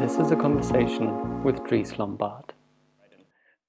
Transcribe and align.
This 0.00 0.18
is 0.18 0.30
a 0.30 0.36
conversation 0.36 1.42
with 1.42 1.64
Dries 1.64 1.98
Lombard. 1.98 2.52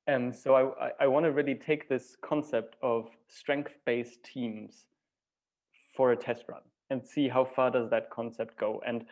Um, 0.07 0.33
so 0.33 0.55
I, 0.55 0.87
I, 0.87 0.91
I 1.01 1.07
want 1.07 1.25
to 1.25 1.31
really 1.31 1.55
take 1.55 1.87
this 1.87 2.17
concept 2.21 2.75
of 2.81 3.07
strength-based 3.27 4.23
teams 4.23 4.85
for 5.95 6.11
a 6.11 6.17
test 6.17 6.45
run 6.49 6.61
and 6.89 7.05
see 7.05 7.27
how 7.27 7.45
far 7.45 7.71
does 7.71 7.89
that 7.89 8.09
concept 8.09 8.59
go. 8.59 8.81
And 8.85 9.05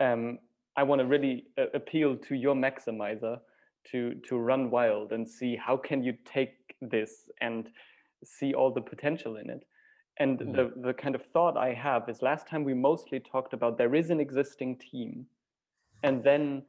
um, 0.00 0.38
I 0.76 0.82
want 0.82 1.00
to 1.00 1.06
really 1.06 1.44
uh, 1.58 1.66
appeal 1.74 2.16
to 2.16 2.34
your 2.34 2.54
maximizer 2.54 3.38
to 3.92 4.14
to 4.28 4.36
run 4.36 4.70
wild 4.70 5.12
and 5.12 5.28
see 5.28 5.56
how 5.56 5.76
can 5.76 6.02
you 6.02 6.14
take 6.24 6.74
this 6.80 7.30
and 7.40 7.68
see 8.24 8.54
all 8.54 8.72
the 8.72 8.80
potential 8.80 9.36
in 9.36 9.50
it. 9.50 9.64
And 10.18 10.38
mm. 10.38 10.56
the 10.56 10.72
the 10.80 10.94
kind 10.94 11.14
of 11.14 11.22
thought 11.32 11.56
I 11.56 11.74
have 11.74 12.08
is 12.08 12.22
last 12.22 12.46
time 12.48 12.64
we 12.64 12.74
mostly 12.74 13.20
talked 13.20 13.52
about 13.52 13.78
there 13.78 13.94
is 13.94 14.10
an 14.10 14.20
existing 14.20 14.78
team, 14.78 15.26
and 16.04 16.22
then 16.22 16.62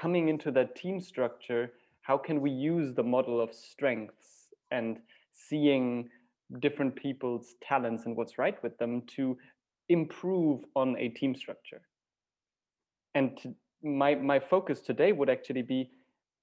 coming 0.00 0.28
into 0.28 0.52
that 0.52 0.76
team 0.76 1.00
structure 1.00 1.72
how 2.06 2.16
can 2.16 2.40
we 2.40 2.52
use 2.52 2.94
the 2.94 3.02
model 3.02 3.40
of 3.40 3.52
strengths 3.52 4.54
and 4.70 4.98
seeing 5.32 6.08
different 6.60 6.94
people's 6.94 7.56
talents 7.60 8.06
and 8.06 8.16
what's 8.16 8.38
right 8.38 8.62
with 8.62 8.78
them 8.78 9.02
to 9.16 9.36
improve 9.88 10.60
on 10.76 10.96
a 10.98 11.08
team 11.08 11.34
structure? 11.34 11.80
And 13.16 13.36
to, 13.38 13.54
my 13.82 14.14
my 14.14 14.38
focus 14.38 14.80
today 14.80 15.10
would 15.10 15.28
actually 15.28 15.62
be 15.62 15.90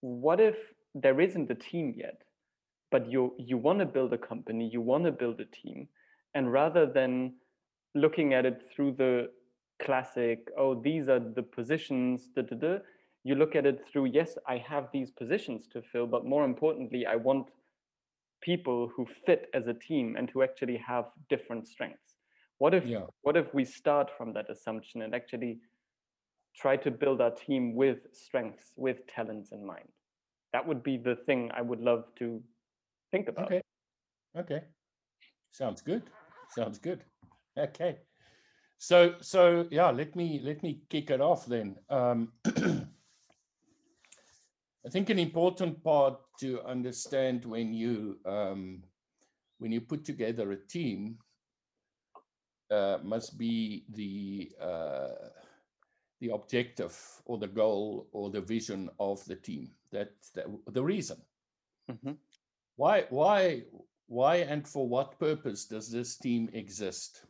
what 0.01 0.41
if 0.41 0.57
there 0.95 1.21
isn't 1.21 1.49
a 1.49 1.55
team 1.55 1.93
yet 1.95 2.21
but 2.91 3.09
you 3.09 3.33
you 3.37 3.57
want 3.57 3.79
to 3.79 3.85
build 3.85 4.13
a 4.13 4.17
company 4.17 4.69
you 4.71 4.81
want 4.81 5.03
to 5.03 5.11
build 5.11 5.39
a 5.39 5.45
team 5.45 5.87
and 6.35 6.51
rather 6.51 6.85
than 6.85 7.33
looking 7.95 8.33
at 8.33 8.45
it 8.45 8.61
through 8.71 8.91
the 8.91 9.29
classic 9.81 10.47
oh 10.57 10.75
these 10.75 11.09
are 11.09 11.19
the 11.19 11.43
positions 11.43 12.29
da, 12.35 12.41
da, 12.41 12.55
da, 12.55 12.77
you 13.23 13.35
look 13.35 13.55
at 13.55 13.65
it 13.65 13.83
through 13.91 14.05
yes 14.05 14.37
i 14.47 14.57
have 14.57 14.87
these 14.93 15.11
positions 15.11 15.67
to 15.67 15.81
fill 15.81 16.07
but 16.07 16.25
more 16.25 16.45
importantly 16.45 17.05
i 17.05 17.15
want 17.15 17.47
people 18.43 18.91
who 18.95 19.07
fit 19.25 19.49
as 19.53 19.67
a 19.67 19.73
team 19.73 20.15
and 20.17 20.29
who 20.29 20.43
actually 20.43 20.77
have 20.77 21.05
different 21.29 21.67
strengths. 21.67 22.15
What 22.57 22.73
if 22.73 22.85
yeah. 22.85 23.05
what 23.21 23.35
if 23.37 23.53
we 23.53 23.65
start 23.65 24.11
from 24.17 24.33
that 24.33 24.49
assumption 24.49 25.01
and 25.01 25.15
actually 25.15 25.59
try 26.55 26.75
to 26.77 26.91
build 26.91 27.19
our 27.21 27.31
team 27.31 27.73
with 27.73 27.99
strengths 28.11 28.71
with 28.75 29.07
talents 29.07 29.51
in 29.51 29.65
mind? 29.65 29.89
That 30.51 30.67
would 30.67 30.83
be 30.83 30.97
the 30.97 31.15
thing 31.25 31.49
i 31.55 31.61
would 31.61 31.79
love 31.79 32.03
to 32.19 32.41
think 33.11 33.27
about. 33.27 33.45
Okay. 33.45 33.61
Okay. 34.37 34.61
Sounds 35.51 35.81
good. 35.81 36.03
Sounds 36.49 36.77
good. 36.77 37.03
Okay 37.57 37.97
so 38.83 39.15
so 39.21 39.65
yeah 39.71 39.89
let 39.89 40.13
me 40.13 40.41
let 40.43 40.61
me 40.61 40.81
kick 40.89 41.09
it 41.09 41.21
off 41.21 41.45
then 41.45 41.75
um 41.89 42.33
I 44.85 44.89
think 44.89 45.09
an 45.09 45.19
important 45.19 45.81
part 45.81 46.19
to 46.41 46.61
understand 46.63 47.45
when 47.45 47.73
you 47.73 48.17
um, 48.25 48.83
when 49.59 49.71
you 49.71 49.79
put 49.79 50.03
together 50.03 50.51
a 50.51 50.57
team 50.57 51.17
uh, 52.69 52.97
must 53.01 53.37
be 53.37 53.85
the 53.93 54.51
uh, 54.61 55.29
the 56.19 56.31
objective 56.31 56.99
or 57.23 57.37
the 57.37 57.47
goal 57.47 58.09
or 58.11 58.29
the 58.29 58.41
vision 58.41 58.89
of 58.99 59.23
the 59.23 59.35
team. 59.35 59.69
That, 59.91 60.11
that 60.35 60.47
the 60.67 60.83
reason. 60.83 61.17
Mm-hmm. 61.89 62.13
Why 62.75 63.05
why 63.09 63.63
why 64.07 64.35
and 64.37 64.67
for 64.67 64.85
what 64.85 65.17
purpose 65.17 65.63
does 65.63 65.89
this 65.89 66.17
team 66.17 66.49
exist? 66.51 67.25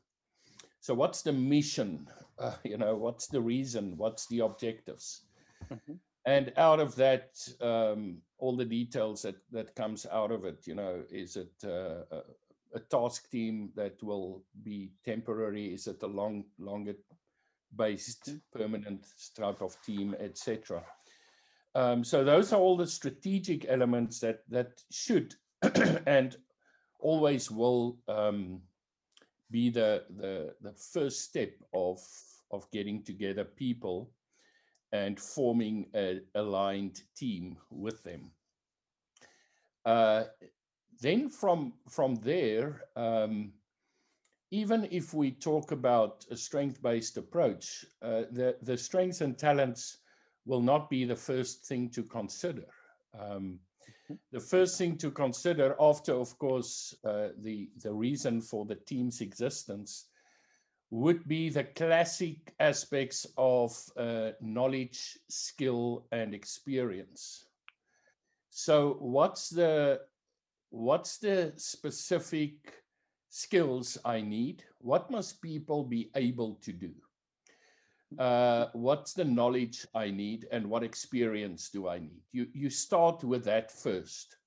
So 0.84 0.94
what's 0.94 1.22
the 1.22 1.34
mission? 1.34 2.08
Uh, 2.38 2.56
you 2.64 2.78
know, 2.78 2.96
what's 2.96 3.28
the 3.28 3.42
reason? 3.42 3.94
What's 3.98 4.28
the 4.28 4.40
objectives? 4.40 5.22
Mm-hmm 5.72 5.94
and 6.26 6.54
out 6.58 6.80
of 6.80 6.96
that 6.96 7.36
um, 7.62 8.18
all 8.38 8.56
the 8.56 8.66
details 8.66 9.22
that 9.22 9.36
that 9.52 9.76
comes 9.76 10.06
out 10.12 10.32
of 10.32 10.46
it 10.46 10.66
you 10.66 10.76
know 10.76 11.04
is 11.10 11.36
it 11.36 11.52
uh, 11.66 12.04
a, 12.12 12.22
a, 12.76 12.80
task 12.90 13.30
team 13.30 13.70
that 13.76 14.02
will 14.02 14.44
be 14.64 14.92
temporary 15.06 15.74
is 15.74 15.88
it 15.88 16.02
a 16.04 16.08
long 16.08 16.44
longer 16.60 16.96
based 17.76 18.30
mm-hmm. 18.30 18.60
permanent 18.60 19.06
type 19.36 19.62
of 19.62 19.76
team 19.84 20.16
etc 20.20 20.84
um, 21.76 22.04
so 22.04 22.24
those 22.24 22.54
are 22.54 22.60
all 22.60 22.78
the 22.78 22.88
strategic 22.88 23.66
elements 23.68 24.20
that 24.20 24.42
that 24.50 24.82
should 24.92 25.36
and 26.08 26.38
always 27.00 27.52
will 27.52 27.98
um, 28.08 28.62
be 29.52 29.70
the, 29.70 30.04
the 30.18 30.56
the 30.62 30.74
first 30.74 31.22
step 31.22 31.52
of 31.74 32.00
of 32.52 32.70
getting 32.72 33.04
together 33.04 33.44
people 33.44 34.12
and 34.92 35.20
forming 35.20 35.88
an 35.94 36.22
aligned 36.36 37.02
team 37.16 37.58
with 37.72 38.04
them. 38.04 38.32
Uh, 39.86 40.24
then 41.02 41.30
from, 41.30 41.74
from 41.90 42.16
there, 42.16 42.84
um, 42.96 43.52
even 44.52 44.88
if 44.92 45.14
we 45.14 45.32
talk 45.32 45.72
about 45.72 46.26
a 46.30 46.38
strength-based 46.38 47.18
approach, 47.18 47.84
uh, 48.04 48.24
the, 48.32 48.56
the 48.62 48.78
strengths 48.78 49.22
and 49.22 49.38
talents 49.38 49.98
will 50.46 50.62
not 50.62 50.90
be 50.90 51.06
the 51.06 51.16
first 51.16 51.66
thing 51.66 51.90
to 51.90 52.04
consider. 52.04 52.66
Um. 53.20 53.60
The 54.32 54.40
first 54.40 54.78
thing 54.78 54.98
to 54.98 55.12
consider 55.12 55.76
after, 55.80 56.14
of 56.14 56.38
course, 56.38 56.96
uh, 57.04 57.30
the, 57.40 57.70
the 57.82 57.94
reason 57.94 58.42
for 58.42 58.66
the 58.66 58.76
team's 58.76 59.22
existence 59.22 60.08
would 60.90 61.28
be 61.28 61.50
the 61.50 61.64
classic 61.64 62.54
aspects 62.60 63.26
of 63.38 63.76
uh, 63.98 64.32
knowledge, 64.42 65.18
skill, 65.28 66.06
and 66.12 66.34
experience. 66.36 67.46
So, 68.52 68.98
what's 69.00 69.50
the 69.50 70.02
what's 70.70 71.18
the 71.18 71.54
specific 71.58 72.84
skills 73.30 73.98
I 74.06 74.22
need? 74.22 74.64
What 74.78 75.10
must 75.10 75.42
people 75.42 75.84
be 75.84 76.12
able 76.16 76.56
to 76.62 76.72
do? 76.72 76.94
Uh, 78.20 78.68
what's 78.74 79.14
the 79.14 79.26
knowledge 79.26 79.86
I 79.96 80.12
need, 80.12 80.48
and 80.52 80.70
what 80.70 80.84
experience 80.84 81.70
do 81.70 81.88
I 81.88 82.00
need? 82.00 82.22
You 82.32 82.48
you 82.54 82.70
start 82.70 83.24
with 83.24 83.44
that 83.46 83.72
first. 83.72 84.38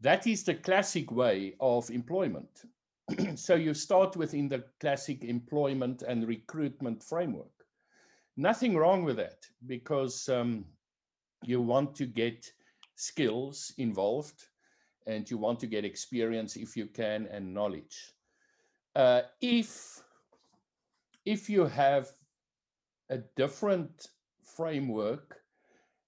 That 0.00 0.26
is 0.26 0.42
the 0.42 0.54
classic 0.54 1.12
way 1.12 1.54
of 1.60 1.90
employment. 1.90 2.64
so 3.36 3.54
you 3.54 3.74
start 3.74 4.16
within 4.16 4.48
the 4.48 4.64
classic 4.80 5.24
employment 5.24 6.02
and 6.02 6.26
recruitment 6.26 7.02
framework. 7.02 7.52
Nothing 8.36 8.76
wrong 8.76 9.04
with 9.04 9.16
that 9.16 9.46
because 9.66 10.28
um, 10.28 10.64
you 11.44 11.60
want 11.60 11.94
to 11.96 12.06
get 12.06 12.50
skills 12.96 13.72
involved 13.78 14.48
and 15.06 15.30
you 15.30 15.38
want 15.38 15.60
to 15.60 15.66
get 15.66 15.84
experience 15.84 16.56
if 16.56 16.76
you 16.76 16.86
can 16.86 17.26
and 17.26 17.52
knowledge. 17.52 18.12
Uh, 18.94 19.22
if 19.40 20.02
if 21.24 21.48
you 21.48 21.66
have 21.66 22.08
a 23.12 23.18
different 23.36 24.08
framework 24.42 25.36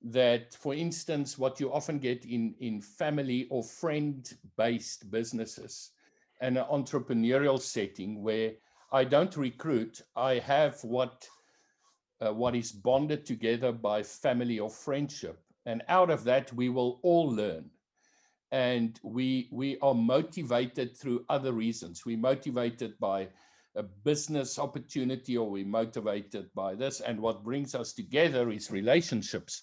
that, 0.03 0.55
for 0.55 0.75
instance, 0.75 1.39
what 1.39 1.61
you 1.61 1.71
often 1.71 1.99
get 1.99 2.25
in, 2.25 2.55
in 2.61 2.81
family 2.81 3.47
or 3.51 3.63
friend 3.63 4.33
based 4.57 5.11
businesses, 5.11 5.91
an 6.41 6.57
entrepreneurial 6.57 7.61
setting 7.61 8.23
where 8.23 8.53
I 8.91 9.05
don't 9.05 9.37
recruit, 9.37 10.01
I 10.17 10.39
have 10.39 10.83
what 10.83 11.29
uh, 12.21 12.33
what 12.33 12.55
is 12.55 12.73
bonded 12.73 13.27
together 13.27 13.73
by 13.73 14.03
family 14.03 14.59
or 14.59 14.71
friendship, 14.71 15.39
and 15.67 15.83
out 15.89 16.11
of 16.11 16.25
that 16.25 16.53
we 16.53 16.69
will 16.69 17.01
all 17.03 17.27
learn, 17.27 17.69
and 18.53 18.99
we 19.03 19.49
we 19.51 19.79
are 19.83 19.95
motivated 19.95 20.97
through 20.97 21.25
other 21.29 21.53
reasons. 21.53 22.07
We 22.07 22.17
motivated 22.17 22.99
by 23.01 23.29
a 23.77 23.83
business 23.83 24.59
opportunity, 24.59 25.37
or 25.37 25.51
we 25.51 25.65
motivated 25.65 26.49
by 26.55 26.75
this, 26.75 27.01
and 27.01 27.19
what 27.21 27.45
brings 27.45 27.75
us 27.75 27.93
together 27.93 28.51
is 28.51 28.71
relationships. 28.71 29.63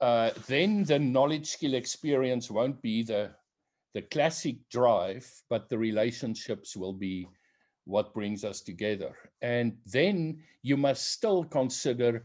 Uh, 0.00 0.30
then 0.46 0.84
the 0.84 0.98
knowledge, 0.98 1.46
skill, 1.46 1.74
experience 1.74 2.50
won't 2.50 2.80
be 2.82 3.02
the 3.02 3.30
the 3.94 4.02
classic 4.02 4.56
drive, 4.70 5.26
but 5.48 5.68
the 5.68 5.78
relationships 5.78 6.76
will 6.76 6.92
be 6.92 7.26
what 7.84 8.12
brings 8.14 8.44
us 8.44 8.60
together. 8.60 9.16
And 9.40 9.78
then 9.86 10.42
you 10.62 10.76
must 10.76 11.12
still 11.12 11.42
consider 11.42 12.24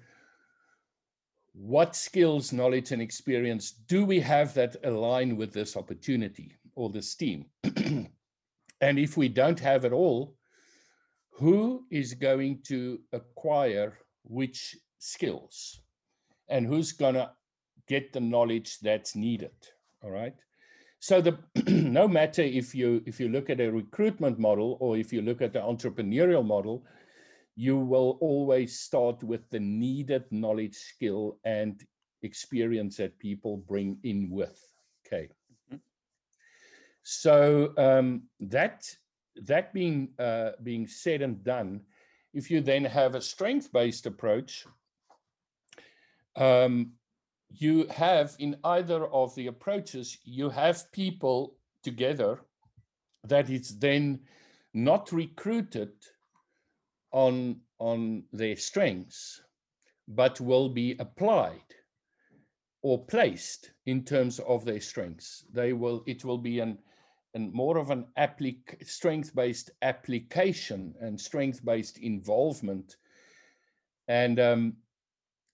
what 1.53 1.95
skills, 1.95 2.51
knowledge, 2.51 2.91
and 2.91 3.01
experience 3.01 3.71
do 3.87 4.05
we 4.05 4.19
have 4.19 4.53
that 4.55 4.75
align 4.83 5.37
with 5.37 5.53
this 5.53 5.77
opportunity 5.77 6.55
or 6.75 6.89
this 6.89 7.15
team? 7.15 7.45
and 8.81 8.99
if 8.99 9.15
we 9.15 9.29
don't 9.29 9.59
have 9.59 9.85
it 9.85 9.93
all, 9.93 10.35
who 11.33 11.85
is 11.91 12.13
going 12.13 12.61
to 12.63 12.99
acquire 13.11 13.97
which 14.23 14.77
skills 14.99 15.81
and 16.47 16.65
who's 16.65 16.91
going 16.91 17.15
to 17.15 17.31
get 17.87 18.13
the 18.13 18.19
knowledge 18.19 18.79
that's 18.79 19.15
needed? 19.15 19.51
All 20.03 20.11
right. 20.11 20.35
So 20.99 21.19
the 21.19 21.37
no 21.67 22.07
matter 22.07 22.41
if 22.41 22.73
you 22.73 23.03
if 23.05 23.19
you 23.19 23.29
look 23.29 23.49
at 23.49 23.59
a 23.59 23.71
recruitment 23.71 24.39
model 24.39 24.77
or 24.79 24.95
if 24.95 25.11
you 25.11 25.21
look 25.21 25.41
at 25.41 25.53
the 25.53 25.59
entrepreneurial 25.59 26.45
model, 26.45 26.85
you 27.55 27.77
will 27.77 28.17
always 28.21 28.79
start 28.79 29.21
with 29.23 29.49
the 29.49 29.59
needed 29.59 30.23
knowledge, 30.31 30.75
skill, 30.75 31.39
and 31.43 31.83
experience 32.21 32.97
that 32.97 33.19
people 33.19 33.57
bring 33.57 33.97
in 34.03 34.29
with. 34.29 34.59
Okay. 35.05 35.27
Mm-hmm. 35.67 35.77
So 37.03 37.73
um, 37.77 38.23
that 38.39 38.89
that 39.35 39.73
being 39.73 40.09
uh, 40.19 40.51
being 40.61 40.87
said 40.87 41.21
and 41.21 41.43
done, 41.43 41.81
if 42.33 42.49
you 42.49 42.61
then 42.61 42.85
have 42.85 43.15
a 43.15 43.21
strength-based 43.21 44.05
approach, 44.05 44.65
um, 46.35 46.91
you 47.49 47.85
have 47.87 48.35
in 48.39 48.57
either 48.63 49.05
of 49.07 49.33
the 49.35 49.47
approaches, 49.47 50.17
you 50.23 50.49
have 50.49 50.91
people 50.91 51.55
together 51.83 52.39
that 53.23 53.49
is 53.49 53.77
then 53.77 54.19
not 54.73 55.11
recruited 55.11 55.91
on, 57.11 57.57
on 57.79 58.23
their 58.33 58.55
strengths, 58.55 59.41
but 60.07 60.41
will 60.41 60.69
be 60.69 60.95
applied 60.99 61.61
or 62.81 63.05
placed 63.05 63.71
in 63.85 64.03
terms 64.03 64.39
of 64.39 64.65
their 64.65 64.81
strengths. 64.81 65.45
They 65.53 65.73
will, 65.73 66.03
it 66.07 66.25
will 66.25 66.39
be 66.39 66.59
an, 66.59 66.79
and 67.33 67.51
more 67.53 67.77
of 67.77 67.89
an 67.89 68.05
applic- 68.17 68.87
strength-based 68.87 69.71
application 69.81 70.93
and 71.01 71.19
strength-based 71.19 71.97
involvement. 71.97 72.97
And 74.07 74.39
um, 74.39 74.73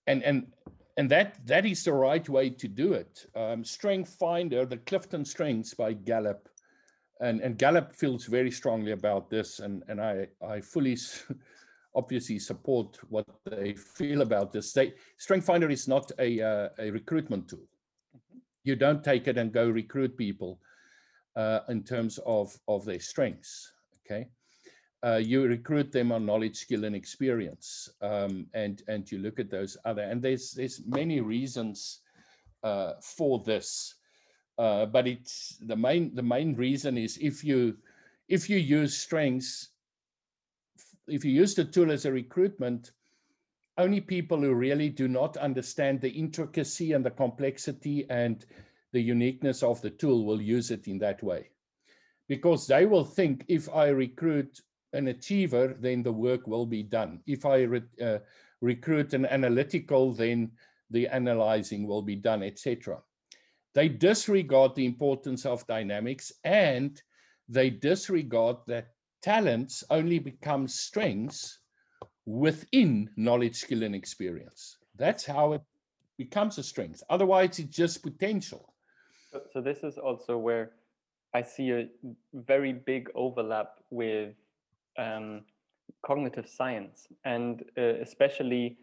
and 0.06 0.22
and 0.22 0.46
and 0.96 1.08
that 1.10 1.46
that 1.46 1.64
is 1.64 1.84
the 1.84 1.92
right 1.92 2.28
way 2.28 2.50
to 2.50 2.68
do 2.68 2.92
it. 2.92 3.26
Um, 3.34 3.64
Strength 3.64 4.16
Finder, 4.18 4.66
the 4.66 4.78
Clifton 4.78 5.24
Strengths 5.24 5.72
by 5.74 5.92
Gallup, 5.92 6.48
and 7.20 7.40
and 7.40 7.56
Gallup 7.56 7.94
feels 7.94 8.26
very 8.26 8.50
strongly 8.50 8.92
about 8.92 9.30
this, 9.30 9.60
and 9.60 9.82
and 9.88 10.00
I 10.00 10.26
I 10.46 10.60
fully 10.60 10.98
obviously 11.94 12.38
support 12.38 12.98
what 13.08 13.26
they 13.44 13.72
feel 13.74 14.22
about 14.22 14.52
this. 14.52 14.72
They, 14.72 14.94
Strength 15.16 15.46
Finder 15.46 15.70
is 15.70 15.86
not 15.86 16.10
a 16.18 16.40
uh, 16.40 16.68
a 16.78 16.90
recruitment 16.90 17.48
tool. 17.48 17.60
Mm-hmm. 18.16 18.38
You 18.64 18.76
don't 18.76 19.04
take 19.04 19.28
it 19.28 19.38
and 19.38 19.52
go 19.52 19.68
recruit 19.68 20.16
people 20.16 20.60
uh, 21.36 21.60
in 21.68 21.82
terms 21.82 22.18
of 22.26 22.56
of 22.68 22.84
their 22.84 23.00
strengths. 23.00 23.72
Okay 24.04 24.28
uh, 25.02 25.16
you 25.16 25.46
recruit 25.46 25.92
them 25.92 26.12
on 26.12 26.26
knowledge, 26.26 26.56
skill, 26.56 26.84
and 26.84 26.94
experience, 26.94 27.88
um, 28.02 28.46
and 28.52 28.82
and 28.88 29.10
you 29.10 29.18
look 29.18 29.40
at 29.40 29.50
those 29.50 29.76
other. 29.84 30.02
And 30.02 30.20
there's 30.20 30.52
there's 30.52 30.82
many 30.86 31.20
reasons 31.20 32.00
uh, 32.62 32.92
for 33.02 33.42
this, 33.44 33.94
uh, 34.58 34.86
but 34.86 35.06
it's 35.06 35.56
the 35.62 35.76
main 35.76 36.14
the 36.14 36.22
main 36.22 36.54
reason 36.54 36.98
is 36.98 37.16
if 37.18 37.42
you 37.42 37.78
if 38.28 38.50
you 38.50 38.58
use 38.58 38.96
strengths, 38.96 39.70
if 41.08 41.24
you 41.24 41.32
use 41.32 41.54
the 41.54 41.64
tool 41.64 41.90
as 41.90 42.04
a 42.04 42.12
recruitment, 42.12 42.92
only 43.78 44.02
people 44.02 44.38
who 44.38 44.52
really 44.52 44.90
do 44.90 45.08
not 45.08 45.38
understand 45.38 46.02
the 46.02 46.10
intricacy 46.10 46.92
and 46.92 47.04
the 47.04 47.10
complexity 47.10 48.04
and 48.10 48.44
the 48.92 49.00
uniqueness 49.00 49.62
of 49.62 49.80
the 49.80 49.90
tool 49.90 50.24
will 50.24 50.40
use 50.40 50.70
it 50.70 50.88
in 50.88 50.98
that 50.98 51.22
way 51.22 51.50
because 52.30 52.66
they 52.66 52.86
will 52.86 53.04
think 53.04 53.44
if 53.48 53.68
I 53.68 53.88
recruit 53.88 54.60
an 54.92 55.08
achiever, 55.08 55.76
then 55.80 56.02
the 56.02 56.12
work 56.12 56.46
will 56.46 56.64
be 56.64 56.82
done. 56.82 57.20
If 57.26 57.44
I 57.44 57.62
re 57.62 57.82
uh, 58.00 58.18
recruit 58.60 59.14
an 59.14 59.26
analytical, 59.26 60.12
then 60.12 60.52
the 60.90 61.08
analyzing 61.08 61.86
will 61.88 62.02
be 62.02 62.16
done, 62.16 62.42
etc. 62.42 63.00
They 63.74 63.88
disregard 63.88 64.74
the 64.74 64.86
importance 64.86 65.44
of 65.44 65.66
dynamics 65.66 66.32
and 66.44 67.00
they 67.48 67.70
disregard 67.70 68.56
that 68.66 68.88
talents 69.22 69.82
only 69.90 70.18
become 70.18 70.68
strengths 70.68 71.58
within 72.26 73.10
knowledge, 73.16 73.56
skill, 73.56 73.82
and 73.82 73.94
experience. 73.94 74.76
That's 74.96 75.24
how 75.24 75.54
it 75.54 75.62
becomes 76.16 76.58
a 76.58 76.62
strength. 76.62 77.02
Otherwise, 77.10 77.58
it's 77.58 77.76
just 77.76 78.02
potential. 78.02 78.69
So, 79.52 79.60
this 79.60 79.78
is 79.84 79.98
also 79.98 80.36
where 80.36 80.72
I 81.34 81.42
see 81.42 81.70
a 81.72 81.88
very 82.34 82.72
big 82.72 83.08
overlap 83.14 83.78
with 83.90 84.34
um, 84.98 85.42
cognitive 86.04 86.48
science. 86.48 87.06
And 87.24 87.62
uh, 87.78 88.00
especially 88.02 88.76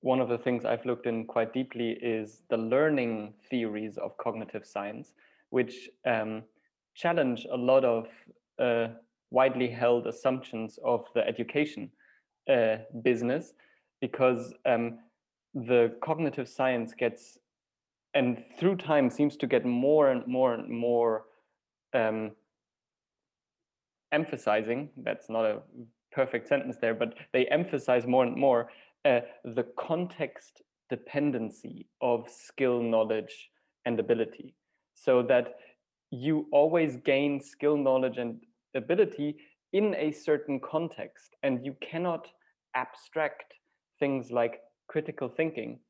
one 0.00 0.20
of 0.20 0.28
the 0.28 0.38
things 0.38 0.64
I've 0.64 0.84
looked 0.84 1.06
in 1.06 1.26
quite 1.26 1.52
deeply 1.52 1.92
is 2.02 2.42
the 2.50 2.56
learning 2.56 3.34
theories 3.48 3.96
of 3.96 4.16
cognitive 4.18 4.66
science, 4.66 5.14
which 5.50 5.88
um, 6.06 6.42
challenge 6.94 7.46
a 7.50 7.56
lot 7.56 7.84
of 7.84 8.06
uh, 8.58 8.88
widely 9.30 9.68
held 9.68 10.06
assumptions 10.06 10.78
of 10.84 11.06
the 11.14 11.26
education 11.26 11.90
uh, 12.52 12.76
business 13.02 13.54
because 14.00 14.52
um, 14.66 14.98
the 15.54 15.96
cognitive 16.02 16.48
science 16.48 16.92
gets 16.92 17.38
and 18.14 18.44
through 18.58 18.76
time 18.76 19.10
seems 19.10 19.36
to 19.36 19.46
get 19.46 19.64
more 19.64 20.10
and 20.10 20.26
more 20.26 20.54
and 20.54 20.68
more 20.68 21.24
um, 21.94 22.30
emphasizing 24.12 24.88
that's 24.98 25.28
not 25.28 25.44
a 25.44 25.60
perfect 26.12 26.48
sentence 26.48 26.76
there 26.80 26.94
but 26.94 27.14
they 27.32 27.46
emphasize 27.46 28.06
more 28.06 28.24
and 28.24 28.36
more 28.36 28.68
uh, 29.04 29.20
the 29.44 29.66
context 29.78 30.62
dependency 30.88 31.86
of 32.00 32.28
skill 32.28 32.82
knowledge 32.82 33.50
and 33.84 33.98
ability. 34.00 34.54
So 34.94 35.22
that 35.24 35.56
you 36.10 36.46
always 36.52 36.96
gain 36.96 37.40
skill 37.40 37.76
knowledge 37.76 38.18
and 38.18 38.40
ability 38.74 39.36
in 39.72 39.94
a 39.96 40.12
certain 40.12 40.60
context 40.60 41.34
and 41.42 41.64
you 41.64 41.74
cannot 41.80 42.28
abstract 42.74 43.54
things 43.98 44.30
like 44.30 44.60
critical 44.88 45.28
thinking 45.28 45.80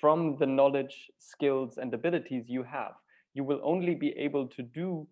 from 0.00 0.36
the 0.38 0.46
knowledge 0.46 1.10
skills 1.18 1.78
and 1.78 1.92
abilities 1.94 2.44
you 2.48 2.62
have. 2.62 2.92
You 3.34 3.44
will 3.44 3.60
only 3.62 3.94
be 3.94 4.10
able 4.16 4.46
to 4.48 4.62
do 4.62 5.06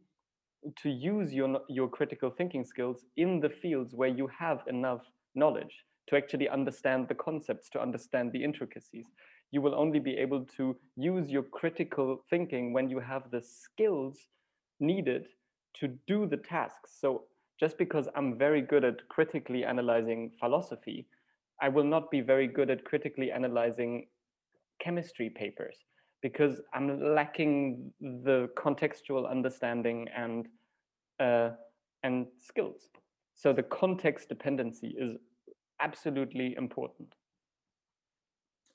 to 0.82 0.90
use 0.90 1.32
your 1.32 1.60
your 1.68 1.88
critical 1.88 2.30
thinking 2.30 2.64
skills 2.64 3.04
in 3.16 3.40
the 3.40 3.48
fields 3.48 3.94
where 3.94 4.08
you 4.08 4.26
have 4.26 4.60
enough 4.66 5.02
knowledge 5.34 5.84
to 6.08 6.16
actually 6.16 6.48
understand 6.48 7.06
the 7.08 7.14
concepts 7.14 7.68
to 7.70 7.80
understand 7.80 8.32
the 8.32 8.42
intricacies. 8.42 9.06
You 9.50 9.62
will 9.62 9.74
only 9.74 10.00
be 10.00 10.16
able 10.16 10.44
to 10.56 10.76
use 10.96 11.30
your 11.30 11.44
critical 11.44 12.24
thinking 12.28 12.72
when 12.72 12.90
you 12.90 12.98
have 12.98 13.30
the 13.30 13.42
skills 13.42 14.28
needed 14.80 15.28
to 15.74 15.88
do 16.06 16.26
the 16.26 16.36
tasks. 16.36 16.98
So 17.00 17.24
just 17.58 17.76
because 17.76 18.08
i'm 18.14 18.38
very 18.38 18.62
good 18.62 18.84
at 18.84 19.06
critically 19.08 19.64
analyzing 19.64 20.30
philosophy 20.40 21.06
i 21.60 21.68
will 21.68 21.84
not 21.84 22.10
be 22.10 22.20
very 22.20 22.46
good 22.46 22.70
at 22.70 22.84
critically 22.84 23.30
analyzing 23.30 24.06
chemistry 24.80 25.30
papers 25.30 25.76
because 26.22 26.60
I'm 26.74 27.14
lacking 27.14 27.92
the 28.00 28.48
contextual 28.56 29.30
understanding 29.30 30.08
and 30.16 30.48
uh, 31.20 31.50
and 32.02 32.26
skills. 32.38 32.88
So 33.34 33.52
the 33.52 33.62
context 33.62 34.28
dependency 34.28 34.94
is 34.98 35.16
absolutely 35.80 36.54
important. 36.56 37.14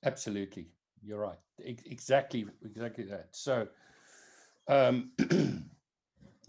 Absolutely, 0.05 0.67
you're 1.01 1.19
right. 1.19 1.39
E 1.65 1.75
exactly, 1.85 2.45
exactly 2.65 3.05
that. 3.05 3.27
So 3.31 3.67
um, 4.67 5.11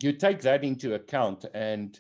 you 0.03 0.13
take 0.13 0.41
that 0.43 0.65
into 0.65 0.95
account, 0.95 1.45
and 1.55 1.99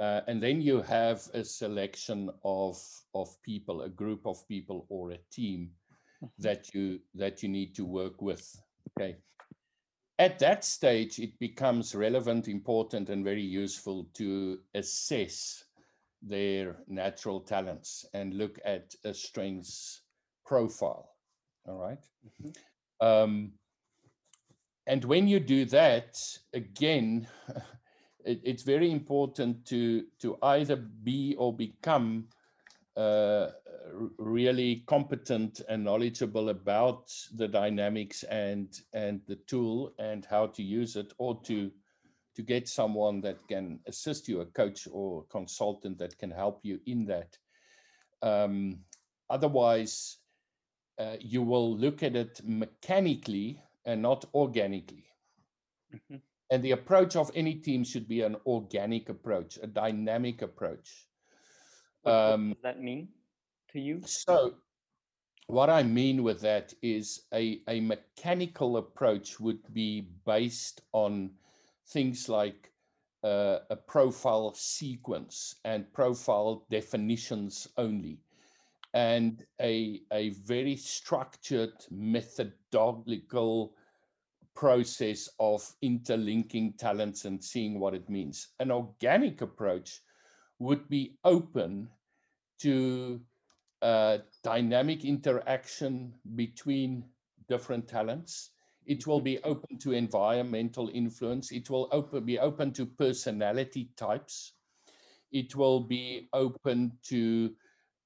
uh, 0.00 0.20
and 0.28 0.42
then 0.42 0.60
you 0.60 0.82
have 0.82 1.28
a 1.34 1.44
selection 1.44 2.30
of 2.44 2.80
of 3.14 3.40
people, 3.42 3.82
a 3.82 3.88
group 3.88 4.26
of 4.26 4.46
people, 4.48 4.86
or 4.88 5.12
a 5.12 5.18
team. 5.30 5.70
That 6.38 6.72
you 6.74 6.98
that 7.14 7.42
you 7.42 7.48
need 7.48 7.74
to 7.74 7.84
work 7.84 8.20
with 8.20 8.60
okay 8.90 9.16
at 10.18 10.38
that 10.38 10.64
stage 10.64 11.18
it 11.18 11.38
becomes 11.38 11.94
relevant 11.94 12.48
important 12.48 13.08
and 13.08 13.24
very 13.24 13.42
useful 13.42 14.08
to 14.14 14.58
assess 14.74 15.64
their 16.22 16.76
natural 16.88 17.40
talents 17.40 18.04
and 18.14 18.34
look 18.34 18.58
at 18.64 18.94
a 19.04 19.14
strengths 19.14 20.02
profile 20.44 21.10
all 21.66 21.78
right? 21.78 22.04
mm-hmm. 22.26 23.06
um, 23.06 23.52
and 24.86 25.04
when 25.04 25.28
you 25.28 25.38
do 25.38 25.64
that 25.64 26.18
again 26.54 27.28
it, 28.24 28.40
it's 28.42 28.62
very 28.62 28.90
important 28.90 29.64
to 29.66 30.04
to 30.20 30.36
either 30.42 30.76
be 30.76 31.36
or 31.38 31.54
become 31.54 32.26
uh, 32.98 33.52
really 34.18 34.82
competent 34.86 35.60
and 35.68 35.84
knowledgeable 35.84 36.48
about 36.48 37.12
the 37.36 37.46
dynamics 37.46 38.24
and 38.24 38.80
and 38.92 39.20
the 39.28 39.36
tool 39.46 39.94
and 40.00 40.24
how 40.24 40.48
to 40.48 40.62
use 40.64 40.96
it 40.96 41.12
or 41.18 41.40
to 41.42 41.70
to 42.34 42.42
get 42.42 42.68
someone 42.68 43.20
that 43.20 43.38
can 43.48 43.78
assist 43.86 44.28
you 44.28 44.40
a 44.40 44.46
coach 44.46 44.88
or 44.90 45.24
consultant 45.30 45.96
that 45.98 46.18
can 46.18 46.30
help 46.30 46.60
you 46.64 46.80
in 46.86 47.06
that. 47.06 47.38
Um, 48.20 48.80
otherwise 49.30 50.18
uh, 50.98 51.16
you 51.20 51.42
will 51.42 51.76
look 51.76 52.02
at 52.02 52.16
it 52.16 52.40
mechanically 52.44 53.62
and 53.84 54.02
not 54.02 54.24
organically. 54.34 55.04
Mm-hmm. 55.94 56.16
and 56.50 56.62
the 56.62 56.72
approach 56.72 57.16
of 57.16 57.30
any 57.34 57.54
team 57.54 57.82
should 57.82 58.06
be 58.06 58.20
an 58.20 58.36
organic 58.44 59.08
approach 59.08 59.58
a 59.62 59.66
dynamic 59.66 60.42
approach 60.42 61.07
Um, 62.08 62.48
does 62.50 62.62
that 62.62 62.80
mean 62.80 63.08
to 63.72 63.80
you? 63.80 64.00
So, 64.04 64.54
what 65.46 65.70
I 65.70 65.82
mean 65.82 66.22
with 66.22 66.40
that 66.42 66.74
is 66.82 67.22
a, 67.32 67.60
a 67.68 67.80
mechanical 67.80 68.76
approach 68.76 69.40
would 69.40 69.72
be 69.72 70.08
based 70.26 70.82
on 70.92 71.30
things 71.86 72.28
like 72.28 72.70
uh, 73.24 73.58
a 73.70 73.76
profile 73.76 74.52
sequence 74.54 75.56
and 75.64 75.92
profile 75.92 76.66
definitions 76.70 77.68
only, 77.76 78.20
and 78.94 79.44
a, 79.60 80.02
a 80.12 80.30
very 80.30 80.76
structured 80.76 81.72
methodological 81.90 83.74
process 84.54 85.28
of 85.38 85.62
interlinking 85.82 86.72
talents 86.74 87.24
and 87.24 87.42
seeing 87.42 87.78
what 87.78 87.94
it 87.94 88.08
means. 88.10 88.48
An 88.60 88.70
organic 88.70 89.40
approach 89.40 90.00
would 90.58 90.88
be 90.88 91.16
open 91.24 91.88
to 92.60 93.20
uh, 93.82 94.18
dynamic 94.42 95.04
interaction 95.04 96.14
between 96.34 97.04
different 97.48 97.88
talents. 97.88 98.50
It 98.86 99.06
will 99.06 99.20
be 99.20 99.38
open 99.44 99.78
to 99.78 99.92
environmental 99.92 100.90
influence. 100.92 101.52
It 101.52 101.68
will 101.70 101.88
open, 101.92 102.24
be 102.24 102.38
open 102.38 102.72
to 102.72 102.86
personality 102.86 103.90
types. 103.96 104.52
It 105.30 105.54
will 105.54 105.80
be 105.80 106.28
open 106.32 106.92
to 107.04 107.52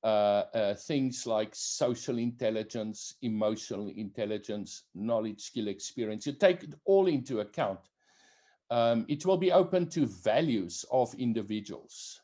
uh, 0.02 0.44
uh, 0.54 0.74
things 0.74 1.26
like 1.26 1.54
social 1.54 2.18
intelligence, 2.18 3.14
emotional 3.22 3.88
intelligence, 3.88 4.82
knowledge, 4.94 5.40
skill, 5.40 5.68
experience. 5.68 6.26
You 6.26 6.32
take 6.32 6.64
it 6.64 6.74
all 6.84 7.06
into 7.06 7.40
account. 7.40 7.78
Um, 8.70 9.04
it 9.08 9.24
will 9.24 9.36
be 9.36 9.52
open 9.52 9.88
to 9.90 10.06
values 10.06 10.84
of 10.90 11.14
individuals. 11.14 12.20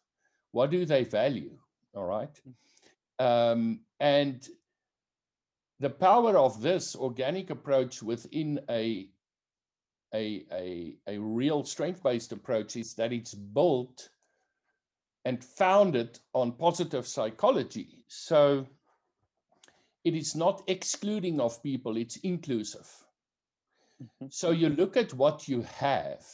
What 0.51 0.71
do 0.71 0.85
they 0.85 1.05
value? 1.05 1.57
All 1.99 2.05
right. 2.07 2.41
Um, 3.19 3.81
and 3.99 4.49
the 5.81 5.91
power 5.91 6.39
of 6.39 6.63
this 6.63 6.95
organic 6.95 7.51
approach 7.51 8.05
within 8.05 8.61
a, 8.71 9.09
a, 10.15 10.45
a, 10.53 10.97
a 11.09 11.19
real 11.19 11.65
strength 11.65 12.03
based 12.05 12.31
approach 12.31 12.77
is 12.77 12.95
that 12.95 13.13
it's 13.13 13.35
built 13.35 14.11
and 15.25 15.43
founded 15.43 16.21
on 16.35 16.53
positive 16.53 17.07
psychology. 17.07 18.05
So 18.07 18.65
it 20.05 20.15
is 20.15 20.37
not 20.37 20.63
excluding 20.69 21.41
of 21.41 21.61
people, 21.65 21.97
it's 21.97 22.17
inclusive. 22.19 22.89
Mhm. 24.01 24.33
So 24.33 24.53
you 24.53 24.69
look 24.69 24.97
at 24.97 25.13
what 25.15 25.49
you 25.49 25.63
have, 25.63 26.25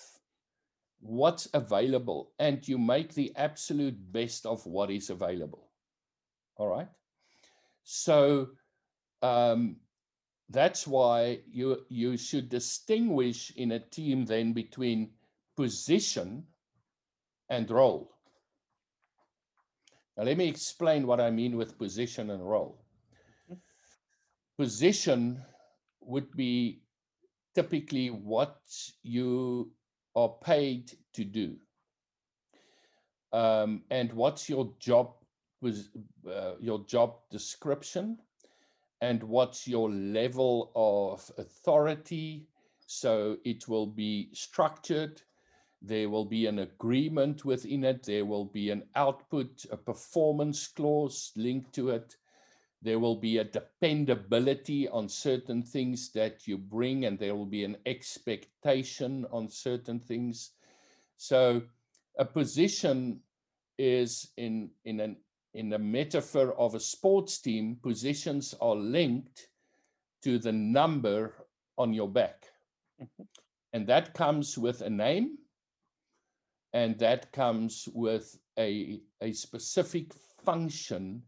what's 1.05 1.49
available, 1.53 2.33
and 2.39 2.67
you 2.67 2.79
make 2.79 3.13
the 3.13 3.31
absolute 3.37 3.97
best 4.13 4.47
of 4.47 4.65
what 4.65 4.91
is 4.91 5.11
available. 5.11 5.69
All 6.57 6.69
right. 6.69 6.89
So 7.85 8.49
um, 9.21 9.77
that's 10.49 10.87
why 10.87 11.41
you 11.51 11.85
you 11.89 12.17
should 12.17 12.49
distinguish 12.49 13.53
in 13.57 13.73
a 13.73 13.81
team 13.81 14.25
then 14.25 14.53
between 14.53 15.11
position 15.57 16.45
and 17.51 17.71
role. 17.71 18.11
Now 20.17 20.25
let 20.25 20.39
me 20.39 20.49
explain 20.49 21.07
what 21.07 21.21
I 21.21 21.31
mean 21.31 21.57
with 21.57 21.77
position 21.79 22.31
and 22.31 22.49
role. 22.49 22.81
Position 24.57 25.43
would 26.01 26.31
be 26.33 26.81
typically 27.55 28.09
what 28.09 28.57
you 29.03 29.71
are 30.15 30.35
paid 30.43 30.93
to 31.15 31.25
do. 31.25 31.57
Um, 33.33 33.83
and 33.91 34.13
what's 34.13 34.49
your 34.49 34.73
job 34.79 35.15
was 35.61 35.91
uh, 36.29 36.53
your 36.61 36.81
job 36.87 37.17
description? 37.31 38.19
And 39.01 39.23
what's 39.23 39.67
your 39.67 39.91
level 39.91 40.71
of 40.77 41.31
authority? 41.37 42.47
So 42.87 43.39
it 43.45 43.69
will 43.69 43.87
be 43.87 44.29
structured. 44.33 45.21
There 45.83 46.09
will 46.09 46.25
be 46.25 46.47
an 46.47 46.61
agreement 46.61 47.45
within 47.45 47.85
it. 47.85 48.05
There 48.05 48.25
will 48.25 48.45
be 48.45 48.71
an 48.71 48.85
output 48.95 49.67
a 49.71 49.77
performance 49.77 50.69
clause 50.69 51.33
linked 51.37 51.75
to 51.75 51.91
it 51.91 52.17
there 52.85 52.99
will 52.99 53.17
be 53.17 53.39
a 53.39 53.45
dependability 53.45 54.89
on 54.89 55.09
certain 55.09 55.63
things 55.63 56.13
that 56.13 56.47
you 56.47 56.59
bring 56.59 57.07
and 57.07 57.19
there 57.19 57.35
will 57.35 57.47
be 57.47 57.65
an 57.65 57.77
expectation 57.87 59.27
on 59.33 59.49
certain 59.49 59.99
things 59.99 60.53
so 61.17 61.63
a 62.19 62.25
position 62.25 63.21
is 63.79 64.29
in 64.37 64.71
in 64.85 65.01
an 65.01 65.17
in 65.55 65.69
the 65.69 65.79
metaphor 65.79 66.53
of 66.59 66.75
a 66.75 66.81
sports 66.81 67.39
team, 67.39 67.77
positions 67.77 68.55
are 68.61 68.75
linked 68.75 69.49
to 70.23 70.39
the 70.39 70.53
number 70.53 71.47
on 71.79 71.95
your 71.95 72.09
back. 72.09 72.51
Mhm. 73.01 73.29
And 73.73 73.87
that 73.87 74.15
comes 74.15 74.59
with 74.59 74.83
a 74.83 74.91
name, 74.91 75.39
and 76.73 76.99
that 76.99 77.33
comes 77.33 77.89
with 77.93 78.37
a, 78.59 79.01
a 79.21 79.33
specific 79.33 80.13
function 80.45 81.23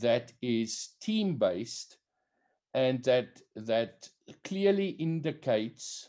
that 0.00 0.32
is 0.40 0.90
team 1.00 1.36
based 1.36 1.98
and 2.74 3.02
that, 3.04 3.40
that 3.54 4.08
clearly 4.44 4.90
indicates 4.90 6.08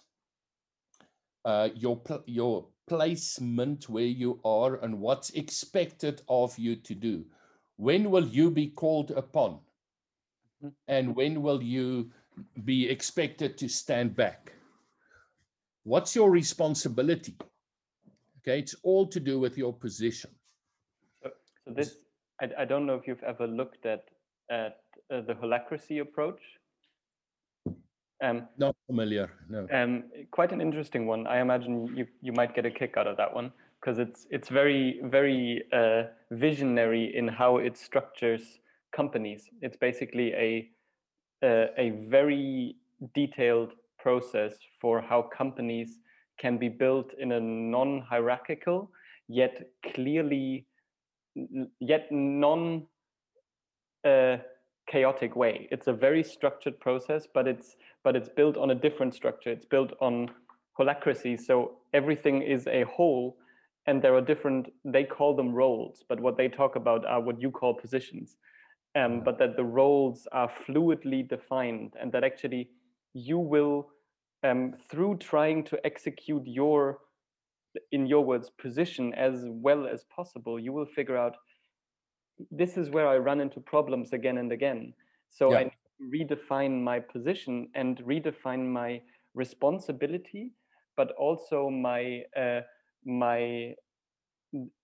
uh, 1.45 1.69
your, 1.75 1.97
pl- 1.97 2.23
your 2.25 2.67
placement 2.87 3.89
where 3.89 4.03
you 4.03 4.39
are 4.45 4.75
and 4.83 4.99
what's 4.99 5.31
expected 5.31 6.21
of 6.29 6.57
you 6.57 6.75
to 6.77 6.95
do. 6.95 7.25
When 7.75 8.09
will 8.09 8.25
you 8.27 8.49
be 8.49 8.67
called 8.67 9.11
upon? 9.11 9.59
Mhm. 10.63 10.73
And 10.87 11.15
when 11.15 11.41
will 11.41 11.61
you 11.61 12.11
be 12.63 12.89
expected 12.89 13.57
to 13.57 13.67
stand 13.67 14.15
back? 14.15 14.53
What's 15.83 16.15
your 16.15 16.31
responsibility? 16.31 17.35
Okay, 18.39 18.59
it's 18.59 18.75
all 18.83 19.07
to 19.07 19.19
do 19.19 19.39
with 19.39 19.57
your 19.57 19.73
position. 19.73 20.31
So 21.21 21.73
this, 21.73 22.02
I, 22.43 22.63
I 22.63 22.65
don't 22.65 22.85
know 22.85 22.95
if 22.95 23.07
you've 23.07 23.23
ever 23.23 23.47
looked 23.47 23.85
at 23.85 24.05
at 24.51 24.79
uh, 25.13 25.21
the 25.21 25.33
holacracy 25.33 26.01
approach. 26.01 26.41
Um, 28.23 28.47
Not 28.57 28.75
familiar, 28.87 29.31
no. 29.49 29.67
um, 29.73 30.03
quite 30.31 30.51
an 30.51 30.61
interesting 30.61 31.07
one. 31.07 31.27
I 31.27 31.39
imagine 31.39 31.95
you 31.95 32.05
you 32.21 32.33
might 32.33 32.55
get 32.55 32.65
a 32.65 32.71
kick 32.71 32.95
out 32.97 33.07
of 33.07 33.17
that 33.17 33.33
one 33.33 33.51
because 33.79 33.99
it's 33.99 34.27
it's 34.29 34.49
very 34.49 34.99
very 35.03 35.63
uh, 35.73 36.03
visionary 36.31 37.15
in 37.15 37.27
how 37.27 37.57
it 37.57 37.77
structures 37.77 38.59
companies. 38.95 39.49
It's 39.61 39.77
basically 39.77 40.33
a 40.33 40.69
a, 41.43 41.67
a 41.77 41.89
very 42.09 42.75
detailed 43.15 43.73
process 43.99 44.53
for 44.79 45.01
how 45.01 45.21
companies 45.21 45.99
can 46.39 46.57
be 46.57 46.69
built 46.69 47.11
in 47.19 47.31
a 47.33 47.39
non-hierarchical 47.39 48.89
yet 49.27 49.69
clearly 49.93 50.65
yet 51.79 52.11
non 52.11 52.87
uh, 54.05 54.37
chaotic 54.87 55.35
way. 55.35 55.67
It's 55.71 55.87
a 55.87 55.93
very 55.93 56.23
structured 56.23 56.79
process, 56.79 57.27
but 57.33 57.47
it's 57.47 57.75
but 58.03 58.15
it's 58.15 58.29
built 58.29 58.57
on 58.57 58.71
a 58.71 58.75
different 58.75 59.13
structure. 59.15 59.49
It's 59.49 59.65
built 59.65 59.93
on 60.01 60.29
holacracy, 60.79 61.39
so 61.39 61.77
everything 61.93 62.41
is 62.41 62.67
a 62.67 62.83
whole, 62.83 63.37
and 63.87 64.01
there 64.01 64.15
are 64.15 64.21
different. 64.21 64.69
They 64.83 65.03
call 65.03 65.35
them 65.35 65.53
roles, 65.53 66.03
but 66.07 66.19
what 66.19 66.37
they 66.37 66.49
talk 66.49 66.75
about 66.75 67.05
are 67.05 67.21
what 67.21 67.41
you 67.41 67.51
call 67.51 67.73
positions. 67.73 68.35
Um, 68.95 69.23
but 69.25 69.39
that 69.39 69.57
the 69.57 69.63
roles 69.63 70.27
are 70.31 70.51
fluidly 70.67 71.27
defined, 71.27 71.95
and 71.99 72.11
that 72.11 72.23
actually 72.23 72.69
you 73.13 73.39
will, 73.39 73.87
um, 74.43 74.75
through 74.89 75.17
trying 75.17 75.63
to 75.65 75.83
execute 75.83 76.43
your, 76.45 76.99
in 77.91 78.05
your 78.07 78.23
words, 78.23 78.49
position 78.49 79.13
as 79.13 79.45
well 79.47 79.87
as 79.87 80.05
possible, 80.05 80.59
you 80.59 80.73
will 80.73 80.85
figure 80.85 81.17
out 81.17 81.35
this 82.51 82.77
is 82.77 82.89
where 82.89 83.07
I 83.07 83.17
run 83.17 83.39
into 83.39 83.59
problems 83.59 84.13
again 84.13 84.37
and 84.37 84.51
again. 84.51 84.93
So 85.29 85.51
Yeah. 85.51 85.57
I 85.59 85.63
need 85.63 86.27
to 86.27 86.35
redefine 86.35 86.81
my 86.81 86.99
position 86.99 87.69
and 87.75 87.97
redefine 87.99 88.65
my 88.67 89.01
responsibility, 89.33 90.51
but 90.95 91.11
also 91.11 91.69
my 91.69 92.23
uh, 92.35 92.61
my. 93.05 93.75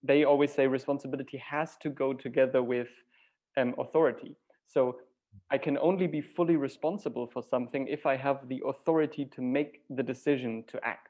They 0.02 0.24
always 0.24 0.52
say 0.52 0.66
responsibility 0.66 1.38
has 1.38 1.78
to 1.78 1.90
go 1.90 2.14
together 2.14 2.64
with 2.64 2.88
um, 3.56 3.76
authority. 3.78 4.36
So 4.66 4.98
I 5.52 5.58
can 5.60 5.78
only 5.78 6.08
be 6.08 6.22
fully 6.22 6.56
responsible 6.56 7.28
for 7.28 7.44
something 7.44 7.88
if 7.88 8.06
I 8.06 8.16
have 8.16 8.48
the 8.48 8.62
authority 8.66 9.26
to 9.26 9.42
make 9.42 9.82
the 9.90 10.02
decision 10.04 10.64
to 10.68 10.84
act. 10.84 11.09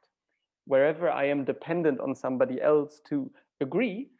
Wherever 0.70 1.10
I 1.10 1.26
am 1.26 1.46
dependent 1.46 2.00
on 2.00 2.14
somebody 2.14 2.62
else 2.62 3.02
to 3.10 3.32
agree, 3.60 4.12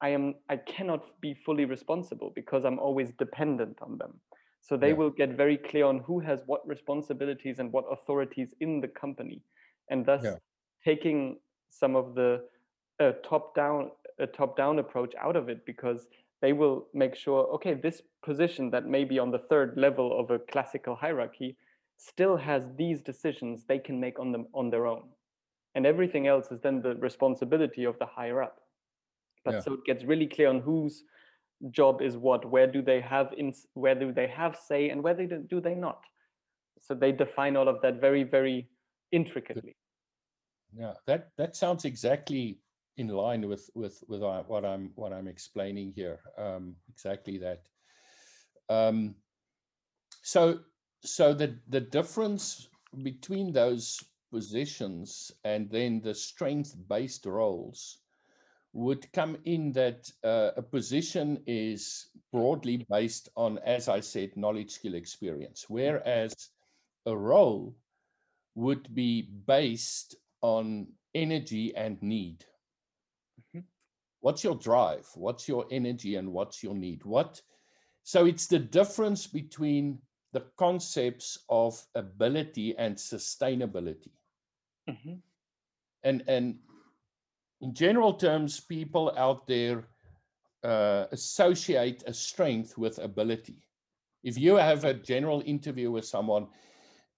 I 0.00 0.08
am 0.08 0.36
I 0.48 0.56
cannot 0.56 1.02
be 1.20 1.34
fully 1.34 1.66
responsible 1.66 2.32
because 2.34 2.64
I'm 2.64 2.78
always 2.78 3.12
dependent 3.18 3.76
on 3.82 3.98
them. 3.98 4.12
So 4.62 4.76
they 4.76 4.92
Yeah. 4.92 4.98
will 5.00 5.10
get 5.10 5.36
very 5.36 5.58
clear 5.58 5.84
on 5.84 5.98
who 5.98 6.20
has 6.20 6.42
what 6.46 6.66
responsibilities 6.66 7.58
and 7.58 7.70
what 7.72 7.84
authorities 7.96 8.54
in 8.60 8.80
the 8.80 8.88
company, 8.88 9.42
and 9.90 10.06
thus 10.06 10.24
Yeah. 10.24 10.38
taking 10.82 11.40
some 11.68 11.94
of 11.94 12.14
the 12.14 12.30
uh, 13.00 13.12
top 13.22 13.54
down 13.54 13.90
a 14.18 14.26
top 14.26 14.56
down 14.56 14.78
approach 14.78 15.14
out 15.26 15.36
of 15.36 15.48
it 15.50 15.60
because 15.66 16.08
they 16.40 16.52
will 16.54 16.88
make 16.94 17.14
sure, 17.14 17.40
okay, 17.56 17.74
this 17.74 18.02
position 18.22 18.70
that 18.70 18.86
may 18.86 19.04
be 19.04 19.18
on 19.18 19.30
the 19.30 19.44
third 19.50 19.76
level 19.76 20.18
of 20.18 20.30
a 20.30 20.38
classical 20.38 20.96
hierarchy 20.96 21.56
still 21.98 22.36
has 22.36 22.62
these 22.76 23.02
decisions 23.02 23.64
they 23.64 23.78
can 23.78 24.00
make 24.00 24.18
on 24.18 24.32
them 24.32 24.46
on 24.54 24.70
their 24.70 24.86
own. 24.86 25.04
And 25.78 25.86
everything 25.86 26.26
else 26.26 26.50
is 26.50 26.58
then 26.60 26.82
the 26.82 26.96
responsibility 26.96 27.84
of 27.84 27.96
the 28.00 28.06
higher 28.06 28.42
up. 28.42 28.56
But 29.44 29.54
Yeah. 29.54 29.60
so 29.60 29.74
it 29.74 29.84
gets 29.84 30.02
really 30.02 30.26
clear 30.26 30.48
on 30.48 30.58
whose 30.58 31.04
job 31.70 32.02
is 32.02 32.16
what, 32.16 32.44
where 32.44 32.66
do 32.66 32.82
they 32.82 33.00
have 33.00 33.32
in 33.36 33.54
where 33.74 33.94
do 33.94 34.12
they 34.12 34.26
have 34.26 34.56
say 34.56 34.90
and 34.90 35.00
where 35.04 35.14
they 35.14 35.26
do, 35.26 35.38
do 35.38 35.60
they 35.60 35.76
not. 35.76 36.02
So 36.80 36.94
they 36.96 37.12
define 37.12 37.56
all 37.56 37.68
of 37.68 37.80
that 37.82 38.00
very, 38.00 38.24
very 38.24 38.68
intricately. 39.12 39.76
Yeah, 40.76 40.94
that 41.06 41.30
that 41.36 41.54
sounds 41.54 41.84
exactly 41.84 42.58
in 42.96 43.06
line 43.06 43.48
with 43.48 43.70
with 43.76 44.02
with 44.08 44.22
what 44.48 44.64
I'm 44.64 44.90
what 44.96 45.12
I'm 45.12 45.28
explaining 45.28 45.92
here. 45.92 46.18
Um, 46.36 46.74
exactly 46.88 47.38
that. 47.38 47.62
Um, 48.68 49.14
so 50.22 50.58
so 51.04 51.32
the 51.32 51.56
the 51.68 51.80
difference 51.80 52.68
between 53.04 53.52
those 53.52 54.02
positions 54.30 55.32
and 55.44 55.70
then 55.70 56.00
the 56.00 56.14
strength 56.14 56.76
based 56.88 57.26
roles 57.26 57.98
would 58.72 59.10
come 59.12 59.36
in 59.44 59.72
that 59.72 60.10
uh, 60.24 60.50
a 60.56 60.62
position 60.62 61.42
is 61.46 62.10
broadly 62.32 62.86
based 62.90 63.28
on, 63.36 63.58
as 63.58 63.88
I 63.88 64.00
said, 64.00 64.36
knowledge, 64.36 64.70
skill, 64.72 64.94
experience, 64.94 65.66
whereas 65.68 66.50
a 67.06 67.16
role 67.16 67.74
would 68.54 68.94
be 68.94 69.22
based 69.46 70.16
on 70.42 70.88
energy 71.14 71.74
and 71.74 72.00
need. 72.02 72.44
Mhm. 73.54 73.64
What's 74.20 74.44
your 74.44 74.56
drive? 74.56 75.08
What's 75.14 75.48
your 75.48 75.66
energy 75.70 76.16
and 76.16 76.32
what's 76.32 76.62
your 76.62 76.74
need? 76.74 77.04
What 77.04 77.42
so 78.02 78.26
it's 78.26 78.46
the 78.46 78.58
difference 78.58 79.26
between 79.26 80.00
the 80.32 80.40
concepts 80.56 81.38
of 81.48 81.86
ability 81.94 82.76
and 82.78 82.96
sustainability. 82.96 84.12
Mhm. 84.88 85.22
And 86.02 86.22
and 86.28 86.58
in 87.60 87.74
general 87.74 88.14
terms, 88.14 88.60
people 88.60 89.12
out 89.16 89.46
there 89.46 89.88
uh, 90.64 91.06
associate 91.12 92.02
a 92.06 92.12
strength 92.12 92.76
with 92.78 92.98
ability. 92.98 93.62
If 94.22 94.36
you 94.38 94.56
have 94.56 94.84
a 94.84 94.94
general 94.94 95.42
interview 95.46 95.90
with 95.90 96.04
someone 96.04 96.48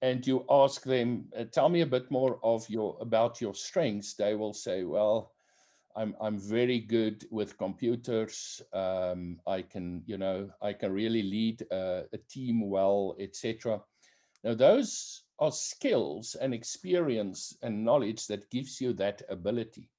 and 0.03 0.27
you 0.27 0.45
ask 0.49 0.83
them, 0.83 1.31
uh, 1.37 1.45
"Tell 1.45 1.69
me 1.69 1.81
a 1.83 1.87
bit 1.87 2.11
more 2.11 2.39
of 2.43 2.69
your 2.69 2.97
about 3.01 3.41
your 3.41 3.55
strengths," 3.55 4.15
they 4.15 4.35
will 4.35 4.55
say, 4.55 4.85
"Well, 4.85 5.33
I'm 5.97 6.15
I'm 6.21 6.39
very 6.39 6.81
good 6.81 7.27
with 7.31 7.59
computers. 7.59 8.63
Um, 8.73 9.41
I 9.47 9.63
can, 9.63 10.03
you 10.07 10.19
know, 10.19 10.51
I 10.63 10.73
can 10.73 10.93
really 10.93 11.23
lead 11.23 11.63
uh, 11.71 12.03
a 12.13 12.19
team 12.29 12.69
well, 12.69 13.17
etc." 13.19 13.81
Now, 14.45 14.55
those 14.55 15.23
are 15.39 15.53
skills 15.53 16.37
and 16.41 16.55
experience 16.55 17.57
and 17.63 17.85
knowledge 17.85 18.27
that 18.27 18.51
gives 18.51 18.81
you 18.81 18.93
that 18.95 19.23
ability. 19.29 19.91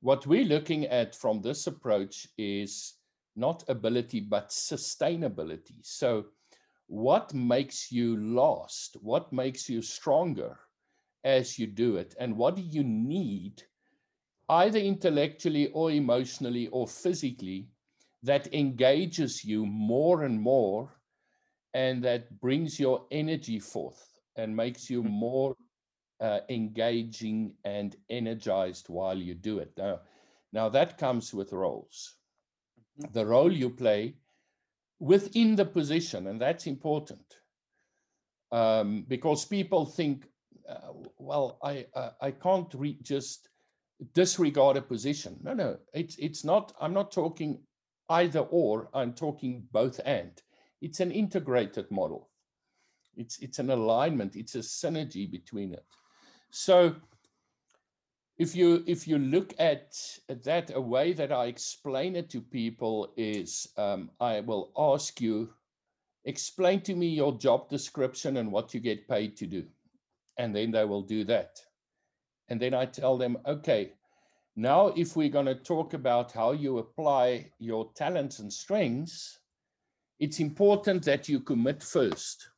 What 0.00 0.26
we're 0.26 0.44
looking 0.44 0.86
at 0.86 1.14
from 1.14 1.42
this 1.42 1.66
approach 1.66 2.28
is 2.38 2.94
not 3.34 3.64
ability, 3.68 4.20
but 4.20 4.50
sustainability. 4.50 5.78
So, 5.82 6.26
what 6.86 7.34
makes 7.34 7.92
you 7.92 8.16
last? 8.16 8.96
What 9.00 9.32
makes 9.32 9.68
you 9.68 9.82
stronger 9.82 10.58
as 11.24 11.58
you 11.58 11.66
do 11.66 11.96
it? 11.96 12.14
And 12.18 12.36
what 12.36 12.56
do 12.56 12.62
you 12.62 12.84
need, 12.84 13.62
either 14.48 14.78
intellectually 14.78 15.68
or 15.68 15.90
emotionally 15.90 16.68
or 16.68 16.86
physically, 16.86 17.68
that 18.22 18.52
engages 18.54 19.44
you 19.44 19.66
more 19.66 20.24
and 20.24 20.40
more 20.40 20.90
and 21.74 22.02
that 22.04 22.40
brings 22.40 22.78
your 22.80 23.06
energy 23.10 23.58
forth 23.58 24.20
and 24.36 24.56
makes 24.56 24.90
you 24.90 25.02
Mhm. 25.02 25.10
more 25.10 25.54
uh, 26.20 26.40
engaging 26.48 27.54
and 27.64 27.96
energized 28.08 28.88
while 28.88 29.16
you 29.18 29.34
do 29.34 29.58
it. 29.58 29.72
Now, 29.76 30.00
now 30.52 30.68
that 30.70 30.98
comes 30.98 31.32
with 31.34 31.52
roles. 31.52 32.16
Mhm. 32.96 33.08
The 33.12 33.26
role 33.26 33.52
you 33.52 33.70
play 33.70 34.16
within 34.98 35.56
the 35.56 35.64
position, 35.66 36.26
and 36.26 36.40
that's 36.40 36.66
important 36.66 37.40
um, 38.52 39.04
because 39.08 39.44
people 39.44 39.84
think, 39.86 40.26
uh, 40.68 40.92
well, 41.18 41.58
I 41.62 41.86
uh, 41.94 42.10
I 42.20 42.30
can't 42.32 42.72
re- 42.74 42.98
just 43.02 43.48
disregard 44.14 44.76
a 44.76 44.82
position. 44.82 45.38
No, 45.42 45.54
no, 45.54 45.78
it's 45.92 46.16
it's 46.16 46.44
not. 46.44 46.72
I'm 46.80 46.94
not 46.94 47.12
talking 47.12 47.60
either 48.08 48.40
or. 48.40 48.88
I'm 48.94 49.12
talking 49.12 49.64
both 49.72 50.00
and. 50.04 50.32
It's 50.80 51.00
an 51.00 51.10
integrated 51.10 51.90
model. 51.90 52.30
It's 53.16 53.38
it's 53.40 53.58
an 53.58 53.70
alignment. 53.70 54.36
It's 54.36 54.54
a 54.54 54.58
synergy 54.58 55.30
between 55.30 55.72
it. 55.72 55.84
So 56.50 56.94
if 58.38 58.54
you 58.54 58.84
if 58.86 59.08
you 59.08 59.18
look 59.18 59.52
at 59.58 59.96
that, 60.28 60.70
a 60.74 60.80
way 60.80 61.12
that 61.12 61.32
I 61.32 61.46
explain 61.46 62.14
it 62.14 62.30
to 62.30 62.40
people 62.40 63.12
is 63.16 63.68
um, 63.76 64.10
I 64.20 64.40
will 64.40 64.70
ask 64.78 65.20
you, 65.20 65.50
explain 66.24 66.80
to 66.82 66.94
me 66.94 67.08
your 67.08 67.36
job 67.36 67.68
description 67.68 68.36
and 68.36 68.52
what 68.52 68.72
you 68.72 68.80
get 68.80 69.08
paid 69.08 69.36
to 69.38 69.46
do, 69.46 69.64
and 70.36 70.54
then 70.54 70.70
they 70.70 70.84
will 70.84 71.02
do 71.02 71.24
that, 71.24 71.60
and 72.48 72.60
then 72.60 72.74
I 72.74 72.86
tell 72.86 73.18
them, 73.18 73.38
okay, 73.46 73.92
now 74.56 74.88
if 74.88 75.16
we're 75.16 75.28
going 75.28 75.46
to 75.46 75.54
talk 75.54 75.94
about 75.94 76.32
how 76.32 76.52
you 76.52 76.78
apply 76.78 77.50
your 77.58 77.90
talents 77.94 78.38
and 78.38 78.52
strengths, 78.52 79.38
it's 80.18 80.40
important 80.40 81.04
that 81.04 81.28
you 81.28 81.40
commit 81.40 81.82
first 81.82 82.48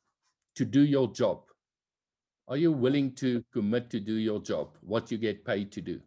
to 0.55 0.65
do 0.65 0.81
your 0.81 1.11
job. 1.11 1.43
Are 2.47 2.57
you 2.57 2.71
willing 2.71 3.13
to 3.15 3.43
commit 3.53 3.89
to 3.91 3.99
do 3.99 4.15
your 4.15 4.41
job, 4.41 4.77
what 4.81 5.11
you 5.11 5.17
get 5.17 5.45
paid 5.45 5.71
to 5.73 5.81
do? 5.81 6.01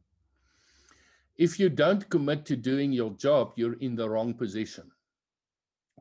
If 1.37 1.59
you 1.59 1.69
don't 1.69 2.09
commit 2.11 2.45
to 2.47 2.57
doing 2.57 2.93
your 2.93 3.11
job, 3.11 3.53
you're 3.57 3.79
in 3.81 3.97
the 3.97 4.09
wrong 4.09 4.35
position. 4.35 4.91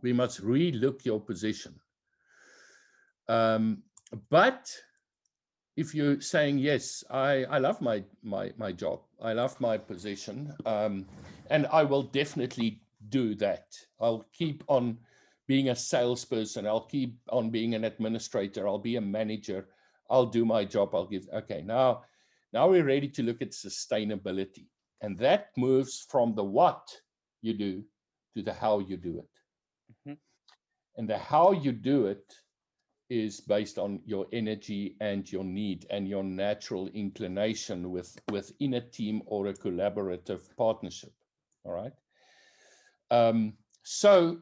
We 0.02 0.14
must 0.14 0.44
relook 0.44 1.06
your 1.06 1.20
position. 1.20 1.80
Um, 3.28 3.84
but 4.30 4.72
if 5.76 5.96
you're 5.96 6.22
saying 6.22 6.60
yes, 6.60 7.04
I, 7.10 7.46
I 7.46 7.58
love 7.58 7.82
my, 7.82 8.04
my 8.22 8.52
my 8.58 8.72
job, 8.72 9.02
I 9.22 9.34
love 9.34 9.60
my 9.60 9.78
position, 9.78 10.54
um, 10.66 11.06
and 11.50 11.68
I 11.68 11.84
will 11.84 12.04
definitely 12.04 12.82
do 13.10 13.36
that. 13.36 13.66
I'll 14.00 14.26
keep 14.34 14.64
on 14.68 14.98
being 15.48 15.70
a 15.70 15.76
salesperson. 15.76 16.68
I'll 16.68 16.88
keep 16.88 17.18
on 17.30 17.50
being 17.50 17.74
an 17.74 17.84
administrator. 17.84 18.68
I'll 18.68 18.78
be 18.80 18.98
a 18.98 19.02
manager. 19.02 19.68
I'll 20.10 20.26
do 20.26 20.46
my 20.46 20.64
job. 20.64 20.94
I'll 20.94 21.08
give. 21.08 21.28
Okay, 21.34 21.64
now, 21.66 22.04
now 22.54 22.70
we're 22.70 22.86
ready 22.86 23.08
to 23.10 23.24
look 23.24 23.42
at 23.42 23.52
sustainability, 23.52 24.68
and 25.02 25.18
that 25.20 25.50
moves 25.58 26.06
from 26.10 26.36
the 26.36 26.44
what 26.44 26.88
you 27.42 27.54
do 27.54 27.84
to 28.36 28.44
the 28.44 28.54
how 28.54 28.80
you 28.80 28.98
do 28.98 29.20
it. 29.20 29.30
Mhm. 30.08 30.18
And 30.98 31.10
the 31.10 31.18
how 31.18 31.52
you 31.52 31.72
do 31.72 32.06
it 32.06 32.34
is 33.14 33.42
based 33.42 33.78
on 33.78 34.00
your 34.06 34.26
energy 34.34 34.96
and 35.00 35.32
your 35.32 35.44
need 35.44 35.86
and 35.90 36.08
your 36.08 36.24
natural 36.24 36.88
inclination 36.94 37.92
with 37.92 38.18
within 38.32 38.74
a 38.76 38.82
team 38.82 39.22
or 39.26 39.48
a 39.48 39.54
collaborative 39.54 40.42
partnership. 40.58 41.14
All 41.64 41.74
right. 41.74 41.94
Um, 43.12 43.54
so 43.84 44.40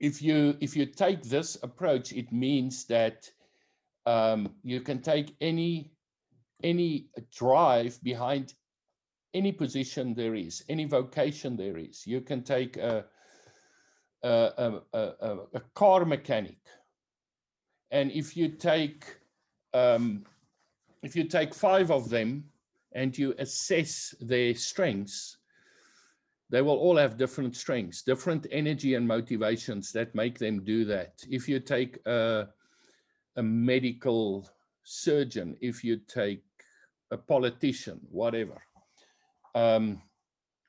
if 0.00 0.20
you 0.22 0.56
if 0.60 0.76
you 0.76 0.86
take 0.86 1.22
this 1.22 1.56
approach, 1.62 2.12
it 2.12 2.30
means 2.32 2.84
that 2.86 3.30
um, 4.06 4.54
you 4.62 4.80
can 4.80 5.00
take 5.00 5.34
any 5.40 5.92
any 6.62 7.08
drive 7.36 7.98
behind 8.02 8.54
any 9.34 9.52
position 9.52 10.14
there 10.14 10.34
is, 10.34 10.64
any 10.68 10.84
vocation 10.84 11.56
there 11.56 11.76
is. 11.76 12.06
You 12.06 12.20
can 12.20 12.42
take 12.42 12.76
a 12.76 13.04
a, 14.22 14.28
a, 14.28 14.98
a, 14.98 15.12
a- 15.20 15.46
a 15.54 15.60
car 15.74 16.04
mechanic, 16.04 16.58
and 17.94 18.10
if 18.10 18.36
you 18.36 18.48
take 18.48 19.04
um, 19.72 20.24
if 21.04 21.14
you 21.14 21.24
take 21.24 21.54
five 21.54 21.90
of 21.90 22.10
them 22.10 22.44
and 22.92 23.16
you 23.16 23.34
assess 23.38 24.14
their 24.20 24.54
strengths, 24.54 25.36
they 26.50 26.62
will 26.62 26.76
all 26.76 26.96
have 26.96 27.16
different 27.16 27.56
strengths, 27.56 28.02
different 28.02 28.46
energy 28.50 28.94
and 28.94 29.06
motivations 29.06 29.92
that 29.92 30.14
make 30.14 30.38
them 30.38 30.64
do 30.64 30.84
that. 30.86 31.12
If 31.28 31.48
you 31.48 31.60
take 31.60 31.98
a, 32.06 32.48
a 33.36 33.42
medical 33.42 34.48
surgeon, 34.82 35.56
if 35.60 35.84
you 35.84 35.96
take 35.96 36.44
a 37.10 37.16
politician, 37.16 38.00
whatever, 38.10 38.62
um, 39.54 40.02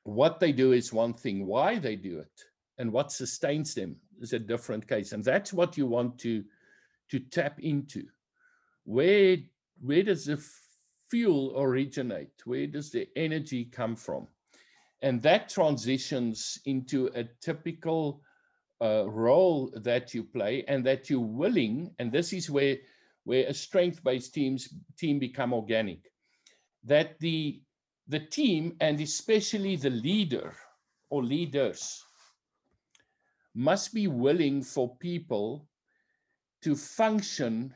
what 0.04 0.38
they 0.38 0.52
do 0.52 0.72
is 0.72 0.92
one 0.92 1.14
thing, 1.14 1.46
why 1.46 1.78
they 1.78 1.96
do 1.96 2.18
it 2.20 2.44
and 2.78 2.92
what 2.92 3.10
sustains 3.10 3.74
them 3.74 3.96
is 4.20 4.32
a 4.32 4.38
different 4.38 4.86
case. 4.86 5.12
And 5.12 5.24
that's 5.24 5.52
what 5.52 5.76
you 5.76 5.86
want 5.86 6.18
to, 6.20 6.44
to 7.10 7.20
tap 7.20 7.58
into. 7.60 8.04
Where, 8.84 9.38
where 9.80 10.02
does 10.02 10.26
the 10.26 10.42
fuel 11.10 11.54
originate? 11.56 12.32
Where 12.44 12.66
does 12.66 12.90
the 12.90 13.08
energy 13.16 13.64
come 13.64 13.96
from? 13.96 14.28
and 15.02 15.22
that 15.22 15.48
transitions 15.48 16.58
into 16.64 17.10
a 17.14 17.24
typical 17.40 18.22
uh, 18.80 19.04
role 19.08 19.70
that 19.76 20.14
you 20.14 20.22
play 20.22 20.64
and 20.68 20.84
that 20.84 21.08
you're 21.08 21.20
willing 21.20 21.90
and 21.98 22.12
this 22.12 22.32
is 22.32 22.50
where 22.50 22.76
where 23.24 23.46
a 23.46 23.54
strength-based 23.54 24.32
teams 24.34 24.68
team 24.98 25.18
become 25.18 25.52
organic 25.52 26.10
that 26.84 27.18
the 27.20 27.60
the 28.08 28.20
team 28.20 28.74
and 28.80 29.00
especially 29.00 29.76
the 29.76 29.90
leader 29.90 30.54
or 31.10 31.24
leaders 31.24 32.02
must 33.54 33.94
be 33.94 34.06
willing 34.06 34.62
for 34.62 34.96
people 34.96 35.66
to 36.66 36.74
function 36.74 37.72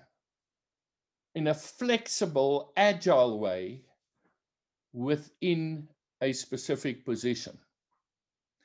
in 1.36 1.46
a 1.46 1.54
flexible 1.54 2.72
agile 2.76 3.38
way 3.38 3.82
within 4.92 5.86
a 6.20 6.32
specific 6.32 7.04
position. 7.04 7.56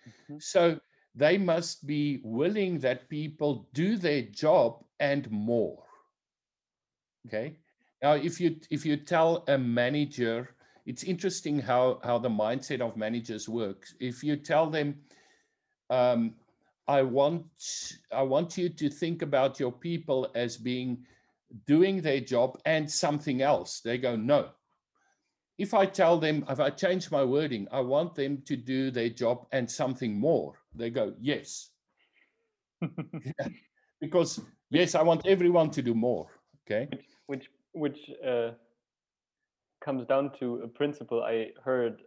Mm-hmm. 0.08 0.38
so 0.40 0.80
they 1.14 1.38
must 1.38 1.86
be 1.86 2.22
willing 2.24 2.80
that 2.80 3.08
people 3.08 3.68
do 3.74 3.98
their 3.98 4.24
job 4.24 4.84
and 5.00 5.30
more. 5.30 5.84
Okay? 7.28 7.58
Now 8.02 8.14
if 8.14 8.42
you 8.42 8.58
if 8.72 8.84
you 8.84 8.98
tell 8.98 9.44
a 9.48 9.58
manager 9.60 10.56
it's 10.88 11.04
interesting 11.04 11.60
how 11.60 12.00
how 12.04 12.18
the 12.18 12.30
mindset 12.30 12.82
of 12.82 12.98
managers 12.98 13.48
works. 13.48 13.94
If 14.00 14.24
you 14.24 14.38
tell 14.38 14.72
them 14.72 14.96
um, 15.92 16.34
i 16.88 17.02
want 17.02 17.46
i 18.12 18.22
want 18.22 18.58
you 18.58 18.70
to 18.70 18.90
think 18.90 19.22
about 19.22 19.60
your 19.60 19.72
people 19.72 20.30
as 20.36 20.58
being 20.58 21.04
doing 21.66 22.02
their 22.02 22.20
job 22.20 22.58
and 22.66 22.90
something 22.90 23.42
else 23.42 23.82
they 23.82 23.98
go 23.98 24.16
no 24.16 24.50
if 25.58 25.74
i 25.74 25.86
tell 25.86 26.18
them 26.18 26.44
if 26.50 26.60
i 26.60 26.70
change 26.70 27.12
my 27.12 27.24
wording 27.24 27.68
i 27.72 27.80
want 27.80 28.16
them 28.16 28.42
to 28.46 28.56
do 28.56 28.92
their 28.92 29.10
job 29.10 29.46
and 29.52 29.70
something 29.70 30.20
more 30.20 30.56
they 30.76 30.90
go, 30.90 31.14
yes. 31.20 31.70
yeah. 32.82 32.88
Because 34.02 34.42
yes, 34.70 34.94
I 34.94 35.02
want 35.02 35.26
everyone 35.26 35.72
to 35.72 35.82
do 35.82 35.96
more. 35.96 36.28
Okay. 36.66 36.88
Which 36.92 37.06
which, 37.28 37.46
which 37.72 38.12
uh, 38.28 38.52
comes 39.84 40.06
down 40.06 40.32
to 40.40 40.62
a 40.64 40.68
principle 40.68 41.24
I 41.24 41.52
heard 41.64 42.02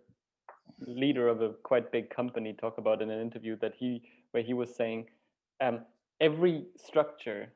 leader 0.87 1.29
of 1.29 1.41
a 1.41 1.55
quite 1.65 1.91
big 1.91 2.11
company 2.11 2.53
talk 2.53 2.79
about 2.79 3.03
in 3.03 3.11
an 3.11 3.21
interview 3.21 3.57
that 3.61 3.73
he 3.77 4.03
where 4.33 4.43
he 4.43 4.55
was 4.55 4.75
saying 4.75 5.07
um, 5.61 5.81
every 6.21 6.67
structure 6.77 7.53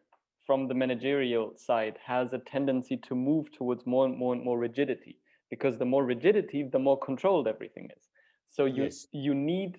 from 0.46 0.66
the 0.68 0.74
managerial 0.74 1.52
side 1.56 1.96
has 2.04 2.32
a 2.32 2.38
tendency 2.38 2.96
to 2.96 3.14
move 3.14 3.50
towards 3.52 3.86
more 3.86 4.06
and 4.06 4.16
more 4.16 4.34
and 4.34 4.44
more 4.44 4.58
rigidity 4.58 5.16
because 5.50 5.78
the 5.78 5.84
more 5.84 6.04
rigidity 6.04 6.62
the 6.72 6.78
more 6.78 6.98
controlled 6.98 7.46
everything 7.46 7.88
is 7.96 8.08
so 8.48 8.64
you 8.64 8.84
yes. 8.84 9.06
you 9.12 9.34
need 9.34 9.78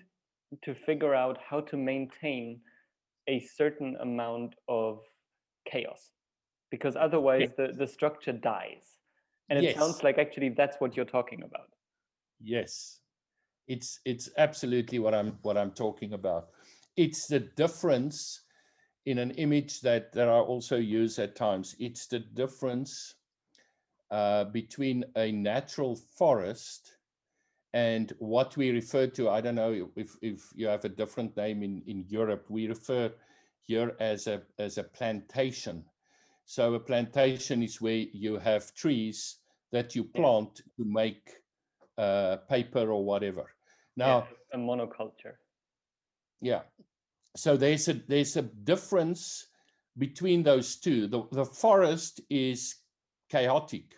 to 0.62 0.74
figure 0.74 1.14
out 1.14 1.38
how 1.48 1.60
to 1.60 1.76
maintain 1.76 2.60
a 3.28 3.40
certain 3.40 3.96
amount 4.00 4.54
of 4.68 5.00
chaos 5.66 6.10
because 6.70 6.96
otherwise 6.96 7.48
yes. 7.48 7.52
the, 7.56 7.72
the 7.76 7.86
structure 7.86 8.32
dies 8.32 8.98
and 9.48 9.58
it 9.58 9.64
yes. 9.64 9.76
sounds 9.76 10.02
like 10.02 10.18
actually 10.18 10.50
that's 10.50 10.76
what 10.78 10.96
you're 10.96 11.04
talking 11.04 11.42
about 11.42 11.68
yes 12.40 13.00
it's 13.68 14.00
it's 14.04 14.30
absolutely 14.38 14.98
what 14.98 15.14
i'm 15.14 15.38
what 15.42 15.56
i'm 15.56 15.70
talking 15.70 16.12
about 16.12 16.48
it's 16.96 17.26
the 17.26 17.40
difference 17.40 18.42
in 19.06 19.18
an 19.18 19.30
image 19.32 19.80
that 19.80 20.12
that 20.12 20.28
i 20.28 20.38
also 20.38 20.76
use 20.76 21.18
at 21.18 21.36
times 21.36 21.76
it's 21.78 22.06
the 22.06 22.18
difference 22.18 23.14
uh, 24.10 24.44
between 24.44 25.04
a 25.16 25.32
natural 25.32 25.96
forest 25.96 26.98
and 27.74 28.12
what 28.20 28.56
we 28.56 28.70
refer 28.70 29.08
to, 29.08 29.28
I 29.28 29.40
don't 29.40 29.56
know 29.56 29.90
if, 29.96 30.16
if 30.22 30.44
you 30.54 30.68
have 30.68 30.84
a 30.84 30.88
different 30.88 31.36
name 31.36 31.64
in, 31.64 31.82
in 31.88 32.04
Europe, 32.08 32.46
we 32.48 32.68
refer 32.68 33.12
here 33.62 33.96
as 33.98 34.28
a, 34.28 34.42
as 34.60 34.78
a 34.78 34.84
plantation. 34.84 35.84
So 36.44 36.74
a 36.74 36.80
plantation 36.80 37.64
is 37.64 37.80
where 37.80 38.04
you 38.12 38.38
have 38.38 38.72
trees 38.74 39.38
that 39.72 39.96
you 39.96 40.04
plant 40.04 40.62
to 40.76 40.84
make 40.84 41.32
uh, 41.98 42.36
paper 42.48 42.92
or 42.92 43.04
whatever. 43.04 43.50
Now, 43.96 44.28
yeah, 44.52 44.60
a 44.60 44.62
monoculture. 44.62 45.34
Yeah. 46.40 46.62
So 47.36 47.56
there's 47.56 47.88
a 47.88 47.94
there's 47.94 48.36
a 48.36 48.42
difference 48.42 49.48
between 49.98 50.42
those 50.42 50.76
two. 50.76 51.06
The 51.06 51.22
the 51.32 51.44
forest 51.44 52.20
is 52.30 52.76
chaotic. 53.30 53.96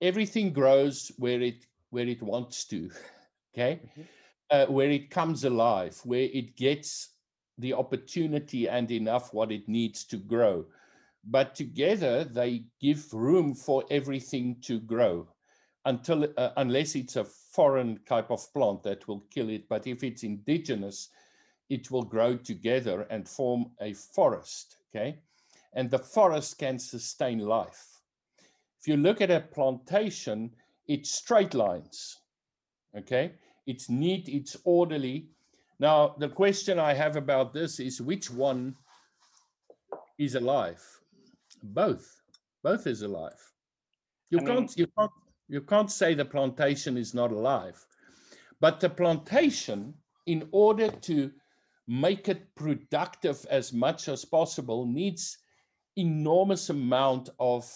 Everything 0.00 0.52
grows 0.52 1.10
where 1.18 1.40
it 1.40 1.66
where 1.90 2.06
it 2.06 2.22
wants 2.22 2.64
to, 2.66 2.90
okay? 3.54 3.80
Mm-hmm. 3.84 4.02
Uh, 4.50 4.66
where 4.66 4.90
it 4.90 5.10
comes 5.10 5.44
alive, 5.44 6.00
where 6.04 6.28
it 6.32 6.56
gets 6.56 7.14
the 7.58 7.74
opportunity 7.74 8.68
and 8.68 8.90
enough 8.90 9.32
what 9.32 9.52
it 9.52 9.68
needs 9.68 10.04
to 10.04 10.16
grow. 10.16 10.64
But 11.24 11.54
together 11.54 12.24
they 12.24 12.64
give 12.80 13.12
room 13.12 13.54
for 13.54 13.84
everything 13.90 14.56
to 14.62 14.80
grow 14.80 15.28
until 15.84 16.28
uh, 16.36 16.50
unless 16.56 16.94
it's 16.94 17.16
a 17.16 17.24
foreign 17.24 17.98
type 18.06 18.30
of 18.30 18.52
plant 18.52 18.82
that 18.82 19.06
will 19.08 19.24
kill 19.30 19.48
it. 19.48 19.68
But 19.68 19.86
if 19.86 20.02
it's 20.02 20.22
indigenous, 20.22 21.08
it 21.68 21.90
will 21.90 22.02
grow 22.04 22.36
together 22.36 23.06
and 23.10 23.28
form 23.28 23.70
a 23.80 23.94
forest. 23.94 24.76
Okay. 24.94 25.18
And 25.72 25.90
the 25.90 25.98
forest 25.98 26.58
can 26.58 26.78
sustain 26.78 27.38
life. 27.38 28.00
If 28.80 28.88
you 28.88 28.96
look 28.96 29.20
at 29.20 29.30
a 29.30 29.40
plantation, 29.40 30.50
it's 30.88 31.10
straight 31.10 31.54
lines. 31.54 32.18
Okay, 32.96 33.32
it's 33.66 33.88
neat, 33.88 34.28
it's 34.28 34.56
orderly. 34.64 35.28
Now, 35.78 36.16
the 36.18 36.28
question 36.28 36.78
I 36.78 36.92
have 36.92 37.16
about 37.16 37.54
this 37.54 37.78
is 37.78 38.02
which 38.02 38.30
one 38.30 38.74
is 40.18 40.34
alive? 40.34 40.82
Both. 41.62 42.22
Both 42.62 42.86
is 42.86 43.02
alive. 43.02 43.40
You 44.30 44.38
I 44.40 44.44
can't 44.44 44.60
mean, 44.60 44.68
you 44.76 44.86
can't 44.98 45.10
you 45.50 45.60
can't 45.60 45.90
say 45.90 46.14
the 46.14 46.24
plantation 46.24 46.96
is 46.96 47.12
not 47.12 47.32
alive. 47.32 47.84
But 48.60 48.78
the 48.78 48.88
plantation, 48.88 49.94
in 50.26 50.48
order 50.52 50.88
to 50.88 51.32
make 51.88 52.28
it 52.28 52.54
productive 52.54 53.44
as 53.50 53.72
much 53.72 54.08
as 54.08 54.24
possible, 54.24 54.86
needs 54.86 55.38
enormous 55.96 56.70
amount 56.70 57.30
of 57.40 57.68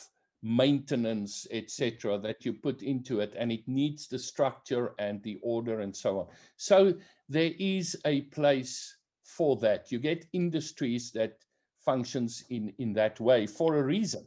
maintenance, 0.43 1.49
etc., 1.51 2.19
that 2.19 2.45
you 2.45 2.53
put 2.53 2.83
into 2.83 3.21
it, 3.21 3.35
and 3.37 3.51
it 3.51 3.67
needs 3.67 4.07
the 4.07 4.19
structure 4.19 4.95
and 4.99 5.21
the 5.23 5.39
order 5.43 5.81
and 5.81 5.97
so 5.97 6.21
on. 6.21 6.27
So 6.57 6.95
there 7.29 7.53
is 7.59 7.97
a 8.05 8.23
place 8.23 8.95
for 9.25 9.57
that. 9.57 9.91
You 9.91 9.99
get 9.99 10.27
industries 10.33 11.11
that 11.13 11.39
functions 11.85 12.45
in 12.51 12.73
in 12.79 12.93
that 12.93 13.19
way 13.21 13.47
for 13.47 13.77
a 13.77 13.83
reason. 13.83 14.27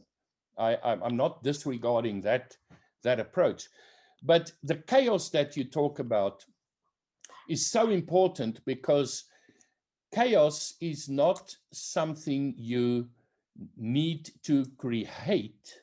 I, 0.58 0.76
I'm 0.84 1.16
not 1.16 1.42
disregarding 1.44 2.20
that 2.22 2.56
that 3.02 3.20
approach, 3.20 3.68
but 4.22 4.52
the 4.62 4.76
chaos 4.76 5.30
that 5.30 5.56
you 5.56 5.64
talk 5.64 5.98
about 5.98 6.44
is 7.48 7.70
so 7.70 7.90
important 7.90 8.64
because 8.64 9.24
chaos 10.14 10.74
is 10.80 11.08
not 11.08 11.54
something 11.72 12.54
you 12.56 13.08
need 13.76 14.30
to 14.42 14.64
create 14.76 15.80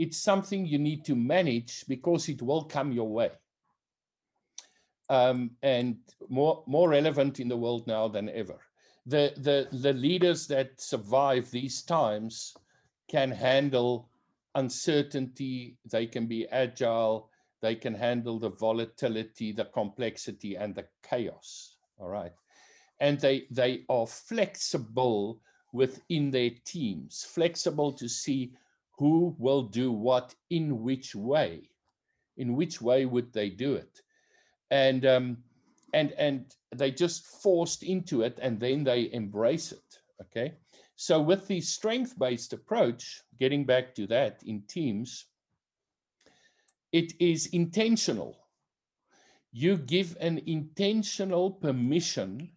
it's 0.00 0.16
something 0.16 0.64
you 0.64 0.78
need 0.78 1.04
to 1.04 1.14
manage 1.14 1.84
because 1.86 2.30
it 2.30 2.40
will 2.40 2.64
come 2.64 2.90
your 2.90 3.06
way. 3.06 3.30
Um, 5.10 5.50
and 5.62 5.98
more, 6.30 6.64
more 6.66 6.88
relevant 6.88 7.38
in 7.38 7.48
the 7.48 7.56
world 7.58 7.86
now 7.86 8.08
than 8.08 8.30
ever. 8.30 8.60
The, 9.04 9.34
the, 9.36 9.68
the 9.76 9.92
leaders 9.92 10.46
that 10.46 10.80
survive 10.80 11.50
these 11.50 11.82
times 11.82 12.54
can 13.10 13.30
handle 13.30 14.08
uncertainty, 14.54 15.76
they 15.90 16.06
can 16.06 16.26
be 16.26 16.48
agile, 16.48 17.30
they 17.62 17.74
can 17.74 17.94
handle 17.94 18.38
the 18.38 18.50
volatility, 18.50 19.52
the 19.52 19.66
complexity, 19.66 20.56
and 20.56 20.74
the 20.74 20.86
chaos. 21.02 21.76
All 21.98 22.08
right. 22.08 22.32
And 23.00 23.18
they, 23.18 23.46
they 23.50 23.84
are 23.88 24.06
flexible 24.06 25.40
within 25.72 26.30
their 26.30 26.50
teams, 26.64 27.24
flexible 27.24 27.92
to 27.92 28.08
see 28.08 28.52
who 28.98 29.34
will 29.38 29.62
do 29.62 29.90
what 29.90 30.34
in 30.50 30.82
which 30.82 31.14
way 31.14 31.70
in 32.36 32.54
which 32.56 32.80
way 32.80 33.06
would 33.06 33.32
they 33.32 33.48
do 33.48 33.74
it 33.74 34.00
and 34.70 35.06
um, 35.06 35.36
and 35.94 36.12
and 36.12 36.54
they 36.74 36.90
just 36.90 37.26
forced 37.26 37.82
into 37.82 38.22
it 38.22 38.38
and 38.42 38.60
then 38.60 38.84
they 38.84 39.10
embrace 39.12 39.72
it 39.72 39.98
okay 40.20 40.54
so 40.96 41.20
with 41.20 41.46
the 41.48 41.60
strength 41.60 42.18
based 42.18 42.52
approach 42.52 43.22
getting 43.40 43.64
back 43.64 43.94
to 43.94 44.06
that 44.06 44.42
in 44.44 44.62
teams 44.68 45.26
it 46.92 47.12
is 47.20 47.46
intentional. 47.46 48.36
You 49.52 49.76
give 49.76 50.16
an 50.20 50.42
intentional 50.46 51.50
permission 51.50 52.52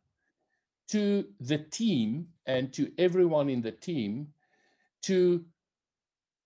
to 0.90 1.26
the 1.40 1.58
team 1.58 2.28
and 2.46 2.74
to 2.74 2.92
everyone 2.98 3.50
in 3.50 3.62
the 3.62 3.72
team 3.72 4.28
to 5.04 5.46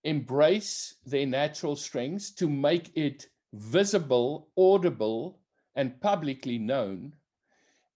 embrace 0.04 0.96
their 1.06 1.26
natural 1.26 1.76
strengths, 1.76 2.32
to 2.32 2.50
make 2.50 2.92
it 2.96 3.28
visible, 3.54 4.50
audible, 4.58 5.40
and 5.76 6.00
publicly 6.02 6.58
known 6.58 7.14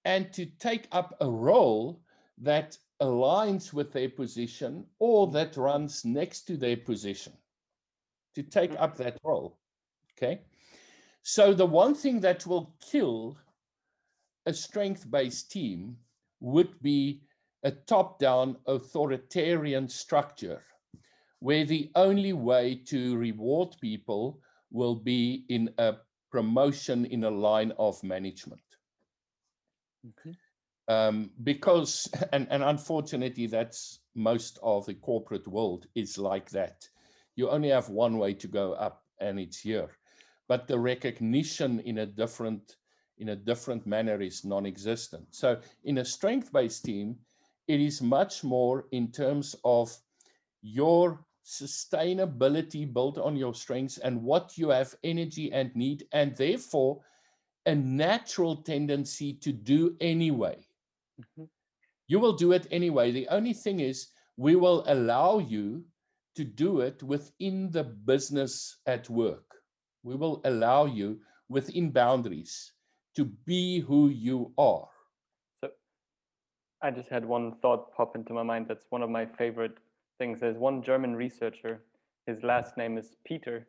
and 0.03 0.31
to 0.33 0.45
take 0.45 0.87
up 0.91 1.15
a 1.21 1.29
role 1.29 2.01
that 2.37 2.77
aligns 3.01 3.73
with 3.73 3.91
their 3.91 4.09
position 4.09 4.85
or 4.99 5.27
that 5.31 5.57
runs 5.57 6.05
next 6.05 6.41
to 6.43 6.55
their 6.55 6.77
position 6.77 7.33
to 8.35 8.43
take 8.43 8.73
up 8.79 8.95
that 8.97 9.17
role. 9.23 9.57
Okay. 10.17 10.41
So 11.23 11.53
the 11.53 11.65
one 11.65 11.95
thing 11.95 12.19
that 12.21 12.45
will 12.45 12.75
kill 12.79 13.37
a 14.45 14.53
strength-based 14.53 15.51
team 15.51 15.97
would 16.39 16.79
be 16.81 17.21
a 17.63 17.71
top-down 17.71 18.57
authoritarian 18.65 19.87
structure 19.87 20.63
where 21.39 21.65
the 21.65 21.91
only 21.95 22.33
way 22.33 22.75
to 22.85 23.17
reward 23.17 23.75
people 23.81 24.39
will 24.71 24.95
be 24.95 25.45
in 25.49 25.69
a 25.77 25.95
promotion 26.31 27.05
in 27.05 27.23
a 27.25 27.29
line 27.29 27.73
of 27.77 28.01
management. 28.03 28.61
Okay. 30.07 30.35
Um, 30.91 31.31
because, 31.43 32.09
and, 32.33 32.47
and 32.49 32.63
unfortunately, 32.63 33.47
that's 33.47 33.99
most 34.13 34.59
of 34.61 34.85
the 34.85 34.95
corporate 34.95 35.47
world 35.47 35.87
is 35.95 36.17
like 36.17 36.49
that. 36.49 36.87
You 37.35 37.49
only 37.49 37.69
have 37.69 37.89
one 37.89 38.17
way 38.17 38.33
to 38.33 38.47
go 38.47 38.73
up, 38.73 39.03
and 39.19 39.39
it's 39.39 39.59
here. 39.59 39.89
But 40.49 40.67
the 40.67 40.77
recognition 40.77 41.79
in 41.81 41.99
a 41.99 42.05
different 42.05 42.75
in 43.17 43.29
a 43.29 43.35
different 43.35 43.85
manner 43.85 44.19
is 44.19 44.43
non-existent. 44.43 45.27
So 45.29 45.59
in 45.83 45.99
a 45.99 46.05
strength-based 46.05 46.83
team, 46.83 47.17
it 47.67 47.79
is 47.79 48.01
much 48.01 48.43
more 48.43 48.87
in 48.91 49.11
terms 49.11 49.55
of 49.63 49.95
your 50.63 51.23
sustainability 51.45 52.91
built 52.91 53.19
on 53.19 53.35
your 53.35 53.53
strengths 53.53 53.99
and 53.99 54.23
what 54.23 54.57
you 54.57 54.69
have 54.69 54.95
energy 55.03 55.51
and 55.53 55.73
need, 55.75 56.07
and 56.11 56.35
therefore 56.35 57.01
a 57.67 57.75
natural 57.75 58.55
tendency 58.55 59.33
to 59.33 59.51
do 59.51 59.95
anyway. 60.01 60.57
Mm-hmm. 61.21 61.43
You 62.07 62.19
will 62.19 62.33
do 62.33 62.51
it 62.51 62.67
anyway. 62.71 63.11
The 63.11 63.27
only 63.29 63.53
thing 63.53 63.79
is, 63.79 64.07
we 64.37 64.55
will 64.55 64.83
allow 64.87 65.39
you 65.39 65.85
to 66.35 66.43
do 66.43 66.81
it 66.81 67.03
within 67.03 67.69
the 67.71 67.83
business 67.83 68.77
at 68.85 69.09
work. 69.09 69.43
We 70.03 70.15
will 70.15 70.41
allow 70.45 70.85
you 70.85 71.19
within 71.49 71.91
boundaries 71.91 72.73
to 73.15 73.25
be 73.25 73.79
who 73.79 74.09
you 74.09 74.53
are. 74.57 74.87
So 75.63 75.71
I 76.81 76.91
just 76.91 77.09
had 77.09 77.25
one 77.25 77.55
thought 77.61 77.93
pop 77.93 78.15
into 78.15 78.33
my 78.33 78.43
mind. 78.43 78.67
That's 78.67 78.85
one 78.89 79.03
of 79.03 79.09
my 79.09 79.25
favorite 79.25 79.77
things. 80.17 80.39
There's 80.39 80.57
one 80.57 80.81
German 80.81 81.15
researcher, 81.15 81.81
his 82.25 82.43
last 82.43 82.77
name 82.77 82.97
is 82.97 83.15
Peter. 83.25 83.67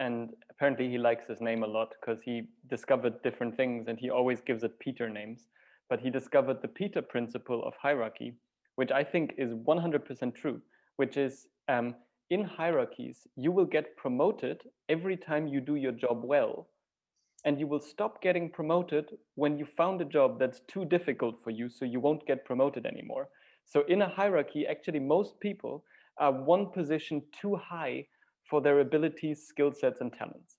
And 0.00 0.30
apparently 0.50 0.88
he 0.88 0.98
likes 0.98 1.26
his 1.28 1.40
name 1.40 1.62
a 1.62 1.66
lot 1.66 1.94
because 2.00 2.22
he 2.22 2.48
discovered 2.68 3.22
different 3.22 3.56
things 3.56 3.86
and 3.88 3.98
he 3.98 4.10
always 4.10 4.40
gives 4.40 4.64
it 4.64 4.78
Peter 4.78 5.08
names 5.08 5.48
but 5.92 6.00
he 6.00 6.08
discovered 6.08 6.62
the 6.62 6.68
Peter 6.68 7.02
principle 7.02 7.62
of 7.66 7.74
hierarchy, 7.76 8.32
which 8.76 8.90
I 8.90 9.04
think 9.04 9.34
is 9.36 9.52
100% 9.52 10.34
true, 10.34 10.58
which 10.96 11.18
is 11.18 11.48
um, 11.68 11.94
in 12.30 12.42
hierarchies, 12.44 13.26
you 13.36 13.52
will 13.52 13.66
get 13.66 13.94
promoted 13.98 14.62
every 14.88 15.18
time 15.18 15.46
you 15.46 15.60
do 15.60 15.74
your 15.74 15.92
job 15.92 16.22
well. 16.24 16.68
And 17.44 17.60
you 17.60 17.66
will 17.66 17.78
stop 17.78 18.22
getting 18.22 18.48
promoted 18.48 19.10
when 19.34 19.58
you 19.58 19.66
found 19.76 20.00
a 20.00 20.06
job 20.06 20.38
that's 20.38 20.62
too 20.66 20.86
difficult 20.86 21.34
for 21.44 21.50
you, 21.50 21.68
so 21.68 21.84
you 21.84 22.00
won't 22.00 22.26
get 22.26 22.46
promoted 22.46 22.86
anymore. 22.86 23.28
So, 23.66 23.84
in 23.86 24.00
a 24.00 24.08
hierarchy, 24.08 24.66
actually, 24.66 25.00
most 25.00 25.38
people 25.40 25.84
are 26.16 26.32
one 26.32 26.70
position 26.70 27.20
too 27.38 27.54
high 27.56 28.06
for 28.48 28.62
their 28.62 28.80
abilities, 28.80 29.46
skill 29.46 29.72
sets, 29.72 30.00
and 30.00 30.10
talents. 30.10 30.56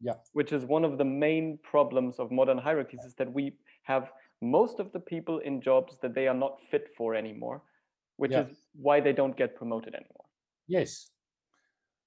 Yeah. 0.00 0.12
Which 0.32 0.52
is 0.52 0.64
one 0.64 0.84
of 0.84 0.96
the 0.96 1.04
main 1.04 1.58
problems 1.64 2.20
of 2.20 2.30
modern 2.30 2.58
hierarchies 2.58 3.00
is 3.04 3.14
that 3.14 3.32
we 3.32 3.54
have 3.82 4.10
most 4.42 4.80
of 4.80 4.92
the 4.92 5.00
people 5.00 5.38
in 5.38 5.60
jobs 5.60 5.98
that 6.02 6.14
they 6.14 6.28
are 6.28 6.34
not 6.34 6.58
fit 6.70 6.88
for 6.96 7.14
anymore, 7.14 7.62
which 8.16 8.32
yeah. 8.32 8.42
is 8.42 8.56
why 8.74 9.00
they 9.00 9.12
don't 9.12 9.36
get 9.36 9.56
promoted 9.56 9.94
anymore. 9.94 10.24
Yes. 10.68 11.10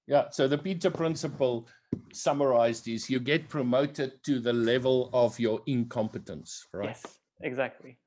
Yeah. 0.08 0.30
So 0.32 0.48
the 0.48 0.58
Peter 0.58 0.90
principle 0.90 1.68
summarized 2.14 2.88
is 2.88 3.10
you 3.10 3.20
get 3.20 3.50
promoted 3.50 4.24
to 4.24 4.40
the 4.40 4.54
level 4.54 5.10
of 5.14 5.40
your 5.40 5.62
incompetence, 5.68 6.66
right? 6.74 6.88
Yes, 6.90 7.20
exactly. 7.42 7.98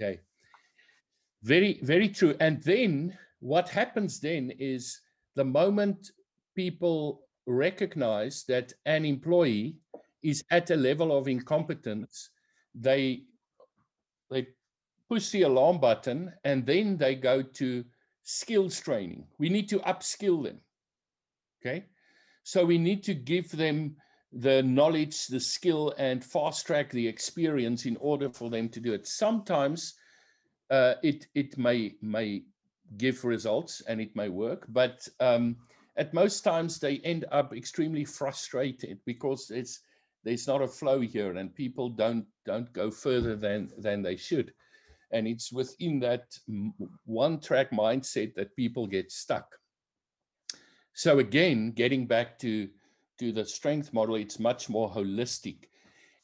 Okay. 0.00 0.20
Very, 1.42 1.80
very 1.82 2.08
true. 2.08 2.34
And 2.40 2.62
then 2.62 3.16
what 3.40 3.68
happens 3.68 4.20
then 4.20 4.52
is 4.58 5.00
the 5.36 5.44
moment 5.44 6.10
people 6.56 7.22
recognize 7.46 8.44
that 8.48 8.72
an 8.86 9.04
employee 9.04 9.76
is 10.22 10.42
at 10.50 10.70
a 10.70 10.76
level 10.76 11.16
of 11.16 11.28
incompetence, 11.28 12.30
they 12.74 13.24
they 14.30 14.48
push 15.08 15.30
the 15.30 15.42
alarm 15.42 15.78
button 15.78 16.32
and 16.44 16.64
then 16.66 16.96
they 16.96 17.14
go 17.14 17.42
to 17.42 17.84
skills 18.22 18.80
training. 18.80 19.26
We 19.38 19.48
need 19.48 19.68
to 19.68 19.78
upskill 19.80 20.44
them. 20.44 20.60
Okay. 21.60 21.84
So 22.42 22.64
we 22.64 22.78
need 22.78 23.02
to 23.04 23.14
give 23.14 23.50
them 23.50 23.96
the 24.32 24.62
knowledge, 24.62 25.26
the 25.26 25.40
skill, 25.40 25.94
and 25.98 26.24
fast 26.24 26.66
track 26.66 26.90
the 26.90 27.06
experience 27.06 27.86
in 27.86 27.96
order 27.98 28.28
for 28.30 28.50
them 28.50 28.68
to 28.70 28.80
do 28.80 28.92
it. 28.92 29.06
Sometimes 29.06 29.94
uh, 30.70 30.94
it 31.02 31.26
it 31.34 31.56
may 31.56 31.94
may 32.02 32.42
give 32.96 33.24
results 33.24 33.82
and 33.88 34.00
it 34.00 34.14
may 34.16 34.28
work, 34.28 34.66
but 34.68 35.06
um, 35.20 35.56
at 35.96 36.12
most 36.12 36.42
times 36.42 36.78
they 36.78 36.98
end 36.98 37.24
up 37.30 37.54
extremely 37.54 38.04
frustrated 38.04 38.98
because 39.04 39.50
it's 39.50 39.80
there's 40.24 40.46
not 40.46 40.62
a 40.62 40.68
flow 40.68 41.00
here 41.00 41.36
and 41.36 41.54
people 41.54 41.88
don't 41.88 42.26
don't 42.46 42.72
go 42.72 42.90
further 42.90 43.36
than 43.36 43.70
than 43.78 44.02
they 44.02 44.16
should. 44.16 44.52
And 45.12 45.28
it's 45.28 45.52
within 45.52 46.00
that 46.00 46.36
one 47.04 47.40
track 47.40 47.70
mindset 47.70 48.34
that 48.34 48.56
people 48.56 48.86
get 48.86 49.12
stuck. 49.12 49.46
So 50.94 51.18
again 51.18 51.72
getting 51.72 52.06
back 52.06 52.38
to 52.40 52.68
to 53.18 53.32
the 53.32 53.44
strength 53.44 53.92
model 53.92 54.16
it's 54.16 54.38
much 54.38 54.68
more 54.68 54.90
holistic. 54.90 55.68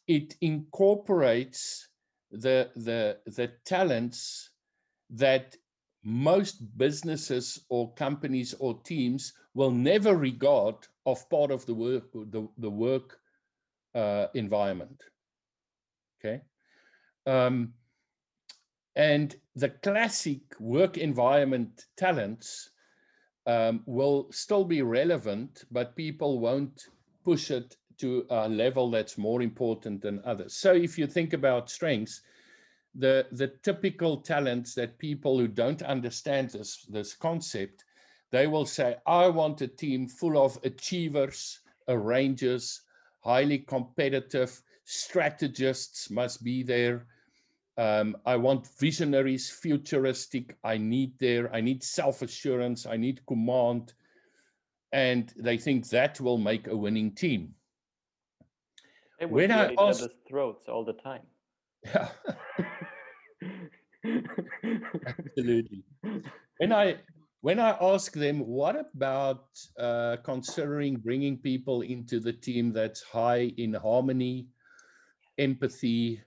It 0.06 0.34
incorporates 0.40 1.88
the 2.32 2.70
the 2.76 3.18
the 3.26 3.52
talents 3.64 4.50
that 5.10 5.56
most 6.02 6.78
businesses 6.78 7.66
or 7.68 7.92
companies 7.94 8.54
or 8.58 8.80
teams 8.82 9.34
will 9.54 9.70
never 9.70 10.16
regard 10.16 10.74
of 11.04 11.28
part 11.28 11.50
of 11.50 11.66
the 11.66 11.74
work 11.74 12.10
the, 12.12 12.48
the 12.58 12.70
work 12.70 13.19
uh, 13.94 14.26
environment. 14.34 15.02
Okay. 16.18 16.42
Um, 17.26 17.74
and 18.96 19.36
the 19.54 19.70
classic 19.70 20.40
work 20.58 20.98
environment 20.98 21.86
talents 21.96 22.70
um, 23.46 23.82
will 23.86 24.28
still 24.30 24.64
be 24.64 24.82
relevant, 24.82 25.64
but 25.70 25.96
people 25.96 26.40
won't 26.40 26.88
push 27.24 27.50
it 27.50 27.76
to 27.98 28.26
a 28.30 28.48
level 28.48 28.90
that's 28.90 29.18
more 29.18 29.42
important 29.42 30.00
than 30.02 30.22
others. 30.24 30.54
So 30.54 30.72
if 30.72 30.98
you 30.98 31.06
think 31.06 31.32
about 31.32 31.70
strengths, 31.70 32.22
the, 32.94 33.26
the 33.32 33.48
typical 33.62 34.16
talents 34.16 34.74
that 34.74 34.98
people 34.98 35.38
who 35.38 35.46
don't 35.46 35.82
understand 35.82 36.50
this, 36.50 36.84
this 36.86 37.14
concept, 37.14 37.84
they 38.32 38.46
will 38.46 38.66
say, 38.66 38.96
I 39.06 39.28
want 39.28 39.60
a 39.60 39.68
team 39.68 40.08
full 40.08 40.42
of 40.42 40.58
achievers, 40.64 41.60
arrangers, 41.88 42.82
highly 43.20 43.58
competitive 43.58 44.60
strategists 44.84 46.10
must 46.10 46.42
be 46.42 46.62
there. 46.62 47.06
Um, 47.76 48.16
I 48.26 48.36
want 48.36 48.66
visionaries, 48.78 49.48
futuristic. 49.50 50.56
I 50.64 50.76
need 50.76 51.18
there. 51.18 51.54
I 51.54 51.60
need 51.60 51.82
self 51.82 52.22
assurance. 52.22 52.86
I 52.86 52.96
need 52.96 53.24
command. 53.26 53.94
And 54.92 55.32
they 55.36 55.56
think 55.56 55.88
that 55.90 56.20
will 56.20 56.38
make 56.38 56.66
a 56.66 56.76
winning 56.76 57.12
team. 57.14 57.54
They 59.18 59.26
when 59.26 59.52
I 59.52 59.74
ask, 59.78 60.04
throats 60.28 60.68
all 60.68 60.84
the 60.84 60.94
time. 60.94 61.22
Yeah. 61.84 62.08
Absolutely. 65.06 65.84
When 66.58 66.72
I 66.72 66.96
when 67.42 67.58
I 67.58 67.76
ask 67.80 68.12
them, 68.12 68.40
what 68.40 68.76
about 68.94 69.46
uh, 69.78 70.16
considering 70.24 70.96
bringing 70.96 71.38
people 71.38 71.80
into 71.80 72.20
the 72.20 72.32
team 72.32 72.72
that's 72.72 73.02
high 73.02 73.52
in 73.56 73.72
harmony, 73.72 74.48
empathy, 75.38 76.20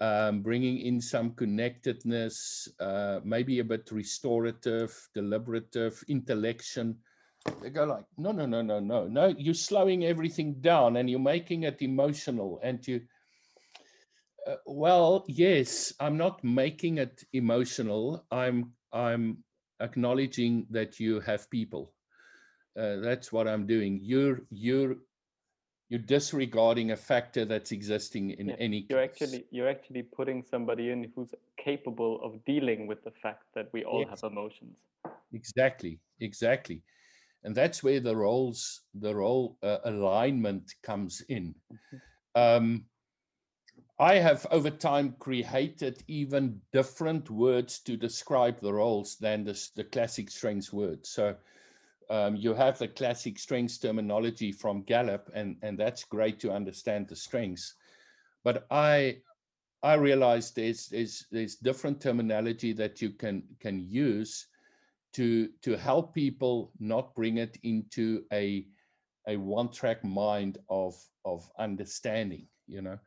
um, 0.00 0.42
bringing 0.42 0.78
in 0.78 1.00
some 1.00 1.32
connectedness, 1.32 2.68
uh, 2.78 3.20
maybe 3.24 3.58
a 3.58 3.64
bit 3.64 3.90
restorative, 3.90 4.94
deliberative, 5.14 6.02
intellection. 6.08 6.96
They 7.60 7.70
go 7.70 7.84
like, 7.84 8.04
no, 8.16 8.30
no, 8.30 8.46
no, 8.46 8.62
no, 8.62 8.78
no, 8.78 9.06
no. 9.08 9.34
You're 9.38 9.54
slowing 9.54 10.04
everything 10.04 10.60
down 10.60 10.96
and 10.96 11.10
you're 11.10 11.18
making 11.18 11.64
it 11.64 11.82
emotional. 11.82 12.60
And 12.62 12.86
you, 12.86 13.00
uh, 14.46 14.56
well, 14.66 15.24
yes, 15.26 15.92
I'm 15.98 16.16
not 16.16 16.44
making 16.44 16.98
it 16.98 17.24
emotional. 17.32 18.24
I'm, 18.30 18.72
I'm 18.92 19.38
acknowledging 19.80 20.66
that 20.70 20.98
you 21.00 21.20
have 21.20 21.50
people. 21.50 21.92
Uh, 22.78 22.96
that's 22.96 23.32
what 23.32 23.48
I'm 23.48 23.66
doing. 23.66 23.98
You're 24.02 24.40
you're 24.50 24.96
you're 25.88 26.00
disregarding 26.00 26.90
a 26.90 26.96
factor 26.96 27.44
that's 27.44 27.72
existing 27.72 28.30
in 28.30 28.50
Yeah, 28.50 28.56
any 28.58 28.82
You're 28.88 28.98
case. 29.00 29.22
actually 29.22 29.44
you're 29.50 29.68
actually 29.68 30.02
putting 30.02 30.42
somebody 30.42 30.90
in 30.90 31.12
who's 31.14 31.34
capable 31.56 32.20
of 32.22 32.44
dealing 32.44 32.86
with 32.86 33.02
the 33.04 33.12
fact 33.22 33.44
that 33.54 33.72
we 33.72 33.84
all 33.84 34.00
Yes. 34.00 34.20
have 34.22 34.32
emotions. 34.32 34.76
Exactly, 35.32 36.00
exactly. 36.20 36.82
And 37.44 37.54
that's 37.54 37.82
where 37.82 38.00
the 38.00 38.16
roles, 38.16 38.82
the 38.94 39.14
role 39.14 39.56
uh, 39.62 39.78
alignment 39.84 40.74
comes 40.82 41.22
in. 41.28 41.54
Mhm. 41.72 42.00
Um, 42.34 42.86
I 43.98 44.16
have 44.16 44.46
over 44.50 44.70
time 44.70 45.16
created 45.18 46.02
even 46.06 46.60
different 46.72 47.30
words 47.30 47.78
to 47.80 47.96
describe 47.96 48.60
the 48.60 48.72
roles 48.72 49.16
than 49.16 49.44
the, 49.44 49.68
the 49.74 49.84
classic 49.84 50.30
strengths 50.30 50.72
words. 50.72 51.08
So 51.08 51.34
um, 52.10 52.36
you 52.36 52.52
have 52.52 52.78
the 52.78 52.88
classic 52.88 53.38
strengths 53.38 53.78
terminology 53.78 54.52
from 54.52 54.82
Gallup, 54.82 55.30
and, 55.34 55.56
and 55.62 55.78
that's 55.78 56.04
great 56.04 56.38
to 56.40 56.52
understand 56.52 57.08
the 57.08 57.16
strengths. 57.16 57.74
But 58.44 58.66
I 58.70 59.18
I 59.82 59.94
realized 59.94 60.56
there's 60.56 60.88
there's 60.88 61.26
there's 61.30 61.56
different 61.56 62.00
terminology 62.00 62.72
that 62.74 63.00
you 63.02 63.10
can 63.10 63.42
can 63.60 63.80
use 63.80 64.46
to 65.14 65.48
to 65.62 65.76
help 65.76 66.14
people 66.14 66.72
not 66.78 67.14
bring 67.14 67.38
it 67.38 67.58
into 67.62 68.24
a 68.32 68.66
a 69.28 69.36
one 69.36 69.70
track 69.70 70.04
mind 70.04 70.58
of 70.68 70.94
of 71.24 71.48
understanding 71.58 72.46
you 72.66 72.82
know 72.82 72.98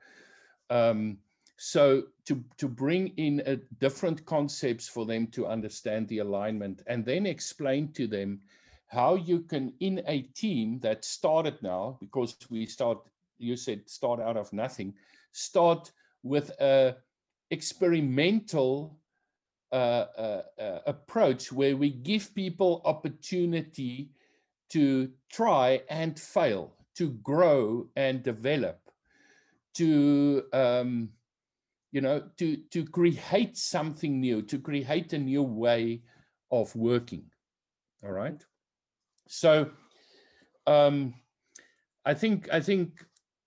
um 0.70 1.18
so 1.58 2.04
to 2.26 2.44
to 2.58 2.68
bring 2.68 3.10
in 3.18 3.42
a 3.46 3.58
different 3.80 4.26
concepts 4.26 4.88
for 4.88 5.06
them 5.06 5.28
to 5.28 5.46
understand 5.46 6.08
the 6.08 6.20
alignment 6.20 6.82
and 6.88 7.06
then 7.06 7.26
explain 7.26 7.92
to 7.92 8.08
them 8.08 8.40
how 8.88 9.16
you 9.16 9.42
can 9.42 9.74
in 9.80 10.02
a 10.08 10.22
team 10.22 10.80
that 10.80 11.04
started 11.06 11.62
now 11.62 11.98
because 12.00 12.36
we 12.50 12.66
start 12.66 12.98
you 13.38 13.56
said 13.56 13.88
start 13.90 14.20
out 14.20 14.38
of 14.38 14.52
nothing 14.54 14.94
start 15.32 15.92
with 16.24 16.50
a 16.60 16.96
experimental 17.52 19.00
uh, 19.72 20.06
uh, 20.18 20.42
uh, 20.60 20.80
approach 20.88 21.52
where 21.52 21.78
we 21.78 21.92
give 21.92 22.34
people 22.34 22.82
opportunity 22.86 24.10
to 24.70 25.12
try 25.32 25.82
and 25.90 26.20
fail, 26.20 26.74
to 26.96 27.12
grow 27.24 27.88
and 27.96 28.24
develop, 28.24 28.80
to 29.76 30.44
um, 30.54 31.10
you 31.92 32.02
know, 32.02 32.24
to 32.38 32.58
to 32.72 32.86
create 32.86 33.58
something 33.58 34.20
new, 34.20 34.42
to 34.44 34.60
create 34.60 35.14
a 35.14 35.18
new 35.18 35.44
way 35.44 36.04
of 36.52 36.76
working. 36.76 37.26
All 38.04 38.12
right. 38.12 38.44
So 39.28 39.72
um, 40.68 41.14
I 42.06 42.14
think 42.14 42.50
I 42.52 42.60
think 42.60 43.06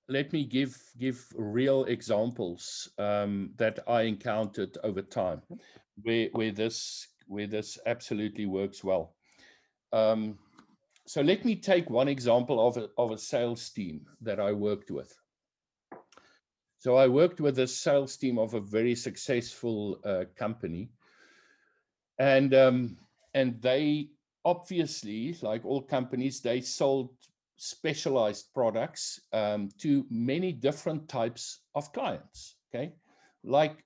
let 0.09 0.33
me 0.33 0.45
give 0.45 0.77
give 0.99 1.27
real 1.37 1.85
examples 1.85 2.89
um, 2.99 3.51
that 3.57 3.79
I 3.87 4.03
encountered 4.03 4.77
over 4.83 5.03
time 5.03 5.43
where 6.03 6.29
where 6.33 6.53
this 6.53 7.09
where 7.27 7.47
this 7.47 7.79
absolutely 7.87 8.47
works 8.47 8.83
well. 8.83 9.15
Um, 9.93 10.39
so 11.07 11.21
let 11.23 11.45
me 11.45 11.57
take 11.57 11.91
one 11.91 12.09
example 12.09 12.67
of 12.67 12.77
a, 12.77 12.89
of 12.99 13.11
a 13.11 13.19
sales 13.19 13.71
team 13.71 14.07
that 14.21 14.41
I 14.41 14.53
worked 14.53 14.91
with. 14.91 15.13
So 16.83 16.97
I 16.97 17.07
worked 17.07 17.41
with 17.41 17.61
a 17.61 17.67
sales 17.69 18.17
team 18.17 18.41
of 18.41 18.55
a 18.55 18.61
very 18.61 18.97
successful 18.97 20.01
uh, 20.05 20.25
company, 20.35 20.91
and 22.19 22.53
um, 22.55 22.97
and 23.35 23.63
they 23.63 24.09
obviously, 24.45 25.37
like 25.43 25.65
all 25.65 25.81
companies, 25.81 26.41
they 26.41 26.61
sold 26.61 27.11
specialized 27.57 28.53
products 28.53 29.21
um, 29.33 29.69
to 29.79 30.05
many 30.11 30.51
different 30.51 31.09
types 31.09 31.61
of 31.77 31.93
clients. 31.93 32.57
Okay, 32.75 32.95
like 33.45 33.85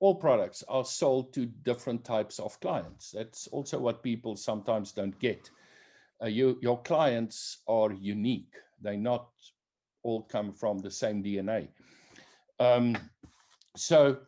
all 0.00 0.14
products 0.14 0.62
are 0.68 0.84
sold 0.84 1.32
to 1.32 1.46
different 1.46 2.04
types 2.04 2.38
of 2.38 2.60
clients. 2.60 3.12
That's 3.12 3.46
also 3.46 3.78
what 3.78 4.02
people 4.02 4.36
sometimes 4.36 4.92
don't 4.92 5.18
get. 5.20 5.48
Uh, 6.22 6.26
you, 6.26 6.58
your 6.60 6.82
clients 6.82 7.62
are 7.66 7.92
unique. 7.92 8.52
They 8.82 8.98
not 8.98 9.30
all 10.02 10.24
come 10.24 10.52
from 10.52 10.80
the 10.80 10.90
same 10.90 11.24
DNA. 11.24 11.68
Um, 12.60 12.96
so 13.76 14.18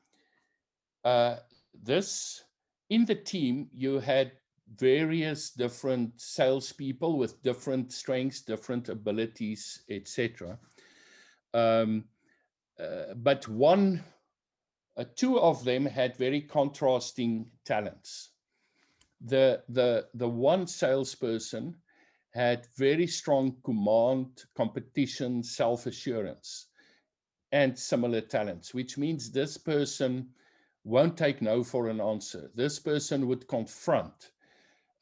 uh, 1.05 1.37
this 1.81 2.43
in 2.91 3.05
the 3.05 3.15
team, 3.15 3.69
you 3.73 4.01
had 4.01 4.33
various 4.77 5.51
different 5.51 6.21
salespeople 6.21 7.19
with 7.19 7.43
different 7.43 7.93
strengths, 7.93 8.41
different 8.41 8.89
abilities, 8.89 9.83
etc. 9.91 10.59
Um, 11.55 12.05
uh, 12.81 13.15
but 13.17 13.47
one 13.49 14.03
uh, 14.97 15.05
two 15.17 15.39
of 15.39 15.65
them 15.65 15.87
had 15.87 16.17
very 16.17 16.41
contrasting 16.41 17.47
talents. 17.65 18.31
The, 19.25 19.63
the, 19.69 20.09
the 20.15 20.29
one 20.29 20.67
salesperson 20.67 21.77
had 22.35 22.67
very 22.77 23.07
strong 23.07 23.57
command, 23.65 24.45
competition, 24.57 25.43
self 25.43 25.87
assurance, 25.87 26.69
and 27.53 27.79
similar 27.79 28.21
talents, 28.21 28.75
which 28.75 28.99
means 28.99 29.31
this 29.31 29.57
person 29.59 30.29
won't 30.85 31.17
take 31.17 31.43
no 31.43 31.63
for 31.63 31.89
an 31.89 32.01
answer. 32.01 32.51
This 32.55 32.79
person 32.79 33.29
would 33.29 33.47
confront. 33.47 34.33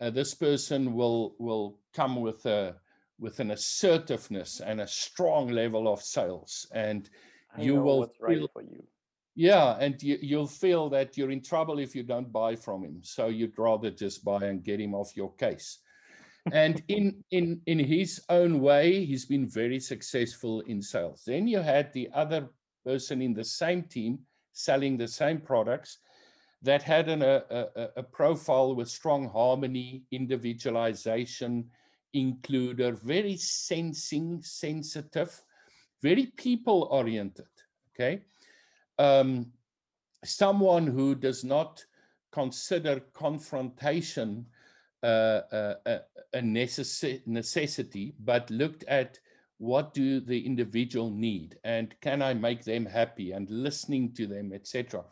Uh, 0.00 0.10
this 0.10 0.34
person 0.34 0.94
will 0.94 1.34
will 1.38 1.78
come 1.94 2.20
with 2.20 2.44
a 2.46 2.76
with 3.18 3.40
an 3.40 3.50
assertiveness 3.50 4.60
and 4.60 4.80
a 4.80 4.86
strong 4.86 5.48
level 5.48 5.92
of 5.92 6.02
sales, 6.02 6.66
and 6.72 7.08
I 7.56 7.62
you 7.62 7.76
will 7.76 8.10
right 8.20 8.38
feel 8.38 8.48
for 8.52 8.62
you. 8.62 8.82
yeah, 9.34 9.76
and 9.78 10.02
you, 10.02 10.18
you'll 10.20 10.46
feel 10.46 10.88
that 10.90 11.16
you're 11.16 11.30
in 11.30 11.42
trouble 11.42 11.78
if 11.78 11.94
you 11.94 12.02
don't 12.02 12.32
buy 12.32 12.56
from 12.56 12.84
him. 12.84 13.00
So 13.02 13.28
you'd 13.28 13.58
rather 13.58 13.90
just 13.90 14.24
buy 14.24 14.44
and 14.44 14.64
get 14.64 14.80
him 14.80 14.94
off 14.94 15.16
your 15.16 15.32
case. 15.34 15.78
And 16.52 16.82
in 16.88 17.22
in 17.30 17.60
in 17.66 17.78
his 17.78 18.22
own 18.28 18.60
way, 18.60 19.04
he's 19.04 19.26
been 19.26 19.46
very 19.46 19.78
successful 19.78 20.60
in 20.62 20.80
sales. 20.80 21.22
Then 21.26 21.46
you 21.46 21.58
had 21.58 21.92
the 21.92 22.08
other 22.14 22.48
person 22.84 23.20
in 23.20 23.34
the 23.34 23.44
same 23.44 23.82
team 23.82 24.20
selling 24.52 24.96
the 24.96 25.08
same 25.08 25.40
products 25.40 25.98
that 26.62 26.82
had 26.82 27.08
an, 27.08 27.22
a, 27.22 27.42
a, 27.50 27.88
a 27.96 28.02
profile 28.02 28.74
with 28.74 28.88
strong 28.88 29.28
harmony, 29.28 30.02
individualization, 30.10 31.70
includer, 32.14 32.98
very 33.02 33.36
sensing, 33.36 34.42
sensitive, 34.42 35.42
very 36.02 36.26
people 36.36 36.88
oriented. 36.90 37.46
Okay 37.94 38.22
um, 39.00 39.46
someone 40.24 40.86
who 40.86 41.14
does 41.14 41.42
not 41.42 41.84
consider 42.32 43.00
confrontation 43.14 44.46
a, 45.02 46.00
a 46.34 46.40
necessi- 46.40 47.26
necessity, 47.26 48.14
but 48.20 48.50
looked 48.50 48.84
at 48.84 49.18
what 49.58 49.92
do 49.92 50.20
the 50.20 50.46
individual 50.46 51.10
need 51.10 51.58
and 51.64 51.94
can 52.00 52.22
I 52.22 52.32
make 52.32 52.64
them 52.64 52.86
happy 52.86 53.32
and 53.32 53.48
listening 53.50 54.12
to 54.14 54.26
them, 54.26 54.52
etc. 54.54 55.04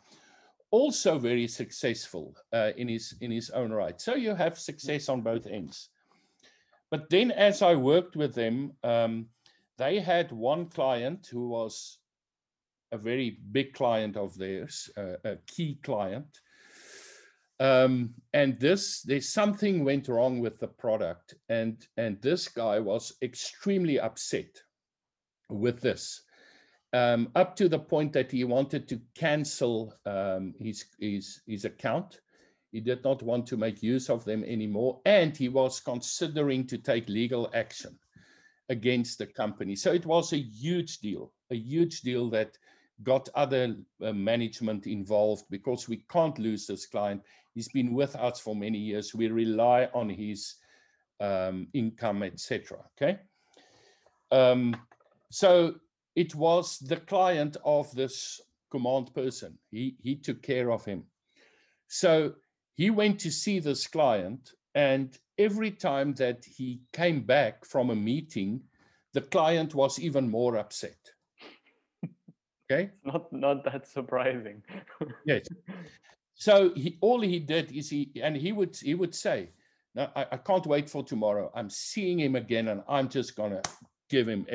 Also 0.71 1.19
very 1.19 1.47
successful 1.47 2.35
uh, 2.51 2.71
in 2.77 2.87
his 2.87 3.15
in 3.21 3.31
his 3.31 3.49
own 3.51 3.71
right. 3.71 3.99
So 4.01 4.15
you 4.15 4.35
have 4.35 4.57
success 4.57 5.09
on 5.09 5.21
both 5.21 5.45
ends. 5.45 5.89
But 6.89 7.09
then, 7.09 7.31
as 7.31 7.61
I 7.61 7.75
worked 7.75 8.15
with 8.15 8.33
them, 8.33 8.73
um, 8.83 9.27
they 9.77 9.99
had 9.99 10.31
one 10.31 10.65
client 10.65 11.27
who 11.31 11.49
was 11.49 11.99
a 12.91 12.97
very 12.97 13.37
big 13.51 13.73
client 13.73 14.17
of 14.17 14.35
theirs, 14.35 14.89
uh, 14.97 15.15
a 15.23 15.37
key 15.45 15.79
client. 15.83 16.41
Um, 17.59 18.13
and 18.33 18.57
this, 18.59 19.01
there's 19.01 19.29
something 19.29 19.83
went 19.83 20.07
wrong 20.07 20.39
with 20.39 20.59
the 20.59 20.67
product, 20.67 21.35
and 21.49 21.85
and 21.97 22.21
this 22.21 22.47
guy 22.47 22.79
was 22.79 23.13
extremely 23.21 23.99
upset 23.99 24.61
with 25.49 25.81
this, 25.81 26.21
um, 26.93 27.29
up 27.35 27.55
to 27.57 27.67
the 27.67 27.79
point 27.79 28.13
that 28.13 28.31
he 28.31 28.45
wanted 28.45 28.87
to 28.87 29.01
cancel 29.13 29.93
um, 30.05 30.53
his 30.57 30.85
his 30.99 31.41
his 31.47 31.65
account. 31.65 32.21
He 32.71 32.79
did 32.79 33.03
not 33.03 33.23
want 33.23 33.47
to 33.47 33.57
make 33.57 33.83
use 33.83 34.09
of 34.09 34.23
them 34.23 34.43
anymore, 34.43 35.01
and 35.05 35.35
he 35.35 35.49
was 35.49 35.81
considering 35.81 36.65
to 36.67 36.77
take 36.77 37.09
legal 37.09 37.49
action 37.53 37.99
against 38.69 39.17
the 39.17 39.25
company. 39.25 39.75
So 39.75 39.91
it 39.91 40.05
was 40.05 40.31
a 40.31 40.37
huge 40.37 40.99
deal, 40.99 41.33
a 41.49 41.55
huge 41.55 42.01
deal 42.01 42.29
that 42.29 42.57
got 43.03 43.29
other 43.33 43.75
uh, 44.03 44.13
management 44.13 44.85
involved 44.85 45.45
because 45.49 45.87
we 45.87 46.03
can't 46.11 46.37
lose 46.37 46.67
this 46.67 46.85
client. 46.85 47.21
He's 47.59 47.67
been 47.67 47.93
with 47.93 48.15
us 48.15 48.39
for 48.39 48.55
many 48.55 48.77
years. 48.77 49.13
We 49.13 49.27
rely 49.27 49.89
on 49.93 50.07
his 50.07 50.55
um, 51.19 51.67
income, 51.73 52.23
etc. 52.23 52.77
Okay. 52.95 53.19
Um, 54.31 54.77
so 55.29 55.75
it 56.15 56.33
was 56.35 56.79
the 56.79 56.95
client 56.95 57.57
of 57.65 57.93
this 57.93 58.39
command 58.71 59.13
person. 59.13 59.57
He 59.71 59.97
he 60.01 60.15
took 60.15 60.41
care 60.41 60.71
of 60.71 60.85
him. 60.85 61.03
So 61.89 62.35
he 62.75 62.91
went 62.91 63.19
to 63.19 63.29
see 63.29 63.59
this 63.59 63.87
client, 63.87 64.53
and 64.73 65.17
every 65.37 65.71
time 65.71 66.13
that 66.13 66.45
he 66.45 66.79
came 66.93 67.23
back 67.25 67.65
from 67.65 67.89
a 67.89 67.95
meeting, 68.11 68.61
the 69.11 69.27
client 69.35 69.75
was 69.75 69.99
even 69.99 70.29
more 70.29 70.55
upset. 70.55 71.11
Okay. 72.71 72.91
Not 73.03 73.33
not 73.33 73.63
that 73.65 73.87
surprising. 73.87 74.63
yes. 75.25 75.45
So 76.39 76.73
he, 76.73 76.97
all 77.01 77.19
he 77.19 77.37
did 77.37 77.71
is 77.73 77.89
he 77.89 78.11
and 78.23 78.35
he 78.35 78.53
would 78.53 78.75
he 78.77 78.95
would 78.95 79.13
say, 79.13 79.49
"No, 79.93 80.09
I, 80.15 80.25
I 80.31 80.37
can't 80.37 80.65
wait 80.65 80.89
for 80.89 81.03
tomorrow. 81.03 81.51
I'm 81.53 81.69
seeing 81.69 82.17
him 82.17 82.35
again, 82.35 82.69
and 82.69 82.81
I'm 82.87 83.09
just 83.09 83.35
gonna 83.35 83.61
give 84.09 84.27
him. 84.27 84.47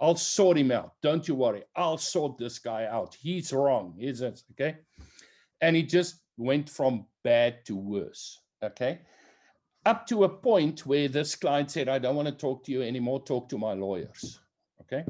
I'll 0.00 0.16
sort 0.16 0.58
him 0.58 0.72
out. 0.72 0.94
Don't 1.00 1.26
you 1.28 1.36
worry. 1.36 1.62
I'll 1.76 1.98
sort 1.98 2.36
this 2.36 2.58
guy 2.58 2.86
out. 2.86 3.14
He's 3.14 3.52
wrong. 3.52 3.94
Is 3.98 4.20
it 4.22 4.42
okay?" 4.52 4.78
And 5.60 5.76
he 5.76 5.84
just 5.84 6.20
went 6.36 6.68
from 6.68 7.06
bad 7.22 7.64
to 7.66 7.76
worse. 7.76 8.40
Okay. 8.62 8.98
Up 9.86 10.04
to 10.08 10.24
a 10.24 10.28
point 10.28 10.84
where 10.84 11.08
this 11.08 11.36
client 11.36 11.70
said, 11.70 11.88
I 11.88 11.98
don't 11.98 12.16
want 12.16 12.28
to 12.28 12.34
talk 12.34 12.64
to 12.64 12.72
you 12.72 12.82
anymore, 12.82 13.22
talk 13.22 13.48
to 13.50 13.58
my 13.58 13.72
lawyers. 13.72 14.40
Okay. 14.82 15.04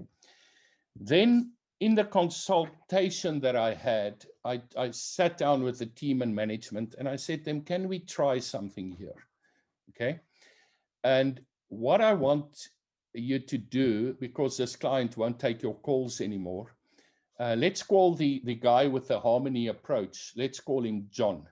Then 0.95 1.53
in 1.81 1.95
the 1.95 2.05
consultation 2.05 3.41
that 3.41 3.57
I 3.57 3.74
had, 3.74 4.24
I, 4.45 4.61
I 4.76 4.91
sat 4.91 5.39
down 5.39 5.62
with 5.62 5.79
the 5.79 5.87
team 5.87 6.22
and 6.22 6.35
management 6.35 6.97
and 6.99 7.09
I 7.09 7.16
said 7.16 7.41
to 7.41 7.45
them, 7.47 7.62
Can 7.62 7.89
we 7.89 8.01
try 8.01 8.39
something 8.39 8.93
here? 8.93 9.26
Okay. 9.91 10.20
And 11.05 11.41
what 11.68 12.01
I 12.01 12.14
want 12.14 12.68
you 13.14 13.39
to 13.39 13.59
do, 13.59 14.14
because 14.20 14.57
this 14.57 14.76
client 14.76 15.16
won't 15.16 15.39
take 15.39 15.62
your 15.62 15.74
calls 15.74 16.20
anymore, 16.20 16.74
uh, 17.39 17.55
let's 17.57 17.83
call 17.83 18.14
the, 18.14 18.43
the 18.45 18.55
guy 18.57 18.87
with 18.87 19.07
the 19.09 19.20
harmony 19.20 19.68
approach, 19.68 20.33
let's 20.37 20.59
call 20.59 20.85
him 20.85 21.07
John. 21.11 21.47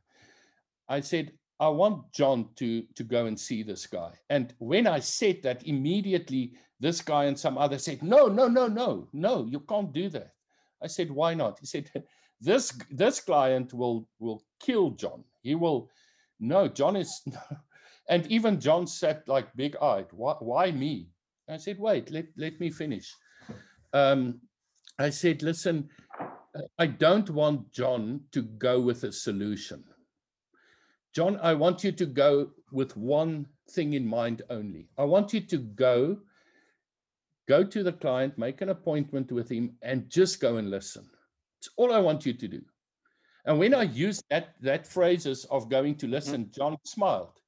I 0.88 1.00
said, 1.00 1.32
I 1.60 1.68
want 1.68 2.12
John 2.12 2.48
to, 2.56 2.82
to 2.94 3.04
go 3.04 3.26
and 3.26 3.38
see 3.38 3.62
this 3.62 3.86
guy. 3.86 4.12
And 4.28 4.52
when 4.58 4.86
I 4.86 4.98
said 4.98 5.42
that, 5.42 5.66
immediately 5.66 6.54
this 6.80 7.00
guy 7.00 7.24
and 7.24 7.38
some 7.38 7.58
other 7.58 7.78
said, 7.78 8.02
No, 8.02 8.26
no, 8.26 8.48
no, 8.48 8.66
no, 8.66 9.08
no, 9.12 9.46
you 9.50 9.60
can't 9.60 9.92
do 9.92 10.08
that. 10.10 10.32
I 10.82 10.86
said, 10.86 11.10
Why 11.10 11.34
not? 11.34 11.58
He 11.60 11.66
said, 11.66 11.90
This 12.40 12.72
this 12.90 13.20
client 13.20 13.72
will 13.72 14.08
will 14.18 14.42
kill 14.60 14.90
John. 14.90 15.24
He 15.42 15.54
will 15.54 15.90
no, 16.38 16.68
John 16.68 16.96
is 16.96 17.22
no. 17.26 17.38
and 18.08 18.26
even 18.26 18.60
John 18.60 18.86
sat 18.86 19.26
like 19.28 19.56
big 19.56 19.76
eyed. 19.80 20.06
Why, 20.12 20.34
why 20.40 20.70
me? 20.70 21.08
I 21.48 21.56
said, 21.56 21.78
Wait, 21.78 22.10
let, 22.10 22.26
let 22.36 22.58
me 22.60 22.70
finish. 22.70 23.14
Um, 23.92 24.40
I 24.98 25.10
said, 25.10 25.42
listen, 25.42 25.88
I 26.78 26.86
don't 26.86 27.28
want 27.30 27.70
John 27.72 28.22
to 28.32 28.42
go 28.42 28.80
with 28.80 29.04
a 29.04 29.12
solution. 29.12 29.84
John, 31.14 31.38
I 31.42 31.54
want 31.54 31.84
you 31.84 31.92
to 31.92 32.06
go 32.06 32.50
with 32.72 32.96
one 32.96 33.46
thing 33.70 33.94
in 33.94 34.06
mind 34.06 34.42
only. 34.50 34.88
I 34.98 35.04
want 35.04 35.32
you 35.32 35.40
to 35.40 35.58
go, 35.58 36.18
go 37.48 37.64
to 37.64 37.82
the 37.82 37.92
client, 37.92 38.38
make 38.38 38.60
an 38.60 38.70
appointment 38.70 39.32
with 39.32 39.48
him, 39.50 39.76
and 39.82 40.10
just 40.10 40.40
go 40.40 40.56
and 40.56 40.70
listen. 40.70 41.08
It's 41.60 41.70
all 41.76 41.92
I 41.92 41.98
want 41.98 42.26
you 42.26 42.32
to 42.32 42.48
do. 42.48 42.62
And 43.44 43.58
when 43.58 43.74
I 43.74 43.84
used 43.84 44.24
that 44.30 44.54
that 44.62 44.86
phrases 44.86 45.44
of 45.46 45.70
going 45.70 45.94
to 45.96 46.08
listen, 46.08 46.44
mm-hmm. 46.44 46.52
John 46.52 46.76
smiled. 46.84 47.40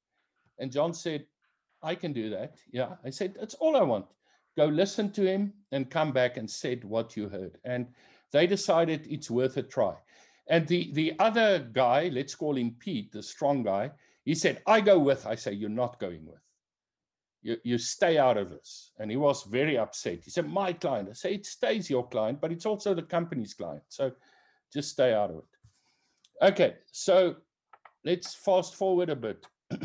And 0.57 0.71
John 0.71 0.93
said, 0.93 1.25
I 1.83 1.95
can 1.95 2.13
do 2.13 2.29
that. 2.29 2.55
Yeah. 2.71 2.95
I 3.05 3.09
said, 3.09 3.35
that's 3.39 3.55
all 3.55 3.75
I 3.75 3.83
want 3.83 4.05
go 4.59 4.65
listen 4.65 5.09
to 5.09 5.25
him 5.25 5.53
and 5.71 5.89
come 5.89 6.11
back 6.11 6.35
and 6.35 6.49
said 6.49 6.83
what 6.83 7.15
you 7.15 7.29
heard. 7.29 7.57
And 7.63 7.87
they 8.33 8.45
decided 8.45 9.07
it's 9.09 9.31
worth 9.31 9.55
a 9.55 9.63
try. 9.63 9.95
And 10.49 10.67
the, 10.67 10.91
the 10.93 11.13
other 11.19 11.59
guy, 11.59 12.09
let's 12.11 12.35
call 12.35 12.57
him 12.57 12.75
Pete, 12.77 13.11
the 13.13 13.23
strong 13.23 13.63
guy, 13.63 13.91
he 14.25 14.35
said, 14.35 14.61
I 14.67 14.81
go 14.81 14.99
with. 14.99 15.25
I 15.25 15.35
say, 15.35 15.53
You're 15.53 15.69
not 15.69 15.99
going 15.99 16.25
with. 16.25 16.41
You, 17.41 17.57
you 17.63 17.77
stay 17.77 18.17
out 18.17 18.37
of 18.37 18.49
this. 18.49 18.91
And 18.99 19.09
he 19.09 19.17
was 19.17 19.43
very 19.43 19.77
upset. 19.77 20.19
He 20.23 20.29
said, 20.29 20.49
My 20.49 20.73
client. 20.73 21.09
I 21.09 21.13
say, 21.13 21.33
It 21.35 21.45
stays 21.45 21.89
your 21.89 22.07
client, 22.07 22.41
but 22.41 22.51
it's 22.51 22.65
also 22.65 22.93
the 22.93 23.03
company's 23.03 23.53
client. 23.53 23.83
So 23.89 24.11
just 24.73 24.89
stay 24.89 25.13
out 25.13 25.31
of 25.31 25.37
it. 25.37 26.45
Okay. 26.51 26.75
So 26.91 27.35
let's 28.03 28.35
fast 28.35 28.75
forward 28.75 29.09
a 29.09 29.15
bit. 29.15 29.45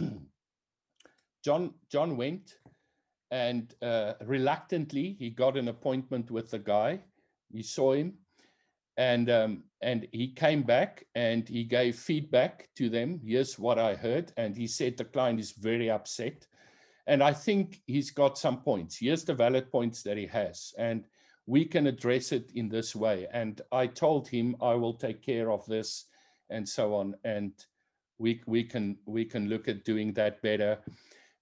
John 1.44 1.74
John 1.90 2.16
went 2.16 2.56
and 3.30 3.74
uh, 3.82 4.14
reluctantly 4.24 5.16
he 5.18 5.30
got 5.30 5.56
an 5.56 5.68
appointment 5.68 6.30
with 6.30 6.50
the 6.50 6.58
guy. 6.58 7.00
He 7.52 7.62
saw 7.62 7.92
him, 7.92 8.14
and 8.96 9.28
um, 9.28 9.64
and 9.82 10.06
he 10.12 10.28
came 10.28 10.62
back 10.62 11.04
and 11.14 11.48
he 11.48 11.64
gave 11.64 11.96
feedback 11.96 12.68
to 12.76 12.88
them. 12.88 13.20
Here's 13.24 13.58
what 13.58 13.78
I 13.78 13.94
heard, 13.94 14.32
and 14.36 14.56
he 14.56 14.66
said 14.66 14.96
the 14.96 15.04
client 15.04 15.40
is 15.40 15.52
very 15.52 15.90
upset, 15.90 16.46
and 17.06 17.22
I 17.22 17.32
think 17.32 17.82
he's 17.86 18.10
got 18.10 18.38
some 18.38 18.60
points. 18.60 18.98
Here's 18.98 19.24
the 19.24 19.34
valid 19.34 19.70
points 19.70 20.02
that 20.02 20.16
he 20.16 20.26
has, 20.26 20.72
and 20.78 21.04
we 21.46 21.64
can 21.64 21.86
address 21.86 22.32
it 22.32 22.50
in 22.54 22.68
this 22.68 22.96
way. 22.96 23.26
And 23.32 23.60
I 23.70 23.86
told 23.86 24.28
him 24.28 24.56
I 24.62 24.74
will 24.74 24.94
take 24.94 25.22
care 25.22 25.50
of 25.50 25.66
this, 25.66 26.06
and 26.50 26.68
so 26.68 26.94
on, 26.94 27.14
and 27.24 27.52
we 28.18 28.40
we 28.46 28.64
can 28.64 28.96
we 29.06 29.24
can 29.24 29.48
look 29.48 29.68
at 29.68 29.84
doing 29.84 30.12
that 30.14 30.40
better 30.42 30.78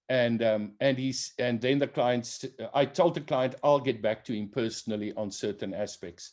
and 0.09 0.43
um, 0.43 0.73
and 0.81 0.99
he's 0.99 1.33
and 1.39 1.61
then 1.61 1.79
the 1.79 1.87
clients 1.87 2.45
i 2.75 2.85
told 2.85 3.15
the 3.15 3.21
client 3.21 3.55
i'll 3.63 3.81
get 3.81 4.03
back 4.03 4.25
to 4.25 4.35
him 4.35 4.49
personally 4.49 5.13
on 5.17 5.31
certain 5.31 5.73
aspects 5.73 6.33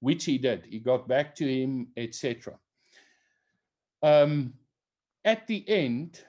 which 0.00 0.24
he 0.24 0.38
did 0.38 0.64
he 0.68 0.78
got 0.78 1.08
back 1.08 1.34
to 1.34 1.46
him 1.46 1.88
etc 1.96 2.54
um, 4.02 4.52
at 5.24 5.46
the 5.46 5.64
end 5.68 6.20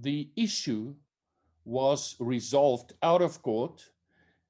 the 0.00 0.28
issue 0.36 0.94
was 1.64 2.16
resolved 2.18 2.92
out 3.02 3.22
of 3.22 3.40
court. 3.42 3.90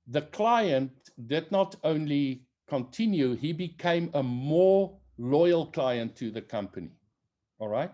The 0.08 0.22
client 0.22 0.92
did 1.26 1.50
not 1.50 1.76
only 1.84 2.42
continue 2.66 3.34
he 3.36 3.52
became 3.52 4.10
a 4.14 4.22
more 4.22 4.96
loyal 5.18 5.66
client 5.66 6.16
to 6.16 6.30
the 6.30 6.42
company 6.42 6.90
all 7.58 7.68
right? 7.68 7.90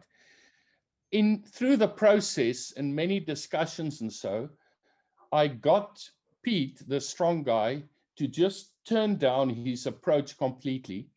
In 1.12 1.42
through 1.42 1.76
the 1.76 1.88
process 1.88 2.72
and 2.76 2.94
many 2.94 3.20
discussions 3.20 4.01
and 4.01 4.12
so, 4.12 4.48
I 5.32 5.48
got 5.48 6.09
Pete, 6.42 6.82
the 6.88 7.01
strong 7.01 7.42
guy, 7.42 7.82
to 8.16 8.26
just 8.26 8.72
turn 8.84 9.16
down 9.16 9.51
his 9.51 9.86
approach 9.86 10.36
completely 10.38 11.09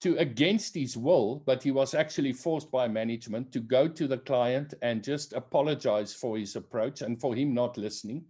to 0.00 0.16
against 0.16 0.74
his 0.74 0.96
will, 0.96 1.42
but 1.46 1.62
he 1.62 1.70
was 1.70 1.94
actually 1.94 2.32
forced 2.32 2.70
by 2.70 2.88
management 2.88 3.52
to 3.52 3.60
go 3.60 3.86
to 3.86 4.08
the 4.08 4.18
client 4.18 4.74
and 4.82 5.04
just 5.04 5.34
apologize 5.34 6.14
for 6.14 6.38
his 6.38 6.56
approach 6.56 7.02
and 7.02 7.20
for 7.20 7.34
him 7.34 7.52
not 7.52 7.76
listening. 7.76 8.24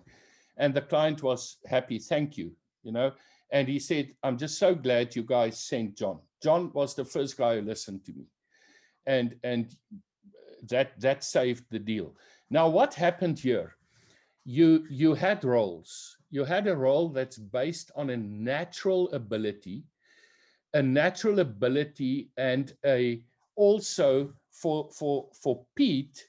And 0.57 0.75
the 0.75 0.83
client 0.83 1.23
was 1.23 1.59
happy, 1.67 1.99
thank 1.99 2.37
you, 2.37 2.53
you 2.83 2.93
know. 2.93 3.13
And 3.53 3.69
he 3.69 3.79
said, 3.79 4.15
I'm 4.23 4.37
just 4.37 4.59
so 4.59 4.75
glad 4.75 5.17
you 5.17 5.23
guys 5.23 5.61
sent 5.61 5.97
John. 5.97 6.19
John 6.43 6.71
was 6.73 6.95
the 6.95 7.05
first 7.05 7.37
guy 7.37 7.57
who 7.57 7.63
listened 7.63 8.05
to 8.05 8.13
me. 8.13 8.27
And 9.07 9.37
and 9.43 9.75
that 10.69 10.99
that 11.01 11.25
saved 11.25 11.65
the 11.71 11.79
deal. 11.79 12.15
Now, 12.51 12.69
what 12.69 12.95
happened 12.95 13.39
here? 13.39 13.77
You 14.45 14.87
you 14.91 15.15
had 15.15 15.45
roles. 15.45 16.17
You 16.31 16.45
had 16.45 16.67
a 16.67 16.77
role 16.77 17.09
that's 17.09 17.39
based 17.39 17.91
on 17.97 18.11
a 18.11 18.17
natural 18.17 19.11
ability, 19.13 19.85
a 20.75 20.83
natural 20.83 21.41
ability, 21.41 22.31
and 22.37 22.75
a 22.85 23.23
also 23.57 24.33
for 24.51 24.91
for 24.91 25.29
for 25.33 25.65
Pete, 25.75 26.29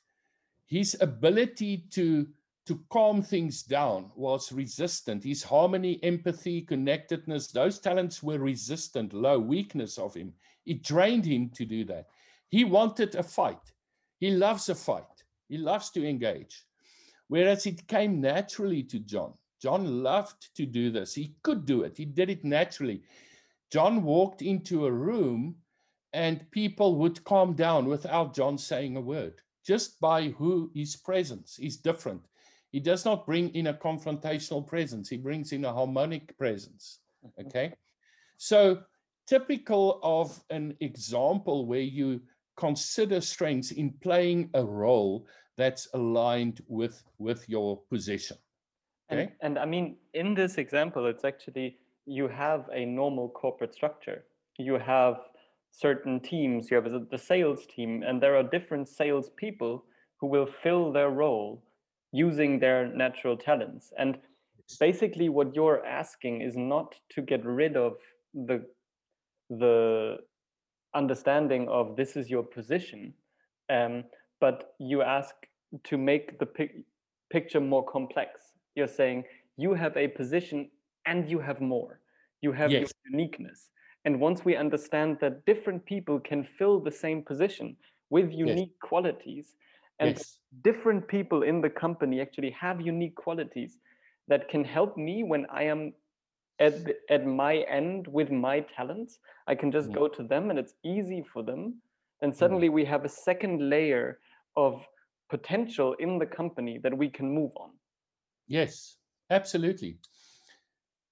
his 0.65 0.97
ability 1.01 1.85
to 1.91 2.27
to 2.65 2.79
calm 2.89 3.21
things 3.21 3.63
down 3.63 4.11
was 4.15 4.51
resistant. 4.51 5.23
His 5.23 5.43
harmony, 5.43 5.99
empathy, 6.03 6.61
connectedness, 6.61 7.47
those 7.47 7.79
talents 7.79 8.21
were 8.21 8.37
resistant, 8.37 9.13
low 9.13 9.39
weakness 9.39 9.97
of 9.97 10.13
him. 10.13 10.33
It 10.65 10.83
drained 10.83 11.25
him 11.25 11.49
to 11.55 11.65
do 11.65 11.83
that. 11.85 12.07
He 12.49 12.63
wanted 12.63 13.15
a 13.15 13.23
fight. 13.23 13.73
He 14.19 14.29
loves 14.29 14.69
a 14.69 14.75
fight, 14.75 15.23
he 15.49 15.57
loves 15.57 15.89
to 15.91 16.07
engage. 16.07 16.63
Whereas 17.27 17.65
it 17.65 17.87
came 17.87 18.21
naturally 18.21 18.83
to 18.83 18.99
John. 18.99 19.33
John 19.59 20.03
loved 20.03 20.55
to 20.55 20.65
do 20.65 20.91
this. 20.91 21.13
He 21.15 21.35
could 21.41 21.65
do 21.65 21.81
it, 21.81 21.97
he 21.97 22.05
did 22.05 22.29
it 22.29 22.43
naturally. 22.43 23.01
John 23.71 24.03
walked 24.03 24.41
into 24.41 24.85
a 24.85 24.91
room 24.91 25.55
and 26.13 26.49
people 26.51 26.95
would 26.97 27.23
calm 27.23 27.53
down 27.53 27.85
without 27.85 28.35
John 28.35 28.57
saying 28.57 28.97
a 28.97 29.01
word, 29.01 29.41
just 29.65 29.99
by 30.01 30.29
who 30.29 30.69
his 30.75 30.95
presence 30.95 31.57
is 31.59 31.77
different. 31.77 32.21
He 32.71 32.79
does 32.79 33.05
not 33.05 33.25
bring 33.25 33.49
in 33.55 33.67
a 33.67 33.73
confrontational 33.73 34.65
presence, 34.65 35.09
he 35.09 35.17
brings 35.17 35.51
in 35.51 35.65
a 35.65 35.73
harmonic 35.73 36.37
presence. 36.37 36.99
Okay. 37.39 37.71
So, 38.37 38.81
typical 39.27 39.99
of 40.01 40.43
an 40.49 40.75
example 40.79 41.67
where 41.67 41.79
you 41.99 42.19
consider 42.57 43.21
strengths 43.21 43.69
in 43.69 43.93
playing 44.01 44.49
a 44.55 44.65
role 44.65 45.27
that's 45.55 45.87
aligned 45.93 46.61
with 46.67 47.03
with 47.19 47.47
your 47.47 47.79
position 47.89 48.37
okay? 49.11 49.21
and, 49.21 49.31
and 49.41 49.59
i 49.59 49.65
mean 49.65 49.95
in 50.13 50.33
this 50.33 50.57
example 50.57 51.05
it's 51.05 51.23
actually 51.23 51.77
you 52.05 52.27
have 52.27 52.65
a 52.73 52.85
normal 52.85 53.29
corporate 53.29 53.73
structure 53.73 54.23
you 54.57 54.77
have 54.77 55.15
certain 55.71 56.19
teams 56.19 56.69
you 56.69 56.75
have 56.75 57.09
the 57.09 57.17
sales 57.17 57.65
team 57.65 58.03
and 58.05 58.21
there 58.21 58.35
are 58.35 58.43
different 58.43 58.87
sales 58.87 59.29
people 59.37 59.85
who 60.21 60.27
will 60.27 60.47
fill 60.61 60.91
their 60.91 61.09
role 61.09 61.63
using 62.11 62.59
their 62.59 62.87
natural 62.87 63.35
talents. 63.35 63.91
And 63.97 64.17
basically 64.79 65.29
what 65.29 65.55
you're 65.55 65.85
asking 65.85 66.41
is 66.41 66.55
not 66.55 66.95
to 67.09 67.21
get 67.21 67.43
rid 67.45 67.75
of 67.75 67.93
the 68.33 68.65
the 69.49 70.17
understanding 70.95 71.67
of 71.67 71.97
this 71.97 72.15
is 72.15 72.29
your 72.29 72.43
position, 72.43 73.13
um, 73.69 74.05
but 74.39 74.75
you 74.79 75.01
ask 75.01 75.35
to 75.83 75.97
make 75.97 76.39
the 76.39 76.45
pic- 76.45 76.85
picture 77.29 77.59
more 77.59 77.83
complex. 77.83 78.53
You're 78.75 78.87
saying 78.87 79.25
you 79.57 79.73
have 79.73 79.97
a 79.97 80.07
position 80.07 80.69
and 81.05 81.29
you 81.29 81.39
have 81.39 81.61
more. 81.61 81.99
You 82.41 82.51
have 82.53 82.71
Yes. 82.71 82.81
your 82.81 82.89
uniqueness. 83.11 83.69
And 84.05 84.19
once 84.19 84.43
we 84.43 84.55
understand 84.55 85.17
that 85.21 85.45
different 85.45 85.85
people 85.85 86.19
can 86.19 86.43
fill 86.57 86.79
the 86.79 86.91
same 86.91 87.23
position 87.23 87.75
with 88.09 88.31
unique 88.31 88.79
qualities, 88.81 89.55
and 89.99 90.17
yes, 90.17 90.37
different 90.63 91.07
people 91.07 91.43
in 91.43 91.61
the 91.61 91.69
company 91.69 92.19
actually 92.21 92.51
have 92.51 92.81
unique 92.81 93.15
qualities 93.15 93.77
that 94.27 94.49
can 94.49 94.63
help 94.63 94.97
me 94.97 95.23
when 95.23 95.45
I 95.51 95.63
am 95.63 95.93
at 96.59 96.85
the, 96.85 96.95
at 97.09 97.25
my 97.25 97.57
end 97.69 98.07
with 98.07 98.31
my 98.31 98.61
talents. 98.61 99.19
I 99.47 99.55
can 99.55 99.71
just 99.71 99.91
Mm. 99.91 99.93
go 99.93 100.07
to 100.07 100.23
them 100.23 100.49
and 100.49 100.59
it's 100.59 100.75
easy 100.83 101.23
for 101.33 101.43
them. 101.43 101.81
And 102.21 102.35
suddenly 102.35 102.69
we 102.69 102.85
have 102.85 103.05
a 103.05 103.09
second 103.09 103.69
layer 103.69 104.19
of 104.55 104.83
potential 105.29 105.93
in 105.99 106.19
the 106.19 106.25
company 106.25 106.79
that 106.83 106.97
we 106.97 107.09
can 107.09 107.29
move 107.33 107.51
on. 107.55 107.71
yes, 108.47 108.97
absolutely. 109.29 109.97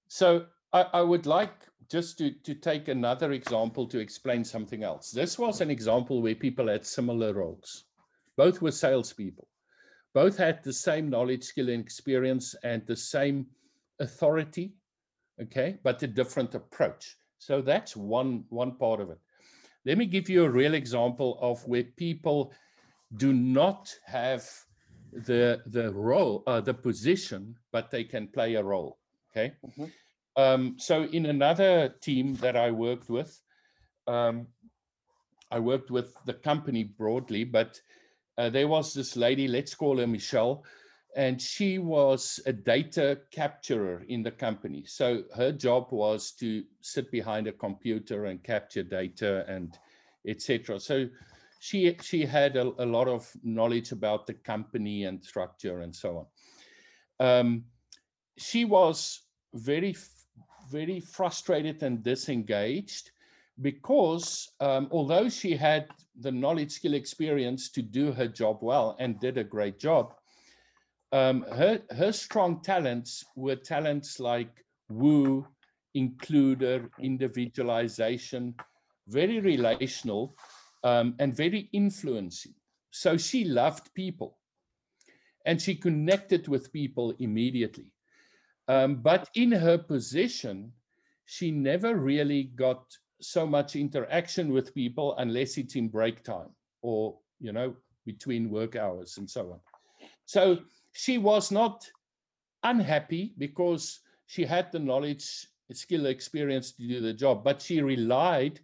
So 0.09 0.47
I, 0.73 0.81
I 0.93 1.01
would 1.01 1.25
like 1.27 1.53
just 1.89 2.17
to, 2.17 2.31
to 2.31 2.55
take 2.55 2.87
another 2.87 3.31
example 3.31 3.87
to 3.87 3.99
explain 3.99 4.43
something 4.43 4.83
else. 4.83 5.11
This 5.11 5.39
was 5.39 5.61
an 5.61 5.69
example 5.71 6.21
where 6.21 6.35
people 6.35 6.67
had 6.67 6.85
similar 6.85 7.33
roles. 7.33 7.85
Both 8.35 8.61
were 8.61 8.71
salespeople. 8.71 9.47
Both 10.13 10.37
had 10.37 10.63
the 10.63 10.73
same 10.73 11.09
knowledge, 11.09 11.43
skill, 11.43 11.69
and 11.69 11.81
experience 11.81 12.55
and 12.63 12.85
the 12.85 12.95
same 12.95 13.45
authority, 13.99 14.73
okay, 15.41 15.77
but 15.83 16.01
a 16.01 16.07
different 16.07 16.55
approach. 16.55 17.15
So 17.37 17.61
that's 17.61 17.95
one, 17.95 18.45
one 18.49 18.77
part 18.77 19.01
of 19.01 19.11
it. 19.11 19.19
Let 19.85 19.99
me 19.99 20.07
give 20.07 20.27
you 20.27 20.43
a 20.43 20.49
real 20.49 20.73
example 20.73 21.37
of 21.39 21.65
where 21.67 21.83
people 21.83 22.51
do 23.17 23.31
not 23.31 23.93
have 24.05 24.47
the 25.11 25.61
the 25.67 25.91
role, 25.93 26.43
uh, 26.45 26.61
the 26.61 26.73
position, 26.73 27.55
but 27.71 27.89
they 27.89 28.03
can 28.03 28.27
play 28.27 28.55
a 28.55 28.63
role. 28.63 28.99
Okay. 29.31 29.53
Mhm. 29.65 29.91
Um, 30.35 30.79
so 30.79 31.03
in 31.03 31.25
another 31.25 31.89
team 32.01 32.35
that 32.35 32.55
I 32.55 32.71
worked 32.71 33.09
with, 33.09 33.41
um, 34.07 34.47
I 35.51 35.59
worked 35.59 35.91
with 35.91 36.15
the 36.25 36.33
company 36.33 36.83
broadly, 36.83 37.43
but 37.43 37.81
uh, 38.37 38.49
there 38.49 38.67
was 38.67 38.93
this 38.93 39.17
lady, 39.17 39.47
let's 39.47 39.75
call 39.75 39.97
her 39.97 40.07
Michelle, 40.07 40.63
and 41.15 41.41
she 41.41 41.79
was 41.79 42.39
a 42.45 42.53
data 42.53 43.19
capturer 43.31 44.03
in 44.07 44.21
the 44.23 44.31
company. 44.31 44.85
So 44.85 45.23
her 45.35 45.51
job 45.51 45.91
was 45.91 46.31
to 46.33 46.63
sit 46.81 47.11
behind 47.11 47.47
a 47.47 47.51
computer 47.51 48.25
and 48.25 48.43
capture 48.43 48.83
data 48.83 49.43
and 49.47 49.77
etc. 50.27 50.79
So 50.79 51.09
she 51.59 51.95
she 52.01 52.25
had 52.25 52.55
a, 52.55 52.71
a 52.77 52.85
lot 52.85 53.07
of 53.07 53.29
knowledge 53.43 53.91
about 53.91 54.27
the 54.27 54.35
company 54.35 55.05
and 55.05 55.23
structure 55.23 55.81
and 55.81 55.95
so 55.95 56.27
on. 57.19 57.27
Um, 57.27 57.65
she 58.39 58.65
was 58.65 59.21
very 59.53 59.95
very 60.71 60.99
frustrated 60.99 61.81
and 61.83 62.03
disengaged 62.03 63.11
because 63.61 64.51
um, 64.59 64.87
although 64.91 65.27
she 65.27 65.55
had 65.55 65.87
the 66.19 66.31
knowledge, 66.31 66.71
skill, 66.71 66.93
experience 66.93 67.69
to 67.69 67.81
do 67.81 68.11
her 68.11 68.27
job 68.27 68.59
well 68.61 68.95
and 68.99 69.19
did 69.19 69.37
a 69.37 69.43
great 69.43 69.79
job, 69.79 70.13
um, 71.11 71.43
her 71.51 71.81
her 71.91 72.11
strong 72.11 72.61
talents 72.61 73.25
were 73.35 73.55
talents 73.55 74.19
like 74.19 74.63
woo, 74.89 75.45
includer, 75.97 76.89
individualization, 76.99 78.53
very 79.07 79.39
relational, 79.39 80.35
um, 80.83 81.15
and 81.19 81.35
very 81.35 81.69
influencing. 81.73 82.53
So 82.91 83.17
she 83.17 83.43
loved 83.43 83.93
people, 83.93 84.37
and 85.45 85.61
she 85.61 85.75
connected 85.75 86.47
with 86.47 86.71
people 86.71 87.13
immediately. 87.19 87.91
Um, 88.69 88.97
but 88.97 89.29
in 89.33 89.51
her 89.51 89.79
position, 89.79 90.71
she 91.25 91.49
never 91.49 91.95
really 91.95 92.43
got 92.55 92.85
so 93.19 93.45
much 93.45 93.75
interaction 93.75 94.53
with 94.53 94.75
people 94.75 95.15
unless 95.17 95.57
it's 95.57 95.75
in 95.75 95.89
break 95.89 96.23
time 96.23 96.49
or 96.81 97.17
you 97.41 97.51
know 97.51 97.75
between 98.05 98.49
work 98.49 98.75
hours 98.75 99.17
and 99.17 99.29
so 99.29 99.51
on. 99.51 99.59
So 100.25 100.59
she 100.93 101.17
was 101.17 101.51
not 101.51 101.89
unhappy 102.63 103.33
because 103.39 104.01
she 104.27 104.45
had 104.45 104.71
the 104.71 104.79
knowledge 104.79 105.47
skill 105.73 106.05
experience 106.05 106.71
to 106.71 106.87
do 106.87 106.99
the 106.99 107.13
job 107.13 107.43
but 107.43 107.61
she 107.61 107.81
relied 107.81 108.59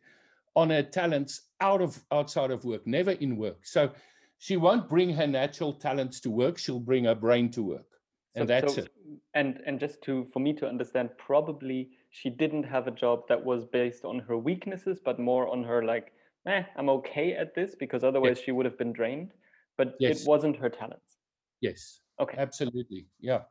on 0.56 0.70
her 0.70 0.82
talents 0.82 1.42
out 1.62 1.82
of 1.82 2.00
outside 2.12 2.52
of 2.52 2.64
work 2.64 2.86
never 2.86 3.12
in 3.12 3.38
work. 3.38 3.66
So 3.66 3.92
she 4.38 4.56
won't 4.56 4.88
bring 4.88 5.10
her 5.14 5.28
natural 5.28 5.74
talents 5.74 6.20
to 6.22 6.30
work. 6.30 6.60
She'll 6.60 6.80
bring 6.80 7.06
her 7.06 7.16
brain 7.16 7.50
to 7.52 7.64
work 7.64 7.95
and 8.36 8.48
that's 8.50 8.78
it 8.78 8.90
And 9.34 9.62
and 9.66 9.80
just 9.80 10.02
to 10.04 10.26
for 10.34 10.40
me 10.40 10.54
to 10.54 10.68
understand, 10.68 11.10
probably 11.18 11.90
she 12.10 12.30
didn't 12.30 12.64
have 12.64 12.88
a 12.88 12.92
job 12.92 13.28
that 13.28 13.44
was 13.44 13.66
based 13.66 14.06
on 14.06 14.20
her 14.20 14.38
weaknesses, 14.38 15.00
but 15.04 15.20
more 15.20 15.48
on 15.50 15.64
her 15.64 15.84
like, 15.84 16.14
eh, 16.48 16.64
I'm 16.78 16.90
okay 16.90 17.34
at 17.34 17.54
this 17.56 17.76
because 17.76 18.04
otherwise 18.04 18.40
she 18.40 18.52
would 18.52 18.66
have 18.66 18.78
been 18.78 18.94
drained. 18.94 19.34
But 19.78 19.96
Yes. 20.00 20.22
it 20.22 20.28
wasn't 20.28 20.58
her 20.58 20.70
talents. 20.70 21.18
yes 21.62 22.02
Okay. 22.20 22.38
absolutely 22.38 23.08
yeah 23.20 23.42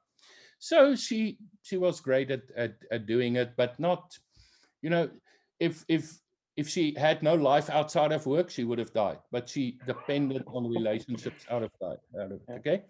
so 0.58 0.94
she 0.94 1.38
she 1.62 1.76
was 1.76 2.00
great 2.00 2.30
at, 2.30 2.42
at 2.56 2.74
at 2.90 3.06
doing 3.06 3.36
it 3.36 3.52
but 3.56 3.78
not 3.78 4.16
you 4.82 4.90
know 4.90 5.10
if 5.60 5.84
if 5.88 6.20
if 6.56 6.68
she 6.68 6.94
had 6.96 7.22
no 7.22 7.34
life 7.34 7.68
outside 7.70 8.12
of 8.12 8.26
work 8.26 8.50
she 8.50 8.64
would 8.64 8.78
have 8.78 8.92
died 8.92 9.18
but 9.32 9.48
she 9.48 9.78
depended 9.86 10.42
on 10.46 10.68
relationships 10.70 11.44
out 11.50 11.62
of 11.62 11.70
that 11.80 11.98
out 12.20 12.32
of 12.32 12.40
Yeah. 12.48 12.56
okay 12.58 12.84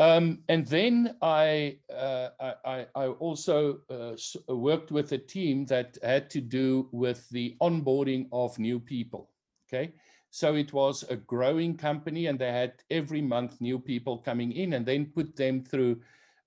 um, 0.00 0.44
and 0.48 0.64
then 0.66 1.16
I, 1.22 1.78
uh, 1.92 2.28
I, 2.64 2.86
I 2.94 3.06
also 3.08 3.80
uh, 3.90 4.14
worked 4.54 4.92
with 4.92 5.10
a 5.12 5.18
team 5.18 5.66
that 5.66 5.98
had 6.02 6.30
to 6.30 6.40
do 6.40 6.88
with 6.92 7.28
the 7.30 7.56
onboarding 7.60 8.28
of 8.32 8.58
new 8.58 8.78
people. 8.78 9.30
Okay, 9.68 9.92
so 10.30 10.54
it 10.54 10.72
was 10.72 11.02
a 11.10 11.16
growing 11.16 11.76
company, 11.76 12.26
and 12.26 12.38
they 12.38 12.52
had 12.52 12.74
every 12.90 13.20
month 13.20 13.60
new 13.60 13.78
people 13.78 14.18
coming 14.18 14.52
in, 14.52 14.74
and 14.74 14.86
then 14.86 15.06
put 15.06 15.34
them 15.34 15.64
through 15.64 16.00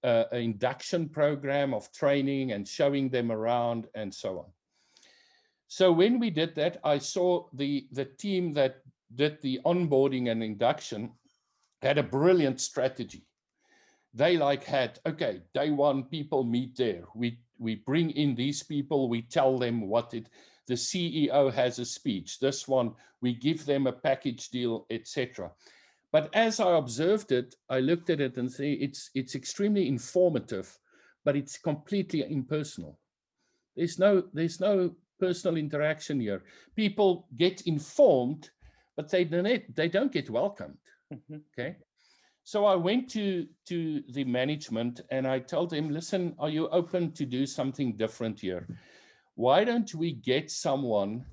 uh, 0.03 0.23
an 0.31 0.41
induction 0.41 1.09
program 1.09 1.73
of 1.73 1.91
training 1.91 2.53
and 2.53 2.65
showing 2.65 3.09
them 3.09 3.31
around 3.31 3.87
and 3.95 4.13
so 4.13 4.39
on. 4.39 4.45
So 5.67 5.91
when 5.91 6.19
we 6.19 6.29
did 6.29 6.55
that, 6.55 6.79
I 6.85 6.99
saw 6.99 7.47
the 7.53 7.87
the 7.91 8.05
team 8.05 8.53
that 8.53 8.77
did 9.13 9.41
the 9.41 9.59
onboarding 9.65 10.31
and 10.31 10.41
induction 10.41 11.11
had 11.81 11.97
a 11.97 12.03
brilliant 12.03 12.61
strategy 12.61 13.25
they 14.13 14.37
like 14.37 14.63
had 14.63 14.99
okay 15.05 15.41
day 15.53 15.69
one 15.69 16.03
people 16.03 16.43
meet 16.43 16.75
there. 16.75 17.03
We 17.15 17.39
we 17.59 17.75
bring 17.75 18.11
in 18.11 18.35
these 18.35 18.63
people 18.63 19.07
we 19.09 19.21
tell 19.21 19.57
them 19.57 19.81
what 19.87 20.13
it 20.13 20.27
the 20.67 20.73
ceo 20.75 21.51
has 21.51 21.79
a 21.79 21.85
speech 21.85 22.39
this 22.39 22.67
one 22.67 22.93
we 23.21 23.33
give 23.33 23.65
them 23.65 23.87
a 23.87 23.91
package 23.91 24.49
deal 24.49 24.85
etc 24.89 25.51
but 26.11 26.29
as 26.33 26.59
i 26.59 26.77
observed 26.77 27.31
it 27.31 27.55
i 27.69 27.79
looked 27.79 28.09
at 28.09 28.21
it 28.21 28.37
and 28.37 28.51
say 28.51 28.73
it's 28.73 29.09
it's 29.15 29.35
extremely 29.35 29.87
informative 29.87 30.77
but 31.23 31.35
it's 31.35 31.57
completely 31.57 32.23
impersonal. 32.29 32.99
There's 33.75 33.99
no 33.99 34.23
there's 34.33 34.59
no 34.59 34.95
personal 35.19 35.57
interaction 35.57 36.19
here. 36.19 36.43
People 36.75 37.27
get 37.37 37.61
informed 37.61 38.49
but 38.95 39.09
they 39.09 39.23
don't 39.23 39.75
they 39.75 39.87
don't 39.87 40.11
get 40.11 40.29
welcomed. 40.29 40.77
Mhm. 41.13 41.41
Okay. 41.53 41.75
So 42.43 42.65
I 42.65 42.75
went 42.75 43.09
to 43.11 43.47
to 43.67 44.03
the 44.09 44.23
management 44.23 45.01
and 45.11 45.27
I 45.27 45.39
told 45.39 45.69
them, 45.69 45.89
listen, 45.89 46.35
are 46.39 46.49
you 46.49 46.67
open 46.69 47.11
to 47.13 47.25
do 47.25 47.45
something 47.45 47.95
different 47.95 48.39
here? 48.39 48.67
Why 49.35 49.63
don't 49.63 49.93
we 49.95 50.13
get 50.13 50.51
someone 50.51 51.25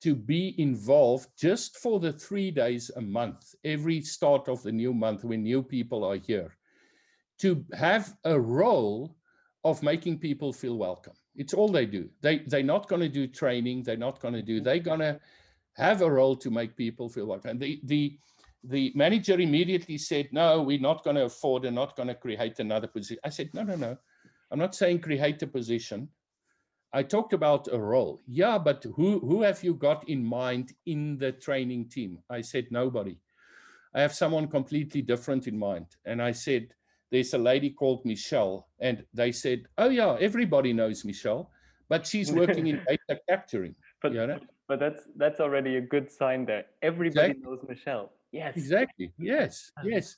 to 0.00 0.14
be 0.14 0.54
involved 0.58 1.28
just 1.36 1.76
for 1.78 1.98
the 2.00 2.12
three 2.12 2.50
days 2.50 2.90
a 2.96 3.00
month, 3.00 3.54
every 3.64 4.00
start 4.00 4.48
of 4.48 4.62
the 4.62 4.72
new 4.72 4.94
month 4.94 5.24
when 5.24 5.42
new 5.42 5.62
people 5.62 6.04
are 6.04 6.16
here, 6.16 6.56
to 7.40 7.64
have 7.74 8.14
a 8.24 8.38
role 8.38 9.16
of 9.64 9.82
making 9.82 10.18
people 10.18 10.52
feel 10.52 10.76
welcome. 10.76 11.14
It's 11.34 11.54
all 11.54 11.68
they 11.68 11.86
do. 11.86 12.08
They 12.20 12.38
they're 12.38 12.62
not 12.62 12.88
going 12.88 13.02
to 13.02 13.08
do 13.08 13.26
training. 13.26 13.82
They're 13.82 13.96
not 13.96 14.20
going 14.20 14.34
to 14.34 14.42
do. 14.42 14.60
They're 14.60 14.78
going 14.78 15.00
to 15.00 15.20
have 15.76 16.02
a 16.02 16.10
role 16.10 16.36
to 16.36 16.50
make 16.50 16.76
people 16.76 17.08
feel 17.08 17.26
welcome. 17.26 17.58
The 17.58 17.80
the 17.84 18.18
the 18.64 18.92
manager 18.94 19.38
immediately 19.38 19.98
said, 19.98 20.28
"No, 20.32 20.62
we're 20.62 20.80
not 20.80 21.04
going 21.04 21.16
to 21.16 21.24
afford 21.24 21.64
and 21.64 21.74
not 21.74 21.96
going 21.96 22.08
to 22.08 22.14
create 22.14 22.58
another 22.58 22.86
position." 22.86 23.20
I 23.24 23.30
said, 23.30 23.50
"No, 23.54 23.62
no, 23.62 23.76
no. 23.76 23.96
I'm 24.50 24.58
not 24.58 24.74
saying 24.74 25.00
create 25.00 25.42
a 25.42 25.46
position. 25.46 26.08
I 26.92 27.02
talked 27.02 27.34
about 27.34 27.68
a 27.72 27.78
role. 27.78 28.20
Yeah, 28.26 28.58
but 28.58 28.84
who 28.96 29.20
who 29.20 29.42
have 29.42 29.62
you 29.62 29.74
got 29.74 30.08
in 30.08 30.24
mind 30.24 30.72
in 30.86 31.18
the 31.18 31.32
training 31.32 31.88
team?" 31.88 32.18
I 32.30 32.40
said, 32.40 32.66
"Nobody." 32.70 33.18
I 33.94 34.02
have 34.02 34.14
someone 34.14 34.48
completely 34.48 35.02
different 35.02 35.46
in 35.46 35.58
mind. 35.58 35.86
And 36.04 36.20
I 36.22 36.32
said, 36.32 36.68
there's 37.10 37.34
a 37.34 37.38
lady 37.38 37.70
called 37.70 38.04
Michelle. 38.04 38.68
And 38.80 39.04
they 39.14 39.32
said, 39.32 39.66
oh, 39.78 39.88
yeah, 39.88 40.16
everybody 40.20 40.72
knows 40.72 41.04
Michelle, 41.04 41.50
but 41.88 42.06
she's 42.06 42.30
working 42.30 42.66
in 42.66 42.82
data 42.88 43.20
capturing. 43.28 43.74
But, 44.02 44.12
you 44.12 44.26
know? 44.26 44.40
but 44.68 44.78
that's 44.78 45.02
that's 45.16 45.40
already 45.40 45.76
a 45.76 45.80
good 45.80 46.12
sign 46.12 46.44
there. 46.44 46.66
Everybody 46.82 47.30
Exactly. 47.30 47.42
knows 47.42 47.64
Michelle. 47.66 48.12
Yes. 48.32 48.56
Exactly. 48.56 49.12
Yes. 49.18 49.70
Yes. 49.84 50.16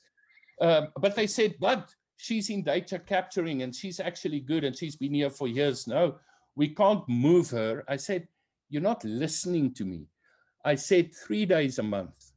Um, 0.59 0.89
but 0.99 1.15
they 1.15 1.27
said, 1.27 1.55
but 1.59 1.93
she's 2.17 2.49
in 2.49 2.63
data 2.63 2.99
capturing 2.99 3.63
and 3.63 3.75
she's 3.75 3.99
actually 3.99 4.39
good 4.39 4.63
and 4.63 4.75
she's 4.75 4.95
been 4.95 5.13
here 5.13 5.29
for 5.29 5.47
years. 5.47 5.87
No, 5.87 6.15
we 6.55 6.69
can't 6.69 7.07
move 7.07 7.49
her. 7.49 7.83
I 7.87 7.95
said, 7.95 8.27
you're 8.69 8.81
not 8.81 9.03
listening 9.03 9.73
to 9.75 9.85
me. 9.85 10.07
I 10.63 10.75
said 10.75 11.15
three 11.15 11.45
days 11.45 11.79
a 11.79 11.83
month. 11.83 12.31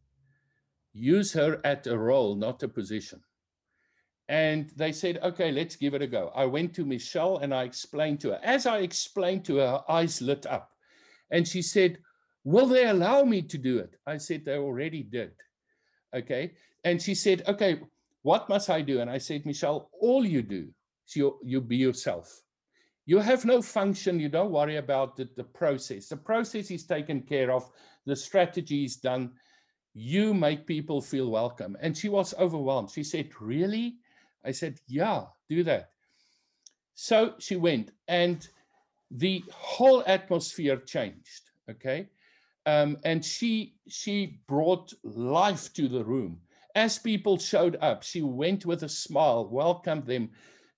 Use 0.95 1.33
her 1.33 1.61
at 1.65 1.87
a 1.87 1.99
role, 1.99 2.35
not 2.35 2.63
a 2.63 2.69
position. 2.69 3.21
And 4.29 4.71
they 4.77 4.93
said, 4.93 5.19
okay, 5.23 5.53
let's 5.53 5.77
give 5.77 5.93
it 5.93 6.01
a 6.01 6.07
go. 6.07 6.33
I 6.35 6.47
went 6.47 6.73
to 6.75 6.85
Michelle 6.85 7.39
and 7.39 7.53
I 7.53 7.65
explained 7.65 8.21
to 8.21 8.31
her. 8.31 8.41
As 8.43 8.65
I 8.67 8.79
explained 8.79 9.45
to 9.47 9.57
her, 9.57 9.67
her 9.67 9.85
eyes 9.89 10.23
lit 10.23 10.47
up. 10.47 10.71
And 11.31 11.47
she 11.47 11.63
said, 11.63 11.99
Will 12.45 12.67
they 12.67 12.87
allow 12.87 13.25
me 13.25 13.41
to 13.43 13.59
do 13.59 13.79
it? 13.79 13.97
I 14.07 14.19
said, 14.19 14.45
They 14.45 14.57
already 14.57 15.03
did. 15.03 15.33
Okay. 16.15 16.53
And 16.85 17.01
she 17.01 17.15
said, 17.15 17.43
Okay, 17.49 17.81
what 18.23 18.49
must 18.49 18.71
I 18.71 18.81
do? 18.81 19.01
And 19.01 19.11
I 19.11 19.19
said, 19.19 19.45
Michelle, 19.47 19.91
all 20.01 20.25
you 20.25 20.43
do 20.43 20.69
is 21.07 21.17
you, 21.17 21.39
you 21.43 21.61
be 21.61 21.77
yourself. 21.77 22.43
You 23.07 23.19
have 23.19 23.45
no 23.45 23.61
function. 23.61 24.19
You 24.19 24.29
don't 24.29 24.51
worry 24.51 24.77
about 24.77 25.17
the, 25.17 25.29
the 25.37 25.45
process. 25.45 26.09
The 26.09 26.17
process 26.17 26.71
is 26.71 26.85
taken 26.85 27.21
care 27.21 27.53
of, 27.53 27.71
the 28.07 28.17
strategy 28.17 28.85
is 28.85 28.97
done. 28.97 29.33
You 29.93 30.35
make 30.35 30.67
people 30.67 31.01
feel 31.01 31.31
welcome. 31.31 31.77
And 31.81 31.97
she 31.97 32.09
was 32.09 32.35
overwhelmed. 32.35 32.91
She 32.91 33.05
said, 33.05 33.31
Really? 33.41 33.97
I 34.45 34.53
said, 34.53 34.81
Yeah, 34.89 35.25
do 35.49 35.63
that. 35.65 35.91
So 36.95 37.35
she 37.39 37.57
went, 37.57 37.91
and 38.09 38.47
the 39.11 39.45
whole 39.53 40.03
atmosphere 40.07 40.77
changed. 40.77 41.51
Okay. 41.69 42.09
Um, 42.67 42.99
and 43.05 43.25
she 43.25 43.77
she 43.89 44.41
brought 44.47 44.93
life 45.03 45.73
to 45.75 45.89
the 45.89 46.05
room. 46.05 46.41
As 46.75 46.99
people 46.99 47.39
showed 47.39 47.77
up, 47.81 48.03
she 48.03 48.23
went 48.23 48.67
with 48.67 48.83
a 48.83 48.89
smile, 48.89 49.47
welcomed 49.49 50.07
them. 50.07 50.31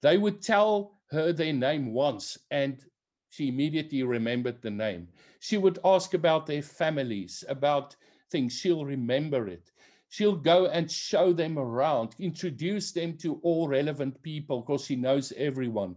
They 0.03 0.18
would 0.18 0.43
tell 0.43 0.99
her 1.11 1.32
their 1.32 1.53
name 1.53 1.93
once, 1.93 2.37
and 2.51 2.84
she 3.30 3.49
immediately 3.49 4.03
remembered 4.03 4.61
the 4.61 4.70
name. 4.70 5.09
She 5.41 5.59
would 5.59 5.78
ask 5.84 6.14
about 6.14 6.47
their 6.47 6.62
families, 6.62 7.45
about 7.49 7.97
things. 8.30 8.53
She'll 8.55 8.84
remember 8.84 9.49
it. 9.49 9.70
She'll 10.09 10.37
go 10.37 10.66
and 10.66 10.91
show 10.91 11.32
them 11.32 11.59
around, 11.59 12.14
introduce 12.18 12.93
them 12.93 13.16
to 13.18 13.41
all 13.43 13.68
relevant 13.68 14.22
people 14.22 14.61
because 14.61 14.84
she 14.84 14.97
knows 14.97 15.32
everyone. 15.37 15.97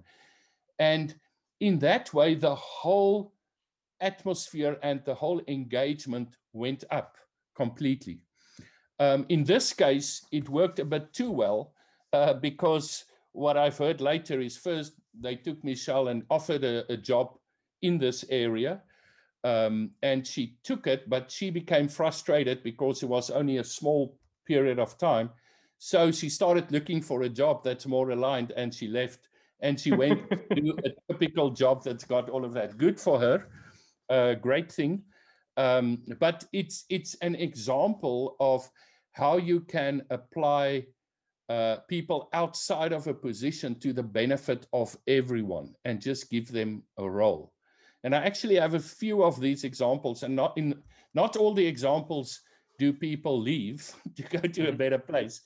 And 0.80 1.16
in 1.60 1.80
that 1.80 2.14
way, 2.14 2.36
the 2.36 2.56
whole 2.56 3.34
atmosphere 4.02 4.78
and 4.84 5.02
the 5.06 5.16
whole 5.16 5.42
engagement 5.48 6.30
went 6.54 6.84
up 6.92 7.18
completely. 7.56 8.22
Um, 9.00 9.26
in 9.30 9.44
this 9.44 9.74
case, 9.74 10.26
it 10.32 10.50
worked 10.50 10.80
a 10.80 10.86
bit 10.86 11.14
too 11.14 11.32
well 11.32 11.74
uh, 12.14 12.34
because 12.34 13.06
what 13.32 13.58
I've 13.58 13.78
heard 13.78 14.02
later 14.02 14.42
is 14.42 14.58
first 14.58 14.94
they 15.20 15.36
took 15.36 15.64
Michelle 15.64 16.10
and 16.10 16.24
offered 16.30 16.64
a, 16.64 16.92
a 16.92 16.98
job 16.98 17.38
in 17.82 17.98
this 17.98 18.26
area. 18.30 18.82
Um, 19.44 19.92
and 20.04 20.28
she 20.28 20.58
took 20.64 20.86
it, 20.86 21.10
but 21.10 21.32
she 21.32 21.50
became 21.50 21.88
frustrated 21.88 22.62
because 22.62 23.04
it 23.04 23.10
was 23.10 23.30
only 23.30 23.58
a 23.58 23.64
small 23.64 24.18
period 24.46 24.80
of 24.80 24.98
time. 24.98 25.30
So 25.78 26.12
she 26.12 26.28
started 26.28 26.72
looking 26.72 27.02
for 27.02 27.22
a 27.22 27.30
job 27.30 27.64
that's 27.64 27.86
more 27.86 28.10
aligned 28.12 28.52
and 28.58 28.74
she 28.74 28.90
left 28.90 29.30
and 29.62 29.80
she 29.80 29.92
went 29.92 30.30
to 30.52 30.62
do 30.62 30.78
a 30.84 31.14
typical 31.14 31.52
job 31.52 31.84
that's 31.84 32.04
got 32.04 32.30
all 32.30 32.44
of 32.44 32.54
that. 32.54 32.78
Good 32.78 33.00
for 33.00 33.18
her, 33.20 33.48
uh, 34.10 34.34
great 34.36 34.72
thing. 34.72 35.04
Um, 35.58 36.04
but 36.20 36.46
it's 36.54 36.86
it's 36.90 37.16
an 37.16 37.36
example 37.36 38.36
of 38.40 38.70
how 39.12 39.38
you 39.38 39.60
can 39.62 40.04
apply 40.10 40.86
uh, 41.50 41.78
people 41.88 42.30
outside 42.34 42.94
of 42.94 43.08
a 43.08 43.14
position 43.14 43.76
to 43.80 43.92
the 43.92 44.04
benefit 44.04 44.68
of 44.72 44.96
everyone 45.08 45.74
and 45.84 46.00
just 46.00 46.30
give 46.30 46.52
them 46.52 46.84
a 46.98 47.10
role. 47.10 47.52
And 48.04 48.16
I 48.16 48.20
actually 48.20 48.56
have 48.56 48.76
a 48.76 48.80
few 48.80 49.24
of 49.24 49.42
these 49.42 49.64
examples, 49.64 50.24
and 50.24 50.36
not 50.36 50.58
in 50.58 50.82
not 51.14 51.36
all 51.36 51.54
the 51.54 51.66
examples 51.66 52.42
do 52.78 52.94
people 52.94 53.40
leave 53.40 53.94
to 54.16 54.24
go 54.24 54.40
to 54.40 54.70
a 54.70 54.72
better 54.72 55.00
place. 55.00 55.42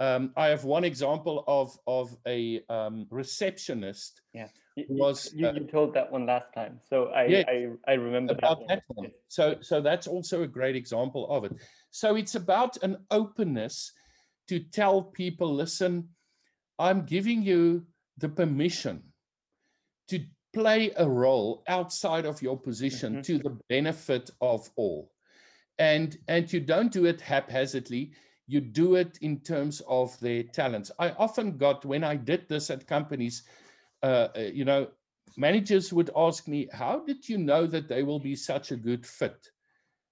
Um, 0.00 0.32
I 0.36 0.46
have 0.46 0.64
one 0.64 0.84
example 0.84 1.44
of 1.46 1.78
of 1.86 2.16
a 2.26 2.62
um, 2.70 3.06
receptionist 3.10 4.22
who 4.32 4.46
you- 4.76 4.86
was 4.88 5.32
you, 5.34 5.46
uh, 5.48 5.52
you 5.52 5.64
told 5.66 5.94
that 5.94 6.10
one 6.10 6.26
last 6.26 6.52
time, 6.54 6.80
so 6.88 7.06
I 7.06 7.24
Yes, 7.26 7.44
I, 7.48 7.68
I 7.86 7.94
remember 7.94 8.34
that 8.34 8.42
about 8.42 8.58
one. 8.60 8.68
that 8.68 8.82
one. 8.88 9.10
So 9.28 9.56
so 9.60 9.80
that's 9.80 10.06
also 10.06 10.42
a 10.42 10.46
great 10.46 10.76
example 10.76 11.28
of 11.30 11.44
it. 11.44 11.52
So 11.90 12.16
it's 12.16 12.34
about 12.34 12.82
an 12.82 12.96
openness 13.10 13.92
to 14.48 14.60
tell 14.60 15.02
people, 15.02 15.54
listen, 15.54 16.08
I'm 16.78 17.04
giving 17.04 17.42
you 17.42 17.86
the 18.18 18.28
permission 18.28 19.02
to 20.08 20.20
play 20.52 20.92
a 20.96 21.08
role 21.08 21.62
outside 21.68 22.26
of 22.26 22.42
your 22.42 22.58
position 22.58 23.16
Mhm. 23.16 23.22
to 23.24 23.38
the 23.38 23.58
benefit 23.68 24.30
of 24.40 24.70
all. 24.76 25.10
And 25.78 26.16
and 26.28 26.52
you 26.52 26.60
don't 26.60 26.92
do 26.92 27.06
it 27.06 27.20
haphazardly. 27.20 28.12
You 28.46 28.60
do 28.60 28.96
it 28.96 29.18
in 29.20 29.40
terms 29.40 29.80
of 29.86 30.18
their 30.20 30.42
talents. 30.42 30.90
I 30.98 31.10
often 31.12 31.56
got 31.56 31.84
when 31.84 32.04
I 32.04 32.16
did 32.16 32.48
this 32.48 32.70
at 32.70 32.86
companies, 32.86 33.44
uh, 34.02 34.28
uh, 34.36 34.40
you 34.40 34.64
know, 34.64 34.88
managers 35.36 35.92
would 35.92 36.10
ask 36.16 36.48
me, 36.48 36.68
How 36.72 37.00
did 37.00 37.28
you 37.28 37.38
know 37.38 37.66
that 37.66 37.88
they 37.88 38.02
will 38.02 38.18
be 38.20 38.36
such 38.36 38.70
a 38.72 38.76
good 38.76 39.06
fit? 39.06 39.48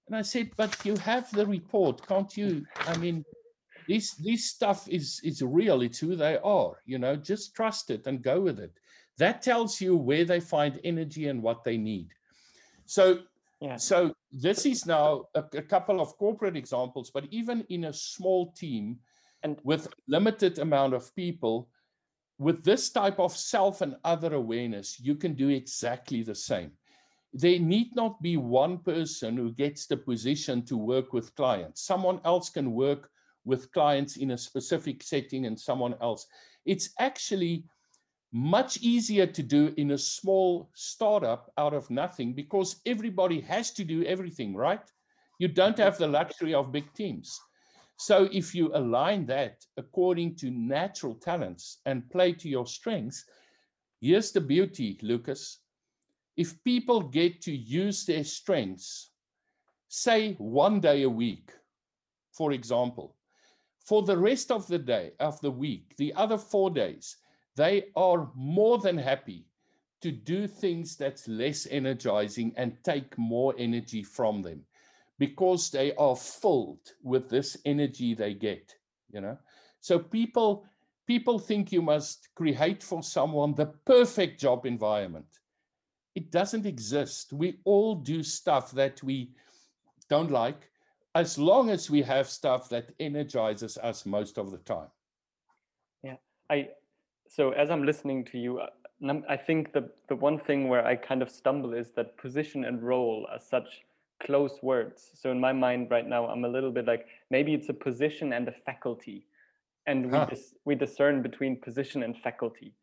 And 0.07 0.15
I 0.15 0.21
said, 0.21 0.51
But 0.57 0.77
you 0.85 0.95
have 0.97 1.31
the 1.31 1.45
report, 1.45 2.05
can't 2.07 2.35
you? 2.37 2.65
I 2.87 2.97
mean, 2.97 3.23
this 3.87 4.11
this 4.15 4.45
stuff 4.45 4.87
is 4.87 5.19
is 5.23 5.41
real, 5.41 5.81
it's 5.81 5.99
who 5.99 6.15
they 6.15 6.37
are, 6.43 6.73
you 6.85 6.97
know, 6.99 7.15
just 7.15 7.55
trust 7.55 7.89
it 7.89 8.07
and 8.07 8.21
go 8.21 8.41
with 8.41 8.59
it. 8.59 8.71
That 9.17 9.41
tells 9.41 9.81
you 9.81 9.95
where 9.97 10.25
they 10.25 10.39
find 10.39 10.79
energy 10.83 11.27
and 11.27 11.41
what 11.43 11.63
they 11.63 11.77
need. 11.77 12.07
So 12.85 13.19
Yeah. 13.61 13.77
so 13.77 14.13
this 14.31 14.65
is 14.65 14.85
now 14.85 15.25
a, 15.35 15.43
a 15.53 15.61
couple 15.61 15.99
of 16.01 16.17
corporate 16.17 16.57
examples, 16.57 17.11
but 17.11 17.25
even 17.29 17.65
in 17.69 17.85
a 17.85 17.93
small 17.93 18.51
team 18.53 18.99
And- 19.43 19.59
with 19.63 19.87
limited 20.07 20.59
amount 20.59 20.93
of 20.93 21.13
people, 21.15 21.69
with 22.41 22.63
this 22.63 22.89
type 22.89 23.19
of 23.19 23.37
self 23.37 23.81
and 23.81 23.95
other 24.03 24.33
awareness, 24.33 24.99
you 24.99 25.13
can 25.13 25.35
do 25.35 25.49
exactly 25.49 26.23
the 26.23 26.33
same. 26.33 26.71
There 27.33 27.59
need 27.59 27.95
not 27.95 28.19
be 28.19 28.35
one 28.35 28.79
person 28.79 29.37
who 29.37 29.51
gets 29.51 29.85
the 29.85 29.95
position 29.95 30.65
to 30.65 30.75
work 30.75 31.13
with 31.13 31.35
clients. 31.35 31.83
Someone 31.83 32.19
else 32.25 32.49
can 32.49 32.73
work 32.73 33.11
with 33.45 33.71
clients 33.73 34.17
in 34.17 34.31
a 34.31 34.37
specific 34.39 35.03
setting 35.03 35.45
and 35.45 35.57
someone 35.57 35.93
else. 36.01 36.25
It's 36.65 36.89
actually 36.97 37.65
much 38.33 38.77
easier 38.81 39.27
to 39.27 39.43
do 39.43 39.71
in 39.77 39.91
a 39.91 39.97
small 39.97 40.71
startup 40.73 41.51
out 41.59 41.75
of 41.75 41.91
nothing 41.91 42.33
because 42.33 42.81
everybody 42.87 43.39
has 43.41 43.69
to 43.73 43.83
do 43.83 44.03
everything, 44.05 44.55
right? 44.55 44.81
You 45.37 45.47
don't 45.47 45.77
have 45.77 45.99
the 45.99 46.07
luxury 46.07 46.55
of 46.55 46.71
big 46.71 46.91
teams. 46.95 47.39
So 48.01 48.27
if 48.31 48.55
you 48.55 48.71
align 48.73 49.27
that 49.27 49.63
according 49.77 50.33
to 50.37 50.49
natural 50.49 51.13
talents 51.13 51.81
and 51.85 52.09
play 52.09 52.33
to 52.33 52.49
your 52.49 52.65
strengths, 52.65 53.25
here's 53.99 54.31
the 54.31 54.41
beauty, 54.41 54.97
Lucas. 55.03 55.59
If 56.35 56.63
people 56.63 57.01
get 57.01 57.43
to 57.43 57.55
use 57.55 58.03
their 58.03 58.23
strengths, 58.23 59.11
say 59.87 60.33
one 60.39 60.79
day 60.79 61.03
a 61.03 61.09
week, 61.09 61.51
for 62.31 62.53
example, 62.53 63.17
for 63.85 64.01
the 64.01 64.17
rest 64.17 64.49
of 64.49 64.65
the 64.65 64.79
day, 64.79 65.11
of 65.19 65.39
the 65.41 65.51
week, 65.51 65.95
the 65.97 66.11
other 66.15 66.39
four 66.39 66.71
days, 66.71 67.17
they 67.55 67.89
are 67.95 68.31
more 68.33 68.79
than 68.79 68.97
happy 68.97 69.45
to 70.01 70.11
do 70.11 70.47
things 70.47 70.95
that's 70.95 71.27
less 71.27 71.67
energizing 71.69 72.51
and 72.57 72.83
take 72.83 73.15
more 73.19 73.53
energy 73.59 74.01
from 74.01 74.41
them 74.41 74.65
because 75.21 75.69
they 75.69 75.93
are 75.95 76.15
filled 76.15 76.85
with 77.03 77.29
this 77.29 77.55
energy 77.65 78.15
they 78.15 78.33
get 78.33 78.73
you 79.11 79.21
know? 79.21 79.37
So 79.79 79.99
people 79.99 80.65
people 81.07 81.39
think 81.39 81.71
you 81.71 81.81
must 81.81 82.29
create 82.35 82.81
for 82.81 83.03
someone 83.03 83.53
the 83.53 83.67
perfect 83.85 84.39
job 84.39 84.65
environment. 84.65 85.39
It 86.15 86.31
doesn't 86.31 86.65
exist. 86.65 87.33
We 87.33 87.59
all 87.65 87.95
do 87.95 88.23
stuff 88.23 88.71
that 88.71 89.01
we 89.03 89.31
don't 90.09 90.31
like 90.31 90.69
as 91.15 91.37
long 91.37 91.69
as 91.69 91.89
we 91.89 92.01
have 92.01 92.27
stuff 92.29 92.69
that 92.69 92.91
energizes 92.99 93.77
us 93.77 94.05
most 94.05 94.37
of 94.37 94.51
the 94.51 94.59
time. 94.59 94.89
Yeah. 96.03 96.17
I 96.49 96.69
so 97.27 97.51
as 97.51 97.69
I'm 97.69 97.85
listening 97.85 98.25
to 98.25 98.37
you, 98.37 98.59
uh, 98.59 98.67
I 99.29 99.37
think 99.37 99.73
the 99.73 99.89
the 100.07 100.15
one 100.15 100.39
thing 100.39 100.67
where 100.67 100.85
I 100.85 100.95
kind 100.95 101.21
of 101.21 101.29
stumble 101.29 101.73
is 101.73 101.91
that 101.91 102.17
position 102.17 102.65
and 102.65 102.81
role 102.81 103.27
are 103.31 103.39
such 103.39 103.81
close 104.25 104.59
words. 104.61 105.11
So 105.15 105.31
in 105.31 105.39
my 105.39 105.53
mind 105.53 105.89
right 105.91 106.07
now, 106.07 106.27
I'm 106.27 106.45
a 106.45 106.47
little 106.49 106.71
bit 106.71 106.85
like 106.85 107.05
maybe 107.29 107.53
it's 107.53 107.69
a 107.69 107.73
position 107.73 108.33
and 108.33 108.47
a 108.47 108.51
faculty, 108.65 109.25
and 109.87 110.11
we 110.11 110.17
Huh. 110.17 110.25
dis- 110.29 110.55
we 110.65 110.75
discern 110.75 111.21
between 111.21 111.59
position 111.59 112.03
and 112.03 112.15
faculty. 112.17 112.73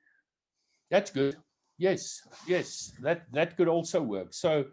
That's 0.91 1.11
good. 1.11 1.36
Yes, 1.78 2.26
yes, 2.47 2.93
that 3.03 3.22
that 3.32 3.57
could 3.57 3.68
also 3.68 4.03
work. 4.03 4.32
So 4.34 4.64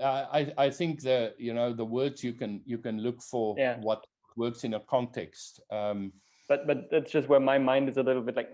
uh, 0.00 0.26
I 0.32 0.52
I 0.66 0.70
think 0.70 1.00
the 1.02 1.34
you 1.38 1.54
know 1.54 1.72
the 1.72 1.84
words 1.84 2.22
you 2.22 2.32
can 2.34 2.62
you 2.66 2.78
can 2.78 2.98
look 3.02 3.20
for 3.22 3.54
Yeah. 3.58 3.80
what 3.80 4.06
works 4.36 4.64
in 4.64 4.74
a 4.74 4.80
context. 4.80 5.60
Um, 5.70 6.12
But 6.48 6.66
but 6.66 6.78
that's 6.90 7.10
just 7.10 7.28
where 7.28 7.40
my 7.40 7.58
mind 7.58 7.88
is 7.88 7.96
a 7.96 8.02
little 8.02 8.22
bit 8.22 8.36
like 8.36 8.50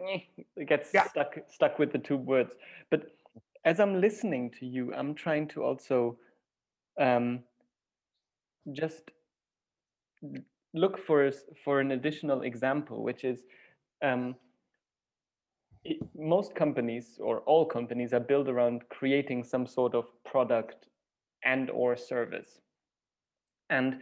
it 0.56 0.66
gets 0.68 0.94
Yeah. 0.94 1.08
stuck 1.10 1.38
stuck 1.48 1.78
with 1.78 1.92
the 1.92 1.98
two 1.98 2.16
words. 2.16 2.56
But 2.90 3.00
as 3.64 3.78
I'm 3.78 4.00
listening 4.00 4.50
to 4.58 4.66
you, 4.66 4.94
I'm 4.94 5.14
trying 5.14 5.48
to 5.48 5.62
also 5.62 6.16
um, 7.00 7.40
just 8.72 9.10
look 10.74 10.98
for 11.06 11.30
for 11.64 11.80
an 11.80 11.92
additional 11.92 12.42
example, 12.42 13.02
which 13.02 13.24
is 13.24 13.40
um, 14.02 14.34
i- 15.86 15.98
most 16.14 16.54
companies 16.54 17.18
or 17.20 17.40
all 17.40 17.66
companies 17.66 18.12
are 18.12 18.20
built 18.20 18.48
around 18.48 18.82
creating 18.88 19.44
some 19.44 19.66
sort 19.66 19.94
of 19.94 20.06
product 20.24 20.86
and 21.44 21.70
or 21.70 21.96
service. 21.96 22.60
And 23.70 24.00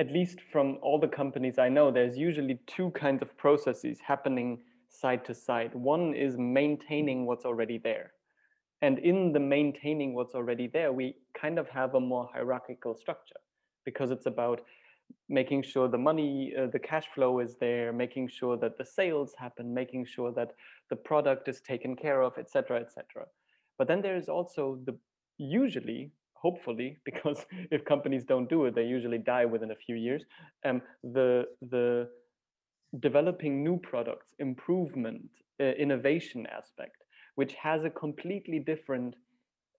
at 0.00 0.12
least 0.12 0.40
from 0.52 0.78
all 0.80 1.00
the 1.00 1.08
companies 1.08 1.58
i 1.58 1.68
know 1.68 1.90
there's 1.90 2.16
usually 2.16 2.60
two 2.68 2.88
kinds 2.92 3.20
of 3.20 3.36
processes 3.36 3.98
happening 4.06 4.60
side 4.88 5.24
to 5.24 5.34
side. 5.34 5.74
One 5.74 6.14
is 6.14 6.36
maintaining 6.38 7.26
what's 7.26 7.44
already 7.44 7.78
there 7.78 8.12
and 8.82 8.98
in 8.98 9.32
the 9.32 9.40
maintaining 9.40 10.14
what's 10.14 10.34
already 10.34 10.66
there 10.66 10.92
we 10.92 11.14
kind 11.40 11.58
of 11.58 11.68
have 11.68 11.94
a 11.94 12.00
more 12.00 12.28
hierarchical 12.32 12.94
structure 12.94 13.40
because 13.84 14.10
it's 14.10 14.26
about 14.26 14.60
making 15.28 15.62
sure 15.62 15.88
the 15.88 15.98
money, 15.98 16.52
uh, 16.58 16.66
the 16.66 16.78
cash 16.78 17.06
flow 17.14 17.40
is 17.40 17.56
there, 17.60 17.92
making 17.92 18.28
sure 18.28 18.56
that 18.56 18.78
the 18.78 18.84
sales 18.84 19.32
happen, 19.38 19.72
making 19.72 20.06
sure 20.06 20.32
that 20.32 20.52
the 20.90 20.96
product 20.96 21.48
is 21.48 21.60
taken 21.60 21.94
care 21.94 22.22
of, 22.22 22.32
etc., 22.38 22.80
etc. 22.80 23.26
But 23.78 23.88
then 23.88 24.02
there 24.02 24.16
is 24.16 24.28
also 24.28 24.78
the 24.84 24.96
usually, 25.38 26.10
hopefully, 26.32 26.98
because 27.04 27.44
if 27.70 27.84
companies 27.84 28.24
don't 28.24 28.48
do 28.48 28.64
it, 28.66 28.74
they 28.74 28.84
usually 28.84 29.18
die 29.18 29.44
within 29.44 29.70
a 29.70 29.76
few 29.86 29.96
years. 29.96 30.24
Um, 30.64 30.82
the 31.02 31.46
the 31.70 32.08
developing 33.00 33.62
new 33.62 33.78
products, 33.78 34.34
improvement, 34.38 35.28
uh, 35.60 35.64
innovation 35.64 36.46
aspect, 36.46 37.04
which 37.38 37.54
has 37.54 37.84
a 37.84 37.90
completely 38.04 38.58
different 38.58 39.14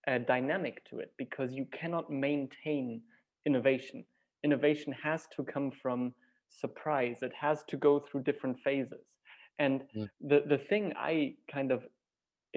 uh, 0.08 0.18
dynamic 0.20 0.76
to 0.90 1.00
it 1.00 1.12
because 1.18 1.52
you 1.54 1.66
cannot 1.80 2.10
maintain 2.10 3.02
innovation. 3.46 4.06
Innovation 4.46 4.94
has 5.04 5.28
to 5.36 5.44
come 5.44 5.70
from 5.70 6.14
surprise. 6.48 7.18
It 7.22 7.34
has 7.34 7.64
to 7.68 7.76
go 7.76 8.00
through 8.00 8.24
different 8.24 8.58
phases. 8.68 9.06
And 9.66 9.84
Mm. 9.94 10.10
the 10.30 10.40
the 10.54 10.62
thing 10.70 10.84
i 11.12 11.36
kind 11.56 11.70
of 11.76 11.82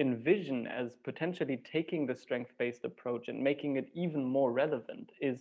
envision 0.05 0.59
as 0.81 0.87
potentially 1.09 1.57
taking 1.75 2.01
the 2.05 2.15
strength 2.23 2.51
based 2.61 2.83
approach 2.91 3.27
and 3.31 3.47
making 3.49 3.71
it 3.81 3.87
even 4.03 4.23
more 4.37 4.51
relevant 4.63 5.07
is 5.29 5.37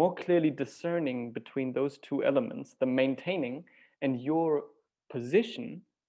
more 0.00 0.14
clearly 0.22 0.50
discerning 0.64 1.32
between 1.38 1.72
those 1.72 1.94
two 2.08 2.18
elements 2.30 2.68
the 2.84 2.90
maintaining 3.02 3.56
and 4.04 4.12
your 4.30 4.50
position 5.14 5.66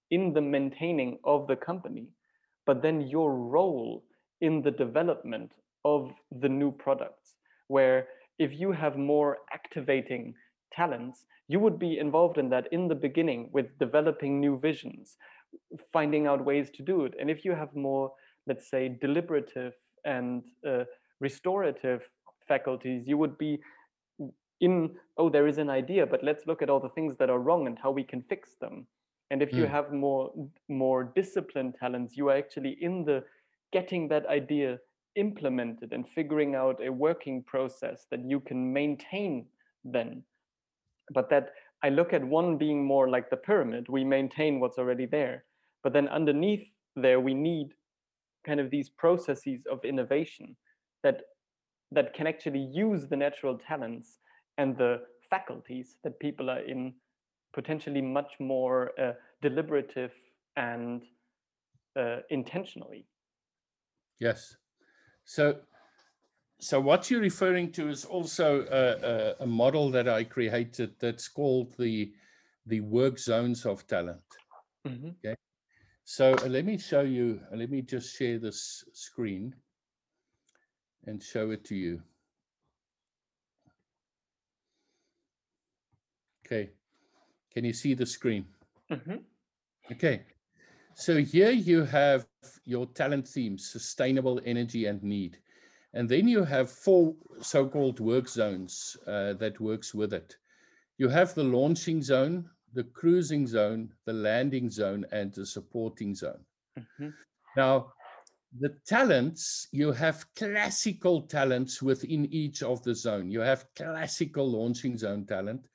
in 0.09 0.23
the 0.37 0.45
maintaining 0.55 1.11
of 1.33 1.47
the 1.47 1.59
company 1.69 2.05
but 2.65 2.81
then 2.81 3.01
your 3.01 3.35
role 3.35 4.03
in 4.41 4.61
the 4.61 4.71
development 4.71 5.51
of 5.85 6.11
the 6.41 6.49
new 6.49 6.71
products 6.71 7.35
where 7.67 8.07
if 8.39 8.51
you 8.53 8.71
have 8.71 8.97
more 8.97 9.37
activating 9.53 10.33
talents 10.71 11.25
you 11.47 11.59
would 11.59 11.77
be 11.77 11.99
involved 11.99 12.37
in 12.37 12.49
that 12.49 12.67
in 12.71 12.87
the 12.87 12.95
beginning 12.95 13.49
with 13.51 13.77
developing 13.79 14.39
new 14.39 14.57
visions 14.59 15.17
finding 15.91 16.25
out 16.27 16.43
ways 16.43 16.69
to 16.71 16.81
do 16.83 17.05
it. 17.05 17.13
And 17.19 17.29
if 17.29 17.45
you 17.45 17.51
have 17.53 17.75
more 17.75 18.11
let's 18.47 18.69
say 18.69 18.97
deliberative 18.99 19.73
and 20.05 20.43
uh, 20.67 20.83
restorative 21.19 22.01
faculties 22.47 23.03
you 23.07 23.17
would 23.17 23.37
be 23.37 23.59
in 24.59 24.91
oh 25.17 25.29
there 25.29 25.47
is 25.47 25.57
an 25.57 25.69
idea 25.69 26.05
but 26.05 26.23
let's 26.23 26.45
look 26.45 26.61
at 26.61 26.69
all 26.69 26.79
the 26.79 26.89
things 26.89 27.15
that 27.17 27.29
are 27.29 27.39
wrong 27.39 27.67
and 27.67 27.77
how 27.81 27.89
we 27.89 28.03
can 28.03 28.21
fix 28.23 28.55
them 28.59 28.85
and 29.31 29.41
if 29.41 29.57
you 29.57 29.65
Mm. 29.65 29.71
have 29.71 29.93
more 29.93 30.31
more 30.69 31.03
disciplined 31.15 31.75
talents 31.75 32.17
you 32.17 32.29
are 32.29 32.37
actually 32.37 32.77
in 32.81 33.03
the 33.05 33.23
getting 33.71 34.07
that 34.07 34.25
idea 34.27 34.79
implemented 35.15 35.93
and 35.93 36.07
figuring 36.09 36.55
out 36.55 36.83
a 36.83 36.91
working 36.91 37.43
process 37.43 38.05
that 38.09 38.23
you 38.25 38.39
can 38.39 38.73
maintain 38.73 39.45
then 39.83 40.23
but 41.13 41.29
that 41.29 41.53
i 41.83 41.89
look 41.89 42.13
at 42.13 42.23
one 42.23 42.57
being 42.57 42.83
more 42.83 43.09
like 43.09 43.29
the 43.29 43.37
pyramid 43.37 43.87
we 43.89 44.03
maintain 44.03 44.59
what's 44.59 44.77
already 44.77 45.05
there 45.05 45.43
but 45.83 45.93
then 45.93 46.07
underneath 46.07 46.67
there 46.95 47.19
we 47.19 47.33
need 47.33 47.73
kind 48.45 48.59
of 48.59 48.69
these 48.69 48.89
processes 48.89 49.65
of 49.71 49.83
innovation 49.85 50.55
that 51.03 51.21
that 51.91 52.13
can 52.13 52.27
actually 52.27 52.59
use 52.73 53.07
the 53.07 53.15
natural 53.15 53.57
talents 53.57 54.19
and 54.57 54.77
the 54.77 55.01
faculties 55.29 55.97
that 56.03 56.19
people 56.19 56.49
are 56.49 56.59
in 56.61 56.93
potentially 57.53 58.01
much 58.01 58.31
more 58.39 58.91
uh, 58.99 59.13
deliberative 59.41 60.11
and 60.55 61.03
uh, 61.95 62.17
intentionally 62.29 63.05
yes. 64.19 64.55
So 65.25 65.59
so 66.59 66.79
what 66.79 67.11
you're 67.11 67.21
referring 67.21 67.71
to 67.73 67.89
is 67.89 68.05
also 68.05 68.65
a, 68.71 69.41
a, 69.41 69.43
a 69.43 69.47
model 69.47 69.91
that 69.91 70.07
I 70.07 70.23
created 70.23 70.95
that's 70.99 71.27
called 71.27 71.75
the 71.77 72.13
the 72.65 72.79
work 72.79 73.19
zones 73.19 73.65
of 73.65 73.85
talent. 73.87 74.23
Mhm. 74.87 75.15
So 76.05 76.33
uh, 76.33 76.47
let 76.47 76.65
me 76.65 76.77
show 76.77 77.01
you, 77.01 77.39
uh, 77.51 77.55
let 77.55 77.69
me 77.69 77.81
just 77.81 78.15
share 78.17 78.37
this 78.37 78.83
screen 78.93 79.55
and 81.07 81.23
show 81.23 81.51
it 81.51 81.63
to 81.65 81.75
you. 81.75 82.01
Okay, 86.45 86.71
can 87.53 87.65
you 87.65 87.73
see 87.73 87.93
the 87.93 88.05
screen? 88.05 88.45
Mhm. 88.89 89.23
Okay, 89.91 90.25
so 90.95 91.17
here 91.17 91.51
you 91.51 91.83
have 91.83 92.27
your 92.65 92.85
talent 92.87 93.27
themes, 93.27 93.69
sustainable 93.69 94.41
energy 94.45 94.85
and 94.85 95.01
need. 95.03 95.37
And 95.93 96.09
then 96.09 96.27
you 96.27 96.43
have 96.43 96.71
four 96.71 97.15
so-called 97.41 97.99
work 97.99 98.27
zones 98.27 98.97
uh, 99.05 99.33
that 99.33 99.59
works 99.59 99.93
with 99.93 100.13
it. 100.13 100.37
You 100.97 101.09
have 101.09 101.33
the 101.35 101.43
launching 101.43 102.01
zone, 102.01 102.49
the 102.73 102.83
cruising 102.83 103.45
zone, 103.45 103.93
the 104.05 104.13
landing 104.13 104.69
zone, 104.69 105.05
and 105.11 105.31
the 105.33 105.45
supporting 105.45 106.15
zone. 106.15 106.43
Mhm. 106.77 107.13
Now, 107.55 107.93
the 108.59 108.69
talents, 108.85 109.67
you 109.71 109.91
have 109.91 110.25
classical 110.35 111.21
talents 111.21 111.81
within 111.81 112.25
each 112.33 112.63
of 112.63 112.83
the 112.83 112.95
zone. 112.95 113.29
You 113.29 113.41
have 113.41 113.67
classical 113.75 114.49
launching 114.49 114.97
zone 114.97 115.25
talent, 115.25 115.67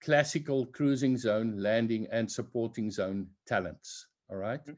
classical 0.00 0.66
cruising 0.66 1.16
zone, 1.16 1.56
landing, 1.58 2.06
and 2.10 2.30
supporting 2.30 2.90
zone 2.90 3.28
talents. 3.46 4.06
All 4.28 4.36
right. 4.36 4.64
Mhm. 4.64 4.76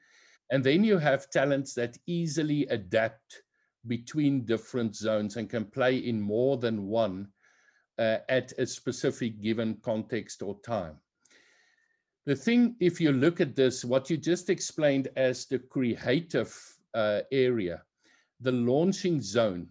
And 0.50 0.64
then 0.64 0.84
you 0.84 0.98
have 0.98 1.30
talents 1.30 1.74
that 1.74 1.98
easily 2.06 2.66
adapt 2.66 3.42
between 3.86 4.44
different 4.44 4.94
zones 4.94 5.36
and 5.36 5.48
can 5.48 5.64
play 5.64 5.96
in 5.96 6.20
more 6.20 6.56
than 6.58 6.86
one 6.86 7.32
uh, 7.98 8.18
at 8.28 8.52
a 8.58 8.66
specific 8.66 9.40
given 9.40 9.76
context 9.82 10.42
or 10.42 10.60
time. 10.60 11.00
The 12.24 12.36
thing, 12.36 12.76
if 12.80 13.00
you 13.00 13.12
look 13.12 13.40
at 13.40 13.56
this, 13.56 13.84
what 13.84 14.08
you 14.08 14.16
just 14.16 14.48
explained 14.50 15.08
as 15.16 15.46
the 15.46 15.58
creative 15.58 16.54
uh, 16.94 17.22
area, 17.32 17.82
the 18.40 18.52
launching 18.52 19.20
zone, 19.20 19.68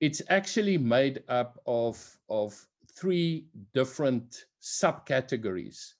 it's 0.00 0.20
actually 0.28 0.76
made 0.78 1.22
up 1.28 1.60
of, 1.66 2.18
of 2.28 2.54
three 2.94 3.46
different 3.72 4.44
subcategories. 4.62 5.94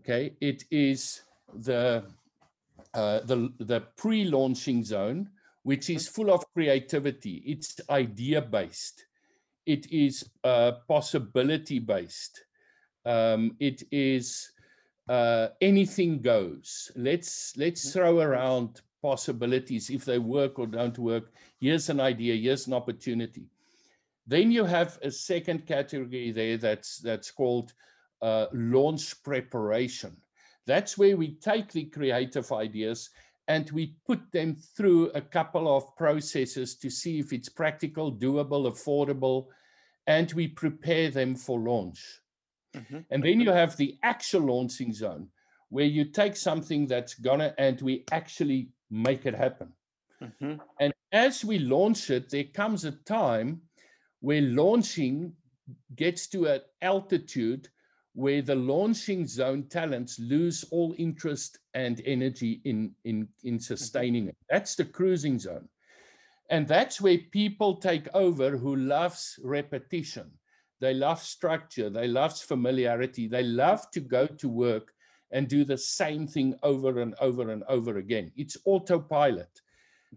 Okay, 0.00 0.36
it 0.40 0.64
is 0.70 1.22
the 1.54 2.04
uh, 2.92 3.20
the 3.20 3.52
the 3.58 3.80
pre-launching 3.96 4.82
zone, 4.84 5.30
which 5.62 5.88
is 5.88 6.08
full 6.08 6.30
of 6.30 6.44
creativity. 6.52 7.42
It's 7.46 7.80
idea 7.88 8.42
based. 8.42 9.06
It 9.64 9.90
is 9.92 10.28
uh, 10.44 10.72
possibility 10.88 11.78
based. 11.78 12.44
Um, 13.04 13.56
it 13.60 13.82
is 13.92 14.50
uh, 15.08 15.48
anything 15.60 16.20
goes. 16.20 16.90
Let's 16.96 17.56
let's 17.56 17.92
throw 17.92 18.20
around 18.20 18.80
possibilities 19.02 19.90
if 19.90 20.04
they 20.04 20.18
work 20.18 20.58
or 20.58 20.66
don't 20.66 20.98
work. 20.98 21.32
Here's 21.60 21.88
an 21.90 22.00
idea. 22.00 22.34
Here's 22.34 22.66
an 22.66 22.74
opportunity. 22.74 23.46
Then 24.26 24.50
you 24.50 24.64
have 24.64 24.98
a 25.02 25.10
second 25.10 25.66
category 25.66 26.32
there 26.32 26.56
that's 26.56 26.98
that's 26.98 27.30
called 27.30 27.72
uh, 28.22 28.46
launch 28.52 29.22
preparation. 29.22 30.16
That's 30.66 30.98
where 30.98 31.16
we 31.16 31.36
take 31.36 31.70
the 31.70 31.84
creative 31.84 32.50
ideas 32.50 33.10
and 33.48 33.70
we 33.70 33.94
put 34.04 34.32
them 34.32 34.56
through 34.56 35.10
a 35.10 35.20
couple 35.20 35.74
of 35.74 35.96
processes 35.96 36.74
to 36.76 36.90
see 36.90 37.20
if 37.20 37.32
it's 37.32 37.48
practical, 37.48 38.12
doable, 38.12 38.68
affordable, 38.68 39.46
and 40.08 40.32
we 40.32 40.48
prepare 40.48 41.10
them 41.10 41.36
for 41.36 41.60
launch. 41.60 42.20
Mm-hmm. 42.74 42.98
And 43.10 43.22
then 43.22 43.40
you 43.40 43.50
have 43.50 43.76
the 43.76 43.96
actual 44.02 44.42
launching 44.42 44.92
zone 44.92 45.28
where 45.68 45.84
you 45.84 46.04
take 46.04 46.36
something 46.36 46.86
that's 46.86 47.14
gonna 47.14 47.54
and 47.58 47.80
we 47.80 48.04
actually 48.10 48.70
make 48.90 49.26
it 49.26 49.34
happen. 49.34 49.72
Mm-hmm. 50.22 50.54
And 50.80 50.92
as 51.12 51.44
we 51.44 51.58
launch 51.58 52.10
it, 52.10 52.30
there 52.30 52.44
comes 52.44 52.84
a 52.84 52.92
time 52.92 53.60
where 54.20 54.42
launching 54.42 55.32
gets 55.94 56.26
to 56.28 56.46
an 56.46 56.60
altitude 56.82 57.68
where 58.14 58.40
the 58.40 58.54
launching 58.54 59.26
zone 59.26 59.64
talents 59.68 60.18
lose 60.18 60.64
all 60.70 60.94
interest 60.96 61.58
and 61.74 62.00
energy 62.06 62.62
in, 62.64 62.90
in, 63.04 63.28
in 63.44 63.54
mm-hmm. 63.54 63.58
sustaining 63.58 64.28
it. 64.28 64.36
That's 64.48 64.74
the 64.74 64.86
cruising 64.86 65.38
zone. 65.38 65.68
And 66.48 66.66
that's 66.66 67.00
where 67.00 67.18
people 67.30 67.76
take 67.76 68.08
over 68.14 68.56
who 68.56 68.76
loves 68.76 69.38
repetition. 69.42 70.30
They 70.80 70.94
love 70.94 71.20
structure. 71.20 71.90
They 71.90 72.06
love 72.06 72.38
familiarity. 72.38 73.26
They 73.26 73.42
love 73.42 73.90
to 73.90 74.00
go 74.00 74.26
to 74.26 74.48
work 74.48 74.92
and 75.30 75.48
do 75.48 75.64
the 75.64 75.78
same 75.78 76.26
thing 76.26 76.54
over 76.62 77.00
and 77.00 77.14
over 77.20 77.50
and 77.50 77.64
over 77.68 77.98
again. 77.98 78.30
It's 78.36 78.56
autopilot. 78.64 79.60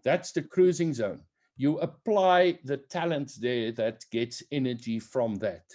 That's 0.04 0.32
the 0.32 0.44
cruising 0.44 0.94
zone. 0.94 1.22
You 1.60 1.78
apply 1.80 2.58
the 2.64 2.78
talent 2.78 3.34
there 3.42 3.74
that 3.74 4.06
gets 4.12 4.42
energy 4.50 4.98
from 4.98 5.36
that. 5.40 5.66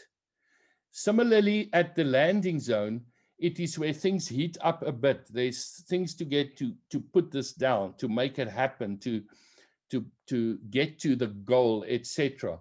Similarly, 0.93 1.69
at 1.75 1.95
the 1.95 2.05
landing 2.05 2.59
zone, 2.59 3.03
it 3.39 3.61
is 3.61 3.79
where 3.79 3.93
things 3.93 4.27
heat 4.27 4.57
up 4.63 4.83
a 4.83 4.93
bit. 4.93 5.29
There's 5.31 5.85
things 5.87 6.15
to 6.15 6.25
get 6.25 6.57
to 6.57 6.73
to 6.89 7.01
put 7.01 7.31
this 7.31 7.53
down, 7.53 7.97
to 7.99 8.09
make 8.09 8.39
it 8.39 8.49
happen, 8.49 8.97
to 9.01 9.23
to 9.91 10.07
to 10.29 10.57
get 10.71 10.99
to 11.01 11.17
the 11.17 11.27
goal, 11.27 11.85
etc. 11.87 12.59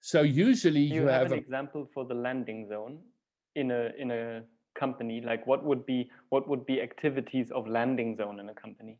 So 0.00 0.20
usually 0.20 0.82
you, 0.82 0.94
you 0.96 1.06
have, 1.06 1.22
have 1.22 1.32
an 1.32 1.38
a, 1.38 1.40
example 1.40 1.88
for 1.94 2.04
the 2.04 2.14
landing 2.14 2.68
zone 2.68 2.98
in 3.54 3.70
a 3.70 3.92
in 3.96 4.10
a 4.10 4.42
company. 4.78 5.22
Like 5.22 5.46
what 5.46 5.64
would 5.64 5.86
be 5.86 6.10
what 6.28 6.46
would 6.46 6.66
be 6.66 6.82
activities 6.82 7.50
of 7.50 7.66
landing 7.66 8.14
zone 8.16 8.40
in 8.40 8.50
a 8.50 8.54
company? 8.54 8.98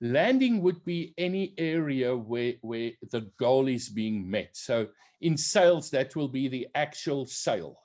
Landing 0.00 0.60
would 0.62 0.84
be 0.84 1.14
any 1.16 1.54
area 1.56 2.14
where, 2.14 2.54
where 2.60 2.92
the 3.10 3.30
goal 3.38 3.68
is 3.68 3.88
being 3.88 4.28
met. 4.30 4.50
So 4.52 4.88
in 5.20 5.36
sales, 5.36 5.90
that 5.90 6.14
will 6.14 6.28
be 6.28 6.48
the 6.48 6.68
actual 6.74 7.26
sale 7.26 7.78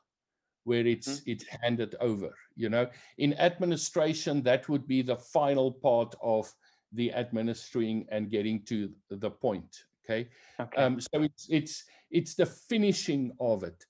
where 0.63 0.85
it's 0.85 1.07
mm-hmm. 1.07 1.31
it's 1.31 1.45
handed 1.61 1.95
over. 1.99 2.35
You 2.55 2.69
know, 2.69 2.87
in 3.17 3.33
administration, 3.39 4.43
that 4.43 4.69
would 4.69 4.87
be 4.87 5.01
the 5.01 5.15
final 5.15 5.71
part 5.71 6.13
of 6.21 6.53
the 6.93 7.11
administering 7.13 8.05
and 8.11 8.29
getting 8.29 8.63
to 8.63 8.91
the 9.09 9.31
point. 9.31 9.83
Okay. 10.05 10.29
okay. 10.59 10.81
Um, 10.81 10.99
so 10.99 11.21
it's 11.21 11.47
it's 11.49 11.83
it's 12.09 12.35
the 12.35 12.45
finishing 12.45 13.31
of 13.39 13.63
it. 13.63 13.85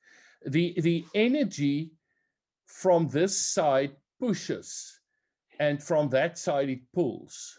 The 0.45 0.75
the 0.81 1.05
energy 1.15 1.91
from 2.67 3.07
this 3.09 3.37
side 3.53 3.95
pushes, 4.19 4.99
and 5.59 5.81
from 5.81 6.09
that 6.09 6.37
side 6.37 6.69
it 6.69 6.81
pulls. 6.93 7.57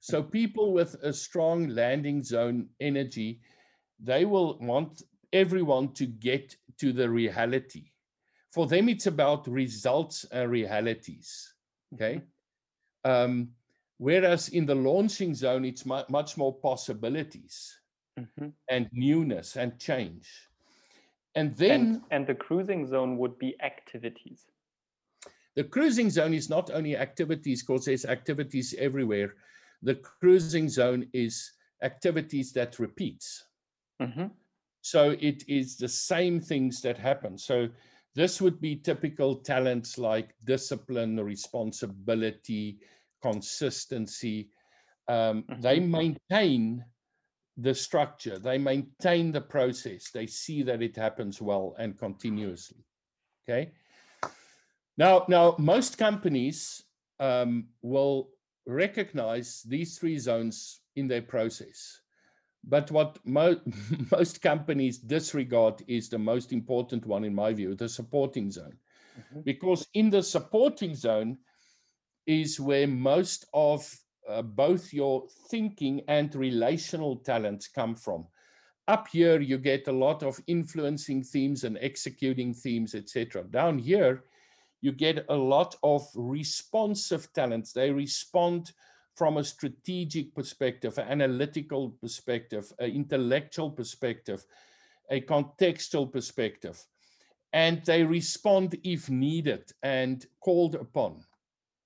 So 0.00 0.22
people 0.22 0.72
with 0.72 0.94
a 1.02 1.12
strong 1.12 1.68
landing 1.68 2.22
zone 2.22 2.68
energy, 2.80 3.40
they 3.98 4.24
will 4.24 4.58
want 4.58 5.02
everyone 5.32 5.92
to 5.92 6.06
get 6.06 6.56
to 6.78 6.92
the 6.92 7.08
reality. 7.08 7.90
For 8.50 8.66
them, 8.66 8.88
it's 8.88 9.06
about 9.06 9.46
results 9.46 10.24
and 10.32 10.50
realities. 10.50 11.54
Okay. 11.94 12.22
Mm-hmm. 13.06 13.10
Um, 13.10 13.48
whereas 13.98 14.48
in 14.48 14.66
the 14.66 14.74
launching 14.74 15.34
zone, 15.34 15.64
it's 15.64 15.84
mu- 15.84 16.08
much 16.08 16.36
more 16.36 16.54
possibilities 16.54 17.78
mm-hmm. 18.18 18.48
and 18.68 18.88
newness 18.92 19.56
and 19.56 19.78
change. 19.78 20.28
And 21.34 21.54
then. 21.56 21.80
And, 21.80 22.02
and 22.10 22.26
the 22.26 22.34
cruising 22.34 22.86
zone 22.86 23.18
would 23.18 23.38
be 23.38 23.54
activities. 23.62 24.46
The 25.56 25.64
cruising 25.64 26.10
zone 26.10 26.32
is 26.32 26.48
not 26.48 26.70
only 26.70 26.96
activities, 26.96 27.62
because 27.62 27.84
there's 27.84 28.06
activities 28.06 28.74
everywhere 28.78 29.34
the 29.82 29.94
cruising 29.94 30.68
zone 30.68 31.06
is 31.12 31.52
activities 31.82 32.52
that 32.52 32.78
repeats. 32.78 33.44
Mm-hmm. 34.00 34.26
So 34.82 35.16
it 35.20 35.44
is 35.48 35.76
the 35.76 35.88
same 35.88 36.40
things 36.40 36.80
that 36.82 36.98
happen. 36.98 37.36
So 37.36 37.68
this 38.14 38.40
would 38.40 38.60
be 38.60 38.76
typical 38.76 39.36
talents 39.36 39.98
like 39.98 40.34
discipline, 40.44 41.18
responsibility, 41.22 42.78
consistency. 43.22 44.50
Um, 45.08 45.42
mm-hmm. 45.42 45.60
They 45.60 45.80
maintain 45.80 46.84
the 47.56 47.74
structure, 47.74 48.38
they 48.38 48.56
maintain 48.56 49.32
the 49.32 49.40
process, 49.40 50.10
they 50.10 50.26
see 50.26 50.62
that 50.62 50.80
it 50.80 50.96
happens 50.96 51.42
well 51.42 51.74
and 51.78 51.98
continuously. 51.98 52.84
Okay. 53.48 53.72
Now, 54.96 55.24
now 55.28 55.56
most 55.58 55.98
companies 55.98 56.82
um, 57.18 57.68
will 57.82 58.30
recognize 58.66 59.62
these 59.62 59.98
three 59.98 60.18
zones 60.18 60.80
in 60.96 61.08
their 61.08 61.22
process. 61.22 62.00
But 62.64 62.90
what 62.90 63.18
mo- 63.24 63.60
most 64.12 64.42
companies 64.42 64.98
disregard 64.98 65.82
is 65.88 66.08
the 66.08 66.18
most 66.18 66.52
important 66.52 67.06
one, 67.06 67.24
in 67.24 67.34
my 67.34 67.52
view, 67.52 67.74
the 67.74 67.88
supporting 67.88 68.50
zone. 68.50 68.76
Mm-hmm. 69.18 69.40
Because 69.42 69.86
in 69.94 70.10
the 70.10 70.22
supporting 70.22 70.94
zone 70.94 71.38
is 72.26 72.60
where 72.60 72.86
most 72.86 73.46
of 73.54 73.90
uh, 74.28 74.42
both 74.42 74.92
your 74.92 75.26
thinking 75.50 76.02
and 76.08 76.34
relational 76.34 77.16
talents 77.16 77.66
come 77.66 77.94
from. 77.96 78.26
Up 78.88 79.08
here, 79.08 79.40
you 79.40 79.58
get 79.58 79.88
a 79.88 79.92
lot 79.92 80.22
of 80.22 80.40
influencing 80.46 81.22
themes 81.22 81.64
and 81.64 81.78
executing 81.80 82.52
themes, 82.52 82.94
etc. 82.94 83.44
Down 83.44 83.78
here, 83.78 84.24
you 84.80 84.92
get 84.92 85.26
a 85.28 85.34
lot 85.34 85.76
of 85.82 86.06
responsive 86.14 87.32
talents. 87.32 87.72
They 87.72 87.90
respond 87.90 88.72
from 89.14 89.36
a 89.36 89.44
strategic 89.44 90.34
perspective, 90.34 90.96
an 90.98 91.08
analytical 91.08 91.90
perspective, 92.00 92.72
an 92.78 92.90
intellectual 92.90 93.70
perspective, 93.70 94.46
a 95.10 95.20
contextual 95.20 96.10
perspective. 96.10 96.82
And 97.52 97.84
they 97.84 98.04
respond 98.04 98.78
if 98.84 99.10
needed 99.10 99.70
and 99.82 100.24
called 100.40 100.76
upon. 100.76 101.24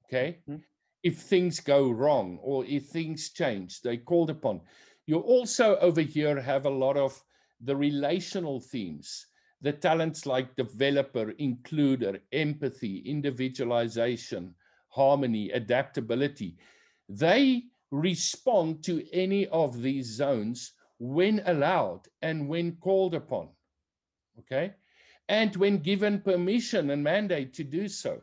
Okay. 0.07 0.39
Mm-hmm. 0.49 0.61
If 1.03 1.19
things 1.19 1.61
go 1.61 1.91
wrong 1.91 2.39
or 2.43 2.65
if 2.67 2.87
things 2.87 3.31
change, 3.31 3.83
they 3.83 3.97
called 3.97 4.31
upon. 4.31 4.61
You 5.07 5.19
also 5.19 5.77
over 5.79 6.01
here 6.01 6.41
have 6.41 6.67
a 6.67 6.71
lot 6.71 6.97
of 6.97 7.23
the 7.61 7.77
relational 7.77 8.61
themes 8.61 9.27
the 9.65 9.73
talents 9.73 10.27
like 10.27 10.55
developer, 10.57 11.33
includer, 11.41 12.21
empathy, 12.33 12.99
individualization, 12.99 14.55
harmony, 14.91 15.51
adaptability, 15.53 16.59
they 17.09 17.63
respond 17.91 18.85
to 18.85 19.03
any 19.11 19.47
of 19.47 19.81
these 19.81 20.07
zones 20.07 20.73
when 20.99 21.43
allowed 21.47 22.03
and 22.21 22.47
when 22.47 22.73
called 22.73 23.15
upon. 23.15 23.49
Okay? 24.39 24.75
And 25.31 25.57
when 25.57 25.79
given 25.79 26.21
permission 26.21 26.91
and 26.91 27.03
mandate 27.03 27.55
to 27.55 27.65
do 27.65 27.89
so. 27.89 28.21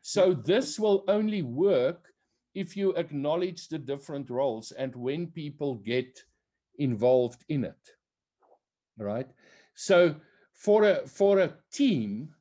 So 0.00 0.34
this 0.34 0.76
will 0.76 1.04
only 1.06 1.42
work 1.42 2.08
if 2.56 2.76
you 2.76 2.94
acknowledge 2.96 3.68
the 3.68 3.78
different 3.78 4.28
roles 4.28 4.72
and 4.72 4.92
when 4.96 5.28
people 5.28 5.76
get 5.76 6.18
involved 6.78 7.44
in 7.48 7.62
it. 7.62 7.94
Right? 8.98 9.28
So 9.74 10.16
for 10.54 10.84
a 10.84 11.06
for 11.06 11.40
a 11.40 11.54
team 11.72 12.34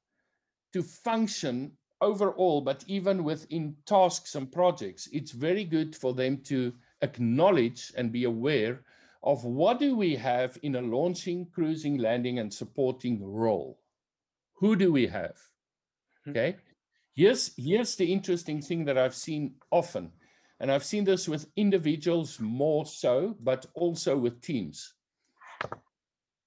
to 0.73 0.81
function 0.81 1.71
overall, 2.01 2.61
but 2.61 2.83
even 2.87 3.23
within 3.23 3.75
tasks 3.85 4.35
and 4.35 4.51
projects, 4.51 5.07
it's 5.11 5.31
very 5.31 5.63
good 5.63 5.95
for 5.95 6.13
them 6.13 6.37
to 6.37 6.73
acknowledge 7.01 7.91
and 7.95 8.11
be 8.11 8.23
aware 8.23 8.81
of 9.23 9.45
what 9.45 9.79
do 9.79 9.95
we 9.95 10.15
have 10.15 10.57
in 10.63 10.75
a 10.75 10.81
launching, 10.81 11.45
cruising, 11.53 11.97
landing, 11.97 12.39
and 12.39 12.51
supporting 12.51 13.23
role. 13.23 13.79
Who 14.53 14.75
do 14.75 14.91
we 14.91 15.07
have? 15.07 15.37
Hmm. 16.25 16.31
Okay. 16.31 16.55
Here's, 17.13 17.51
here's 17.55 17.95
the 17.95 18.11
interesting 18.11 18.61
thing 18.61 18.85
that 18.85 18.97
I've 18.97 19.15
seen 19.15 19.55
often, 19.69 20.11
and 20.59 20.71
I've 20.71 20.85
seen 20.85 21.03
this 21.03 21.27
with 21.27 21.49
individuals 21.55 22.39
more 22.39 22.85
so, 22.85 23.35
but 23.41 23.65
also 23.73 24.17
with 24.17 24.41
teams. 24.41 24.93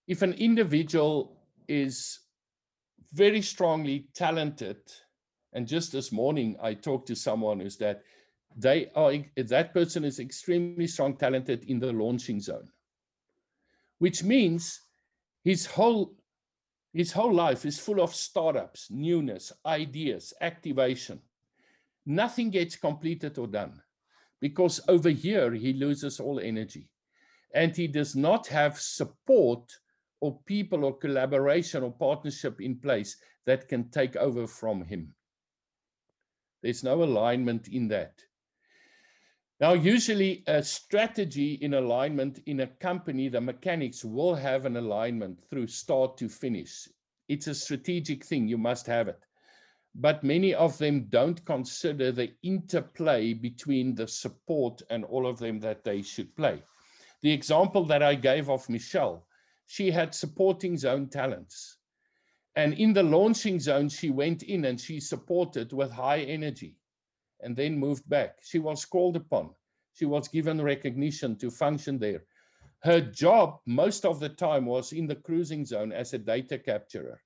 If 0.08 0.22
an 0.22 0.32
individual 0.34 1.36
is 1.68 2.20
very 3.12 3.42
strongly 3.42 4.08
talented. 4.14 4.78
And 5.52 5.66
just 5.66 5.92
this 5.92 6.10
morning, 6.12 6.56
I 6.60 6.74
talked 6.74 7.06
to 7.08 7.16
someone 7.16 7.60
who's 7.60 7.76
that 7.76 8.02
they 8.56 8.90
are 8.94 9.12
that 9.36 9.74
person 9.74 10.04
is 10.04 10.20
extremely 10.20 10.86
strong, 10.86 11.16
talented 11.16 11.64
in 11.64 11.80
the 11.80 11.92
launching 11.92 12.40
zone, 12.40 12.68
which 13.98 14.22
means 14.22 14.80
his 15.42 15.66
whole 15.66 16.14
his 16.92 17.10
whole 17.10 17.34
life 17.34 17.66
is 17.66 17.80
full 17.80 18.00
of 18.00 18.14
startups, 18.14 18.88
newness, 18.88 19.52
ideas, 19.66 20.32
activation. 20.40 21.20
Nothing 22.06 22.50
gets 22.50 22.76
completed 22.76 23.36
or 23.36 23.48
done 23.48 23.82
because 24.40 24.80
over 24.86 25.10
here 25.10 25.52
he 25.52 25.72
loses 25.72 26.20
all 26.20 26.38
energy 26.38 26.88
and 27.52 27.74
he 27.74 27.88
does 27.88 28.14
not 28.14 28.46
have 28.46 28.78
support 28.78 29.72
or 30.24 30.40
people 30.46 30.86
or 30.86 30.96
collaboration 30.96 31.82
or 31.82 31.92
partnership 31.92 32.58
in 32.58 32.74
place 32.76 33.18
that 33.44 33.68
can 33.68 33.90
take 33.90 34.16
over 34.16 34.46
from 34.46 34.82
him. 34.82 35.14
There's 36.62 36.82
no 36.82 37.02
alignment 37.02 37.68
in 37.68 37.88
that. 37.88 38.22
Now, 39.60 39.74
usually 39.74 40.42
a 40.46 40.62
strategy 40.62 41.58
in 41.60 41.74
alignment 41.74 42.38
in 42.46 42.60
a 42.60 42.66
company, 42.66 43.28
the 43.28 43.42
mechanics 43.42 44.02
will 44.02 44.34
have 44.34 44.64
an 44.64 44.78
alignment 44.78 45.44
through 45.50 45.66
start 45.66 46.16
to 46.16 46.30
finish. 46.30 46.88
It's 47.28 47.46
a 47.46 47.54
strategic 47.54 48.24
thing, 48.24 48.48
you 48.48 48.56
must 48.56 48.86
have 48.86 49.08
it. 49.08 49.20
But 49.94 50.24
many 50.24 50.54
of 50.54 50.78
them 50.78 51.04
don't 51.10 51.44
consider 51.44 52.12
the 52.12 52.32
interplay 52.42 53.34
between 53.34 53.94
the 53.94 54.08
support 54.08 54.80
and 54.88 55.04
all 55.04 55.26
of 55.26 55.38
them 55.38 55.60
that 55.60 55.84
they 55.84 56.00
should 56.00 56.34
play. 56.34 56.62
The 57.20 57.30
example 57.30 57.84
that 57.84 58.02
I 58.02 58.14
gave 58.14 58.48
of 58.48 58.66
Michelle, 58.70 59.26
she 59.66 59.90
had 59.90 60.14
supporting 60.14 60.76
zone 60.76 61.08
talents. 61.08 61.78
And 62.56 62.74
in 62.74 62.92
the 62.92 63.02
launching 63.02 63.58
zone, 63.58 63.88
she 63.88 64.10
went 64.10 64.42
in 64.44 64.64
and 64.66 64.80
she 64.80 65.00
supported 65.00 65.72
with 65.72 65.90
high 65.90 66.20
energy 66.20 66.76
and 67.40 67.56
then 67.56 67.78
moved 67.78 68.08
back. 68.08 68.38
She 68.42 68.58
was 68.58 68.84
called 68.84 69.16
upon. 69.16 69.50
She 69.94 70.06
was 70.06 70.28
given 70.28 70.60
recognition 70.60 71.36
to 71.36 71.50
function 71.50 71.98
there. 71.98 72.24
Her 72.80 73.00
job, 73.00 73.60
most 73.66 74.04
of 74.04 74.20
the 74.20 74.28
time, 74.28 74.66
was 74.66 74.92
in 74.92 75.06
the 75.06 75.16
cruising 75.16 75.64
zone 75.64 75.92
as 75.92 76.12
a 76.12 76.18
data 76.18 76.58
capturer. 76.58 77.20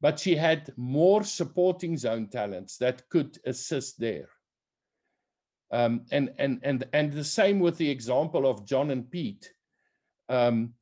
But 0.00 0.18
she 0.18 0.36
had 0.36 0.72
more 0.76 1.24
supporting 1.24 1.96
zone 1.96 2.28
talents 2.28 2.76
that 2.78 3.08
could 3.08 3.38
assist 3.44 3.98
there. 3.98 4.28
Um, 5.72 6.06
and, 6.12 6.32
and, 6.38 6.60
and, 6.62 6.84
and 6.92 7.12
the 7.12 7.24
same 7.24 7.58
with 7.58 7.76
the 7.78 7.90
example 7.90 8.48
of 8.48 8.66
John 8.66 8.90
and 8.90 9.10
Pete. 9.10 9.52
Um, 10.28 10.74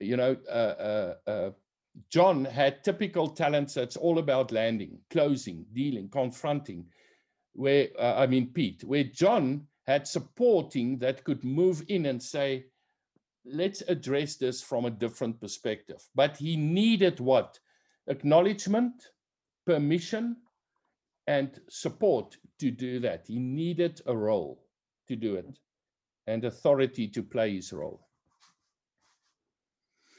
you 0.00 0.16
know, 0.16 0.36
uh, 0.48 0.52
uh, 0.52 1.14
uh, 1.26 1.50
John 2.10 2.44
had 2.44 2.82
typical 2.82 3.28
talents 3.28 3.74
that's 3.74 3.96
all 3.96 4.18
about 4.18 4.52
landing, 4.52 4.98
closing, 5.10 5.64
dealing, 5.72 6.08
confronting. 6.08 6.86
Where, 7.52 7.88
uh, 7.98 8.16
I 8.16 8.26
mean, 8.26 8.48
Pete, 8.52 8.82
where 8.82 9.04
John 9.04 9.66
had 9.86 10.08
supporting 10.08 10.98
that 10.98 11.22
could 11.24 11.44
move 11.44 11.84
in 11.88 12.06
and 12.06 12.20
say, 12.20 12.64
let's 13.44 13.82
address 13.82 14.36
this 14.36 14.62
from 14.62 14.86
a 14.86 14.90
different 14.90 15.40
perspective. 15.40 16.02
But 16.14 16.36
he 16.36 16.56
needed 16.56 17.20
what? 17.20 17.58
Acknowledgement, 18.08 18.94
permission, 19.66 20.36
and 21.26 21.60
support 21.70 22.36
to 22.58 22.70
do 22.70 22.98
that. 23.00 23.26
He 23.28 23.38
needed 23.38 24.00
a 24.06 24.16
role 24.16 24.64
to 25.08 25.16
do 25.16 25.36
it 25.36 25.58
and 26.26 26.44
authority 26.44 27.06
to 27.08 27.22
play 27.22 27.54
his 27.54 27.72
role. 27.72 28.06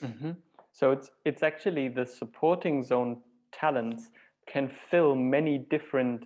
Mm-hmm. 0.05 0.31
So 0.71 0.91
it's 0.91 1.09
it's 1.23 1.43
actually 1.43 1.87
the 1.87 2.05
supporting 2.05 2.83
zone 2.83 3.21
talents 3.51 4.09
can 4.51 4.69
fill 4.89 5.15
many 5.15 5.57
different 5.57 6.25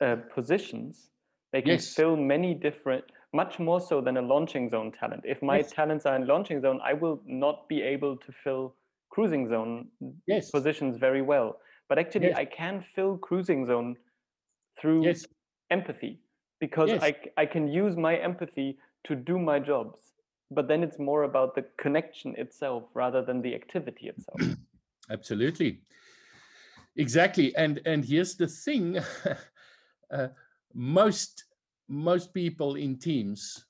uh, 0.00 0.16
positions. 0.34 1.10
They 1.52 1.60
can 1.60 1.72
yes. 1.72 1.94
fill 1.94 2.16
many 2.16 2.54
different, 2.54 3.04
much 3.34 3.58
more 3.58 3.80
so 3.80 4.00
than 4.00 4.16
a 4.16 4.22
launching 4.22 4.70
zone 4.70 4.92
talent. 4.98 5.22
If 5.24 5.42
my 5.42 5.58
yes. 5.58 5.72
talents 5.72 6.06
are 6.06 6.16
in 6.16 6.26
launching 6.26 6.60
zone, 6.62 6.80
I 6.82 6.94
will 6.94 7.20
not 7.26 7.68
be 7.68 7.82
able 7.82 8.16
to 8.16 8.32
fill 8.42 8.74
cruising 9.10 9.48
zone 9.48 9.88
yes. 10.26 10.50
positions 10.50 10.96
very 10.96 11.20
well. 11.20 11.58
But 11.88 11.98
actually, 11.98 12.32
I 12.34 12.46
can 12.46 12.82
fill 12.94 13.18
cruising 13.18 13.66
zone 13.66 13.96
through 14.80 15.12
empathy 15.70 16.20
because 16.58 16.90
I 16.90 17.14
I 17.36 17.44
can 17.44 17.68
use 17.68 17.96
my 17.96 18.16
empathy 18.16 18.78
to 19.04 19.14
do 19.14 19.38
my 19.38 19.58
jobs 19.58 20.11
but 20.54 20.68
then 20.68 20.82
it's 20.82 20.98
more 20.98 21.24
about 21.24 21.54
the 21.54 21.64
connection 21.78 22.34
itself 22.36 22.84
rather 22.94 23.22
than 23.22 23.42
the 23.42 23.54
activity 23.54 24.08
itself. 24.08 24.40
Absolutely. 25.10 25.80
Exactly 26.96 27.54
and 27.56 27.80
and 27.86 28.04
here's 28.04 28.36
the 28.36 28.46
thing 28.46 28.98
uh, 30.10 30.28
most 30.74 31.44
most 31.88 32.32
people 32.34 32.76
in 32.76 32.98
teams 32.98 33.66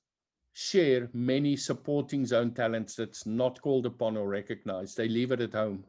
share 0.55 1.09
many 1.13 1.57
supporting 1.57 2.27
zone 2.27 2.53
talents 2.53 2.95
that's 2.95 3.25
not 3.25 3.61
called 3.63 3.87
upon 3.87 4.17
or 4.17 4.29
recognized. 4.29 4.97
They 4.97 5.09
leave 5.09 5.33
it 5.33 5.41
at 5.41 5.55
home. 5.55 5.85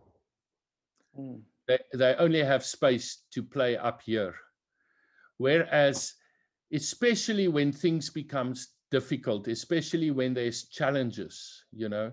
Mm. 1.20 1.42
they, 1.68 1.80
they 1.94 2.16
only 2.16 2.44
have 2.44 2.66
space 2.66 3.24
to 3.34 3.44
play 3.44 3.78
up 3.78 4.02
here. 4.02 4.34
Whereas 5.38 6.16
especially 6.72 7.48
when 7.48 7.72
things 7.72 8.10
becomes 8.10 8.70
difficult, 8.94 9.48
especially 9.48 10.12
when 10.12 10.36
there's 10.36 10.66
challenges. 10.66 11.66
You 11.72 11.90
know, 11.90 12.12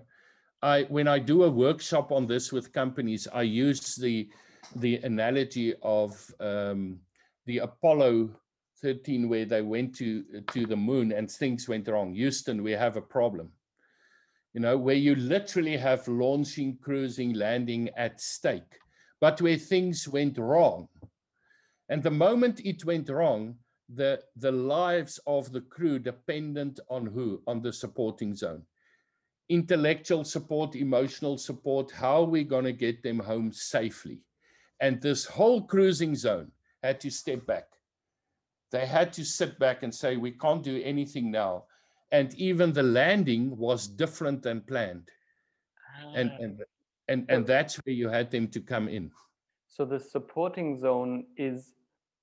I 0.63 0.83
when 0.89 1.07
I 1.07 1.19
do 1.19 1.43
a 1.43 1.55
workshop 1.65 2.11
on 2.11 2.25
this 2.25 2.51
with 2.51 2.73
companies, 2.73 3.27
I 3.31 3.43
use 3.43 3.95
the 3.95 4.29
the 4.75 4.95
analogy 5.11 5.75
of 5.83 6.11
um, 6.39 6.99
the 7.45 7.59
Apollo 7.59 8.31
13, 8.81 9.29
where 9.29 9.45
they 9.45 9.61
went 9.61 9.95
to 9.97 10.23
to 10.53 10.65
the 10.65 10.81
moon 10.89 11.11
and 11.11 11.29
things 11.29 11.69
went 11.69 11.87
wrong. 11.87 12.15
Houston, 12.15 12.63
we 12.63 12.71
have 12.71 12.97
a 12.97 13.09
problem. 13.17 13.51
You 14.53 14.61
know, 14.61 14.77
where 14.77 15.01
you 15.07 15.15
literally 15.15 15.77
have 15.77 16.07
launching, 16.07 16.77
cruising, 16.81 17.33
landing 17.33 17.89
at 17.95 18.19
stake, 18.19 18.73
but 19.21 19.41
where 19.41 19.57
things 19.57 20.07
went 20.07 20.37
wrong. 20.37 20.89
And 21.89 22.01
the 22.01 22.17
moment 22.27 22.65
it 22.65 22.83
went 22.85 23.07
wrong, 23.09 23.55
the, 23.95 24.21
the 24.37 24.51
lives 24.51 25.19
of 25.27 25.51
the 25.51 25.61
crew 25.61 25.99
dependent 25.99 26.79
on 26.89 27.05
who? 27.05 27.41
On 27.47 27.61
the 27.61 27.73
supporting 27.73 28.35
zone. 28.35 28.63
Intellectual 29.49 30.23
support, 30.23 30.75
emotional 30.75 31.37
support, 31.37 31.91
how 31.91 32.21
are 32.21 32.25
we 32.29 32.43
going 32.43 32.63
to 32.63 32.71
get 32.71 33.03
them 33.03 33.19
home 33.19 33.51
safely? 33.51 34.19
And 34.79 35.01
this 35.01 35.25
whole 35.25 35.61
cruising 35.61 36.15
zone 36.15 36.51
had 36.81 36.99
to 37.01 37.11
step 37.11 37.45
back. 37.45 37.67
They 38.71 38.85
had 38.85 39.11
to 39.13 39.25
sit 39.25 39.59
back 39.59 39.83
and 39.83 39.93
say, 39.93 40.15
we 40.15 40.31
can't 40.31 40.63
do 40.63 40.81
anything 40.83 41.29
now. 41.29 41.65
And 42.13 42.33
even 42.35 42.71
the 42.71 42.83
landing 42.83 43.55
was 43.57 43.87
different 43.87 44.41
than 44.41 44.61
planned. 44.61 45.09
And, 46.15 46.31
ah. 46.33 46.43
and, 46.43 46.63
and, 47.09 47.25
and 47.29 47.45
that's 47.45 47.75
where 47.75 47.93
you 47.93 48.07
had 48.07 48.31
them 48.31 48.47
to 48.47 48.61
come 48.61 48.87
in. 48.87 49.11
So 49.67 49.85
the 49.85 49.99
supporting 49.99 50.77
zone 50.77 51.25
is 51.37 51.73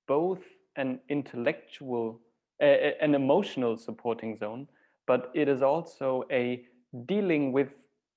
both 0.07 0.41
an 0.79 0.99
intellectual, 1.09 2.19
uh, 2.61 2.65
an 3.01 3.13
emotional 3.13 3.77
supporting 3.77 4.37
zone, 4.37 4.67
but 5.05 5.31
it 5.35 5.47
is 5.47 5.61
also 5.61 6.23
a 6.31 6.63
dealing 7.05 7.51
with 7.51 7.69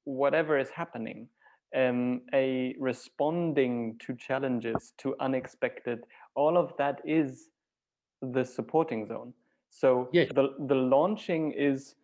whatever 0.05 0.59
is 0.59 0.71
happening, 0.71 1.29
um, 1.77 2.23
a 2.33 2.75
responding 2.79 3.99
to 4.07 4.15
challenges, 4.15 4.95
to 4.99 5.15
unexpected. 5.21 6.05
All 6.35 6.57
of 6.57 6.73
that 6.79 7.01
is 7.05 7.49
the 8.23 8.45
supporting 8.45 9.07
zone. 9.07 9.35
So 9.71 10.09
yes. 10.13 10.31
the 10.35 10.55
the 10.69 10.75
launching 10.75 11.53
is 11.53 11.95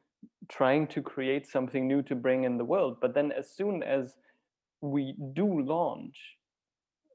trying 0.49 0.87
to 0.89 1.03
create 1.03 1.47
something 1.47 1.87
new 1.87 2.03
to 2.03 2.15
bring 2.15 2.45
in 2.45 2.57
the 2.59 2.65
world, 2.65 2.97
but 3.01 3.15
then 3.15 3.31
as 3.33 3.51
soon 3.51 3.83
as 3.83 4.15
we 4.81 5.15
do 5.35 5.61
launch, 5.61 6.19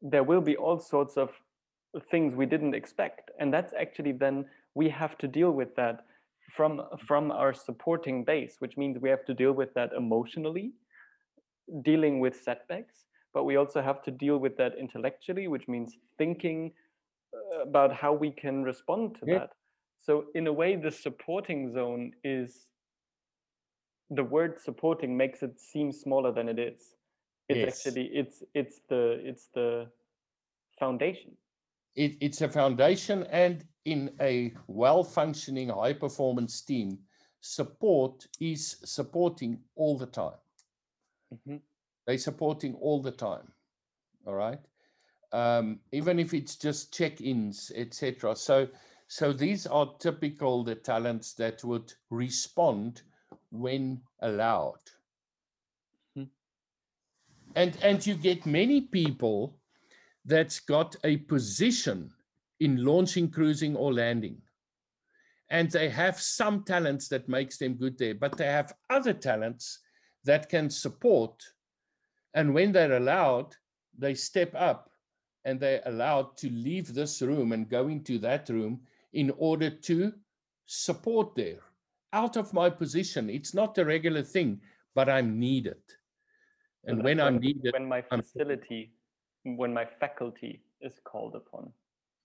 there 0.02 0.24
will 0.24 0.42
be 0.42 0.56
all 0.56 0.80
sorts 0.80 1.18
of 1.18 1.32
things 2.10 2.36
we 2.36 2.46
didn't 2.46 2.74
expect 2.74 3.32
and 3.40 3.54
that's 3.54 3.74
actually 3.80 4.12
then 4.12 4.46
we 4.76 4.90
have 4.90 5.18
to 5.18 5.28
deal 5.28 5.52
with 5.52 5.76
that 5.76 6.06
from 6.56 6.82
from 7.08 7.32
our 7.32 7.54
supporting 7.54 8.24
base 8.24 8.56
which 8.60 8.78
means 8.78 8.98
we 9.00 9.10
have 9.10 9.26
to 9.26 9.34
deal 9.34 9.54
with 9.54 9.74
that 9.74 9.92
emotionally 9.94 10.74
dealing 11.84 12.20
with 12.20 12.36
setbacks 12.42 13.06
but 13.34 13.44
we 13.46 13.56
also 13.56 13.82
have 13.82 14.02
to 14.04 14.12
deal 14.12 14.38
with 14.38 14.58
that 14.58 14.74
intellectually 14.78 15.48
which 15.48 15.68
means 15.68 15.96
thinking 16.18 16.72
uh, 17.34 17.62
about 17.62 17.94
how 17.94 18.12
we 18.12 18.32
can 18.32 18.64
respond 18.64 19.16
to 19.16 19.26
yeah. 19.28 19.40
that 19.40 19.50
so 20.02 20.26
in 20.36 20.48
a 20.48 20.54
way 20.54 20.76
the 20.76 20.92
supporting 20.92 21.72
zone 21.72 22.12
is 22.24 22.68
the 24.10 24.24
word 24.24 24.60
supporting 24.60 25.16
makes 25.16 25.44
it 25.44 25.60
seem 25.60 25.92
smaller 25.92 26.32
than 26.32 26.50
it 26.50 26.60
is 26.60 26.96
it's 27.50 27.58
yes. 27.58 27.86
actually 27.86 28.10
it's 28.14 28.44
it's 28.54 28.82
the 28.90 29.20
it's 29.24 29.48
the 29.54 29.88
foundation 30.80 31.32
it, 31.96 32.18
it's 32.22 32.42
a 32.42 32.50
foundation 32.50 33.24
and 33.30 33.66
in 33.86 34.12
a 34.22 34.54
well-functioning 34.68 35.70
high-performance 35.70 36.62
team, 36.62 36.98
support 37.42 38.26
is 38.40 38.78
supporting 38.86 39.60
all 39.76 39.98
the 39.98 40.06
time. 40.06 40.40
Mm-hmm. 41.34 41.58
They're 42.08 42.18
supporting 42.18 42.76
all 42.76 43.02
the 43.02 43.12
time. 43.12 43.52
All 44.26 44.36
right. 44.36 44.60
Um, 45.34 45.80
even 45.92 46.20
if 46.20 46.34
it's 46.34 46.56
just 46.56 46.94
check-ins, 46.94 47.72
etc. 47.76 48.36
So, 48.36 48.68
so 49.08 49.34
these 49.34 49.68
are 49.68 49.92
typical 50.00 50.64
the 50.64 50.76
talents 50.76 51.34
that 51.34 51.64
would 51.64 51.92
respond 52.10 53.02
when 53.52 54.02
allowed. 54.22 54.80
Mm-hmm. 56.18 56.30
And 57.56 57.78
and 57.82 58.06
you 58.06 58.16
get 58.16 58.46
many 58.46 58.82
people 58.82 59.58
that's 60.26 60.60
got 60.60 60.96
a 61.04 61.18
position 61.18 62.12
in 62.60 62.84
launching, 62.84 63.30
cruising, 63.30 63.76
or 63.76 63.94
landing. 63.94 64.42
and 65.50 65.70
they 65.70 65.90
have 65.90 66.20
some 66.20 66.64
talents 66.64 67.08
that 67.08 67.30
makes 67.30 67.58
them 67.58 67.74
good 67.76 67.98
there 67.98 68.16
but 68.16 68.36
they 68.38 68.46
have 68.46 68.74
other 68.90 69.14
talents 69.14 69.80
that 70.24 70.50
can 70.50 70.70
support. 70.70 71.44
And 72.34 72.54
when 72.54 72.72
they're 72.72 72.98
allowed 72.98 73.56
they 73.98 74.16
step 74.16 74.52
up 74.56 74.90
and 75.46 75.60
they're 75.60 75.84
allowed 75.86 76.38
to 76.38 76.50
leave 76.50 76.94
this 76.94 77.22
room 77.22 77.52
and 77.52 77.70
go 77.70 77.88
into 77.90 78.18
that 78.20 78.50
room 78.50 78.82
in 79.12 79.32
order 79.38 79.70
to 79.70 80.14
support 80.66 81.36
there. 81.36 81.60
Out 82.14 82.36
of 82.38 82.54
my 82.54 82.70
position 82.70 83.30
it's 83.30 83.54
not 83.54 83.78
a 83.78 83.86
regular 83.86 84.24
thing 84.24 84.62
but 84.96 85.10
i'm 85.10 85.40
needed. 85.40 85.84
And 86.86 87.04
when, 87.04 87.20
i'm 87.20 87.38
needed 87.38 87.74
when 87.74 87.88
my 87.88 88.02
facility 88.02 88.82
I'm... 88.84 89.03
when 89.44 89.74
my 89.74 89.86
faculty 89.86 90.62
is 90.82 91.00
called 91.04 91.36
upon. 91.36 91.72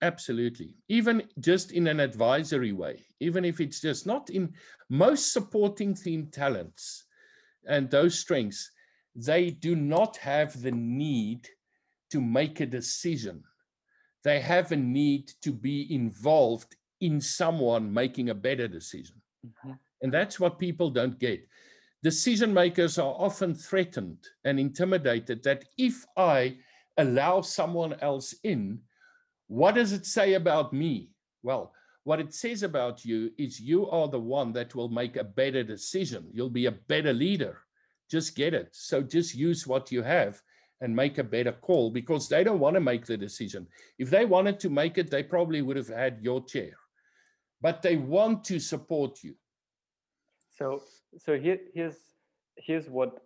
Absolutely. 0.02 0.76
Even 0.88 1.24
just 1.40 1.72
in 1.72 1.88
an 1.88 2.00
advisory 2.00 2.72
way 2.72 3.04
even 3.20 3.44
if 3.44 3.60
it's 3.60 3.80
just 3.80 4.06
not 4.06 4.30
in 4.30 4.52
most 4.88 5.32
supporting 5.32 5.94
team 5.94 6.28
talents 6.30 7.04
and 7.66 7.90
those 7.90 8.18
strengths 8.18 8.70
they 9.14 9.50
do 9.50 9.74
not 9.74 10.16
have 10.18 10.60
the 10.62 10.70
need 10.70 11.48
to 12.10 12.20
make 12.20 12.60
a 12.60 12.66
decision. 12.66 13.42
They 14.22 14.40
have 14.40 14.70
a 14.72 14.76
need 14.76 15.32
to 15.42 15.52
be 15.52 15.92
involved 15.92 16.76
in 17.00 17.20
someone 17.20 17.92
making 17.92 18.30
a 18.30 18.34
better 18.34 18.68
decision. 18.68 19.16
Mm-hmm. 19.46 19.72
and 20.02 20.12
that's 20.12 20.40
what 20.40 20.58
people 20.58 20.90
don't 20.90 21.18
get. 21.18 21.46
Decision 22.02 22.52
makers 22.52 22.98
are 22.98 23.14
often 23.16 23.54
threatened 23.54 24.18
and 24.44 24.58
intimidated 24.58 25.42
that 25.44 25.64
if 25.78 26.04
i 26.16 26.56
allow 26.98 27.40
someone 27.40 27.94
else 28.00 28.34
in 28.44 28.80
what 29.48 29.74
does 29.74 29.92
it 29.92 30.04
say 30.04 30.34
about 30.34 30.72
me? 30.72 31.10
Well, 31.42 31.72
what 32.04 32.20
it 32.20 32.34
says 32.34 32.62
about 32.62 33.04
you 33.04 33.32
is 33.38 33.60
you 33.60 33.88
are 33.90 34.08
the 34.08 34.20
one 34.20 34.52
that 34.52 34.74
will 34.74 34.88
make 34.88 35.16
a 35.16 35.24
better 35.24 35.62
decision. 35.62 36.28
You'll 36.32 36.50
be 36.50 36.66
a 36.66 36.72
better 36.72 37.12
leader. 37.12 37.58
Just 38.10 38.36
get 38.36 38.54
it. 38.54 38.68
So 38.72 39.02
just 39.02 39.34
use 39.34 39.66
what 39.66 39.90
you 39.90 40.02
have 40.02 40.40
and 40.80 40.94
make 40.94 41.18
a 41.18 41.24
better 41.24 41.52
call 41.52 41.90
because 41.90 42.28
they 42.28 42.44
don't 42.44 42.60
want 42.60 42.74
to 42.74 42.80
make 42.80 43.04
the 43.04 43.16
decision. 43.16 43.66
If 43.98 44.10
they 44.10 44.24
wanted 44.24 44.60
to 44.60 44.70
make 44.70 44.96
it, 44.96 45.10
they 45.10 45.22
probably 45.22 45.62
would 45.62 45.76
have 45.76 45.88
had 45.88 46.18
your 46.22 46.44
chair. 46.44 46.72
But 47.60 47.82
they 47.82 47.96
want 47.96 48.44
to 48.44 48.60
support 48.60 49.24
you. 49.24 49.34
So 50.56 50.82
so 51.18 51.38
here, 51.38 51.58
here's 51.74 51.96
here's 52.56 52.88
what 52.88 53.22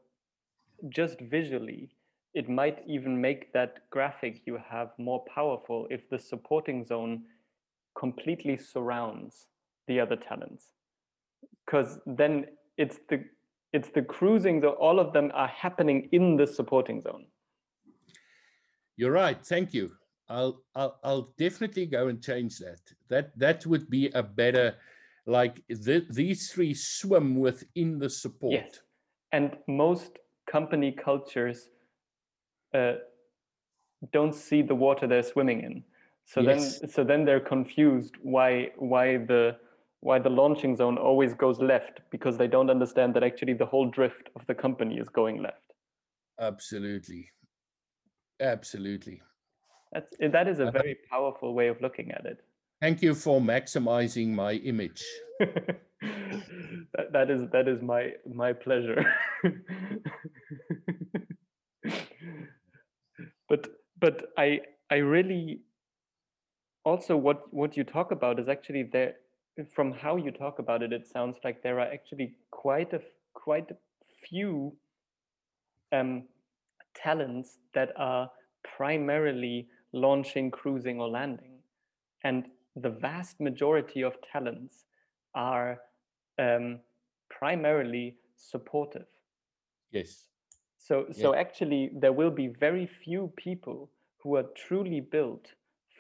just 0.89 1.21
visually 1.21 1.91
it 2.35 2.49
might 2.49 2.83
even 2.87 3.21
make 3.21 3.53
that 3.53 3.79
graphic 3.91 4.43
you 4.47 4.59
have 4.69 4.91
more 4.99 5.25
powerful 5.35 5.87
if 5.91 6.09
the 6.09 6.19
supporting 6.19 6.85
zone 6.85 7.23
completely 7.99 8.57
surrounds 8.57 9.49
the 9.87 10.01
other 10.01 10.17
talents. 10.17 10.73
Because 11.65 11.99
then 12.07 12.47
it's 12.79 12.99
the 13.09 13.25
it's 13.73 13.89
the 13.95 14.03
cruising 14.03 14.61
that 14.61 14.71
all 14.71 15.01
of 15.01 15.13
them 15.13 15.31
are 15.35 15.49
happening 15.49 16.09
in 16.13 16.37
the 16.37 16.47
supporting 16.47 17.01
zone. 17.01 17.27
You're 18.97 19.13
right 19.13 19.45
thank 19.45 19.75
you. 19.75 19.93
I'll, 20.29 20.63
I'll 20.75 20.99
i'll 21.05 21.35
definitely 21.39 21.87
go 21.87 22.09
and 22.09 22.23
change 22.23 22.59
that. 22.59 22.81
That 23.09 23.39
that 23.39 23.67
would 23.67 23.91
be 23.91 24.09
a 24.15 24.23
better 24.23 24.77
like 25.27 25.63
the, 25.69 26.05
these 26.11 26.51
three 26.51 26.75
swim 26.75 27.39
within 27.39 27.99
the 27.99 28.11
support. 28.11 28.53
Yes. 28.53 28.81
and 29.33 29.57
most 29.69 30.19
company 30.51 30.93
cultures 30.93 31.69
uh, 32.75 32.95
don't 34.13 34.35
see 34.35 34.63
the 34.63 34.75
water 34.75 35.07
they're 35.07 35.23
swimming 35.23 35.61
in. 35.61 35.85
So 36.25 36.41
yes. 36.41 36.79
then, 36.79 36.91
so 36.91 37.05
then 37.05 37.25
they're 37.25 37.41
confused 37.41 38.15
why 38.23 38.71
why 38.77 39.19
the 39.19 39.57
why 40.01 40.19
the 40.19 40.31
launching 40.31 40.77
zone 40.77 40.99
always 40.99 41.35
goes 41.35 41.61
left 41.61 42.01
because 42.11 42.37
they 42.37 42.49
don't 42.49 42.71
understand 42.71 43.15
that 43.15 43.23
actually 43.23 43.55
the 43.55 43.67
whole 43.67 43.89
drift 43.89 44.31
of 44.35 44.47
the 44.47 44.55
company 44.55 44.99
is 44.99 45.09
going 45.09 45.43
left. 45.43 45.73
Absolutely, 46.41 47.31
absolutely. 48.41 49.23
That's 49.93 50.17
that 50.33 50.49
is 50.49 50.59
a 50.59 50.71
very 50.71 50.97
powerful 51.11 51.55
way 51.55 51.69
of 51.69 51.81
looking 51.81 52.11
at 52.13 52.25
it. 52.25 52.39
Thank 52.81 53.03
you 53.03 53.15
for 53.15 53.41
maximizing 53.41 54.31
my 54.31 54.55
image. 54.55 55.05
that, 55.41 57.13
that 57.13 57.31
is 57.31 57.49
that 57.53 57.69
is 57.69 57.83
my 57.83 58.13
my 58.33 58.53
pleasure 58.53 59.05
but 63.53 63.69
but 64.01 64.23
i 64.39 64.61
i 64.91 64.97
really 64.97 65.61
also 66.85 67.17
what 67.17 67.41
what 67.53 67.77
you 67.77 67.85
talk 67.85 68.11
about 68.11 68.41
is 68.41 68.49
actually 68.49 68.85
there 68.93 69.15
from 69.75 69.93
how 69.93 70.17
you 70.17 70.31
talk 70.31 70.59
about 70.59 70.83
it 70.83 70.93
it 70.93 71.07
sounds 71.07 71.37
like 71.45 71.63
there 71.63 71.79
are 71.79 71.93
actually 71.97 72.33
quite 72.51 72.95
a 72.95 73.01
quite 73.35 73.71
a 73.71 73.77
few 74.27 74.73
um, 75.93 76.25
talents 76.95 77.59
that 77.75 77.93
are 77.97 78.31
primarily 78.77 79.69
launching 79.93 80.51
cruising 80.51 81.01
or 81.01 81.09
landing. 81.09 81.59
And 82.25 82.47
the 82.77 82.91
vast 82.91 83.41
majority 83.41 84.03
of 84.03 84.15
talents 84.33 84.85
are 85.35 85.81
um, 86.39 86.81
primarily 87.29 88.17
supportive. 88.37 89.07
Yes 89.91 90.32
so, 90.83 91.07
yeah. 91.09 91.23
so 91.23 91.35
actually, 91.35 91.91
there 91.95 92.13
will 92.13 92.31
be 92.31 92.49
very 92.49 92.87
few 93.05 93.33
people 93.37 93.89
who 94.19 94.37
are 94.37 94.47
truly 94.67 95.01
built 95.01 95.47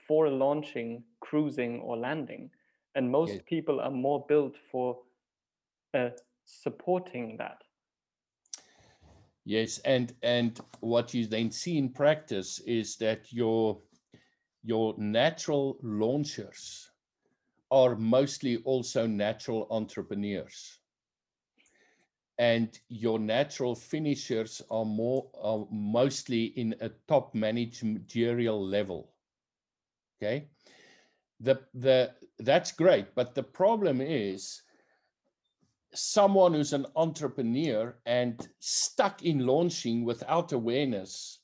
for 0.08 0.28
launching, 0.28 1.04
cruising, 1.20 1.80
or 1.80 1.96
landing, 1.96 2.50
and 2.96 3.08
most 3.08 3.34
yeah. 3.34 3.40
people 3.46 3.80
are 3.80 3.92
more 3.92 4.24
built 4.28 4.56
for 4.72 4.98
uh, 5.94 6.10
supporting 6.46 7.36
that. 7.36 7.58
Yes, 9.44 9.78
and 9.84 10.14
and 10.22 10.58
what 10.80 11.14
you 11.14 11.26
then 11.26 11.52
see 11.52 11.78
in 11.78 11.88
practice 11.88 12.58
is 12.66 12.96
that 12.96 13.32
your 13.32 13.78
your 14.64 14.94
natural 14.98 15.78
launchers 15.82 16.90
are 17.70 17.94
mostly 17.94 18.56
also 18.64 19.06
natural 19.06 19.68
entrepreneurs 19.70 20.81
and 22.38 22.78
your 22.88 23.18
natural 23.18 23.74
finishers 23.74 24.62
are 24.70 24.84
more 24.84 25.28
are 25.40 25.66
mostly 25.70 26.44
in 26.44 26.74
a 26.80 26.88
top 27.08 27.34
managerial 27.34 28.64
level. 28.64 29.12
Okay? 30.18 30.48
The 31.40 31.60
the 31.74 32.12
that's 32.38 32.72
great 32.72 33.14
but 33.14 33.34
the 33.34 33.42
problem 33.42 34.00
is 34.00 34.62
someone 35.94 36.54
who's 36.54 36.72
an 36.72 36.86
entrepreneur 36.96 37.94
and 38.06 38.48
stuck 38.60 39.22
in 39.22 39.46
launching 39.46 40.04
without 40.04 40.52
awareness 40.52 41.42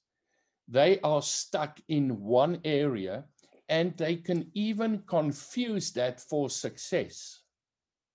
they 0.69 1.01
are 1.01 1.23
stuck 1.23 1.81
in 1.89 2.21
one 2.21 2.61
area 2.65 3.25
and 3.71 3.97
they 3.97 4.17
can 4.17 4.51
even 4.55 5.03
confuse 5.07 5.91
that 5.93 6.21
for 6.21 6.51
success. 6.51 7.41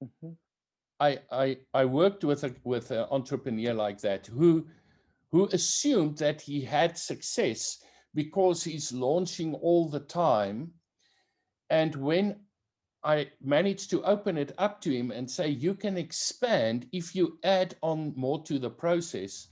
Mm-hmm. 0.03 0.33
I, 1.03 1.19
I, 1.31 1.57
I 1.73 1.83
worked 1.83 2.23
with 2.23 2.45
a 2.45 2.55
with 2.63 2.91
an 2.91 3.05
entrepreneur 3.11 3.73
like 3.73 3.99
that 4.01 4.25
who 4.27 4.65
who 5.31 5.49
assumed 5.51 6.17
that 6.19 6.39
he 6.39 6.61
had 6.61 6.97
success 6.97 7.83
because 8.15 8.63
he's 8.63 8.93
launching 8.93 9.53
all 9.55 9.89
the 9.89 9.99
time. 9.99 10.71
And 11.69 11.93
when 11.95 12.39
I 13.03 13.31
managed 13.41 13.89
to 13.89 14.03
open 14.03 14.37
it 14.37 14.53
up 14.57 14.79
to 14.81 14.91
him 14.91 15.11
and 15.11 15.29
say, 15.29 15.49
you 15.49 15.73
can 15.73 15.97
expand 15.97 16.87
if 16.93 17.15
you 17.15 17.37
add 17.43 17.75
on 17.81 18.13
more 18.15 18.41
to 18.43 18.57
the 18.59 18.69
process, 18.69 19.47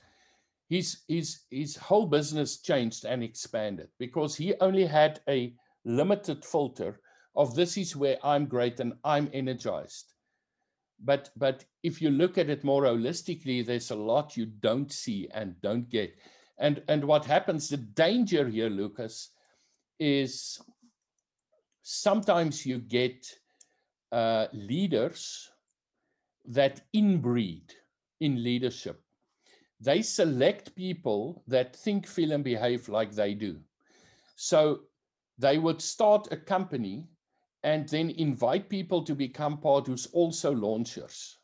his, 0.69 0.99
his, 1.07 1.41
his 1.49 1.75
whole 1.75 2.05
business 2.05 2.61
changed 2.61 3.03
and 3.03 3.23
expanded 3.23 3.89
because 3.97 4.35
he 4.35 4.53
only 4.61 4.85
had 4.85 5.19
a 5.27 5.53
limited 5.83 6.45
filter 6.45 7.01
of 7.35 7.55
this 7.55 7.75
is 7.75 7.95
where 7.95 8.17
I'm 8.23 8.45
great 8.45 8.79
and 8.79 8.93
I'm 9.03 9.29
energized 9.33 10.10
but 11.03 11.29
but 11.35 11.65
if 11.83 12.01
you 12.01 12.09
look 12.09 12.37
at 12.37 12.49
it 12.49 12.63
more 12.63 12.83
holistically 12.83 13.65
there's 13.65 13.91
a 13.91 13.95
lot 13.95 14.37
you 14.37 14.45
don't 14.45 14.91
see 14.91 15.27
and 15.33 15.59
don't 15.61 15.89
get. 15.89 16.15
And 16.57 16.83
and 16.87 17.03
what 17.03 17.25
happens 17.25 17.69
the 17.69 17.77
danger 17.77 18.47
here 18.47 18.69
lucas 18.69 19.29
is 19.99 20.59
sometimes 21.83 22.65
you 22.65 22.77
get 22.79 23.27
uh, 24.11 24.47
leaders 24.53 25.49
that 26.45 26.81
inbreed 26.93 27.71
in 28.19 28.43
leadership. 28.43 29.01
They 29.79 30.01
select 30.01 30.75
people 30.75 31.43
that 31.47 31.75
think 31.75 32.05
feel 32.05 32.31
and 32.33 32.43
behave 32.43 32.87
like 32.89 33.11
they 33.11 33.33
do. 33.33 33.59
So 34.35 34.81
they 35.37 35.57
would 35.57 35.81
start 35.81 36.27
a 36.31 36.37
company 36.37 37.07
and 37.63 37.87
then 37.89 38.09
invite 38.11 38.69
people 38.69 39.03
to 39.03 39.15
become 39.15 39.57
part 39.57 39.87
who's 39.87 40.07
also 40.07 40.51
launchers. 40.51 41.37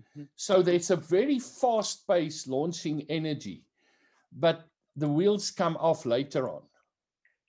Mm-hmm. 0.00 0.24
So 0.36 0.62
there's 0.62 0.90
a 0.90 0.96
very 0.96 1.38
fast 1.38 2.06
paced 2.06 2.48
launching 2.48 3.06
energy, 3.08 3.64
but 4.32 4.68
the 4.96 5.08
wheels 5.08 5.50
come 5.50 5.76
off 5.78 6.06
later 6.06 6.48
on. 6.48 6.62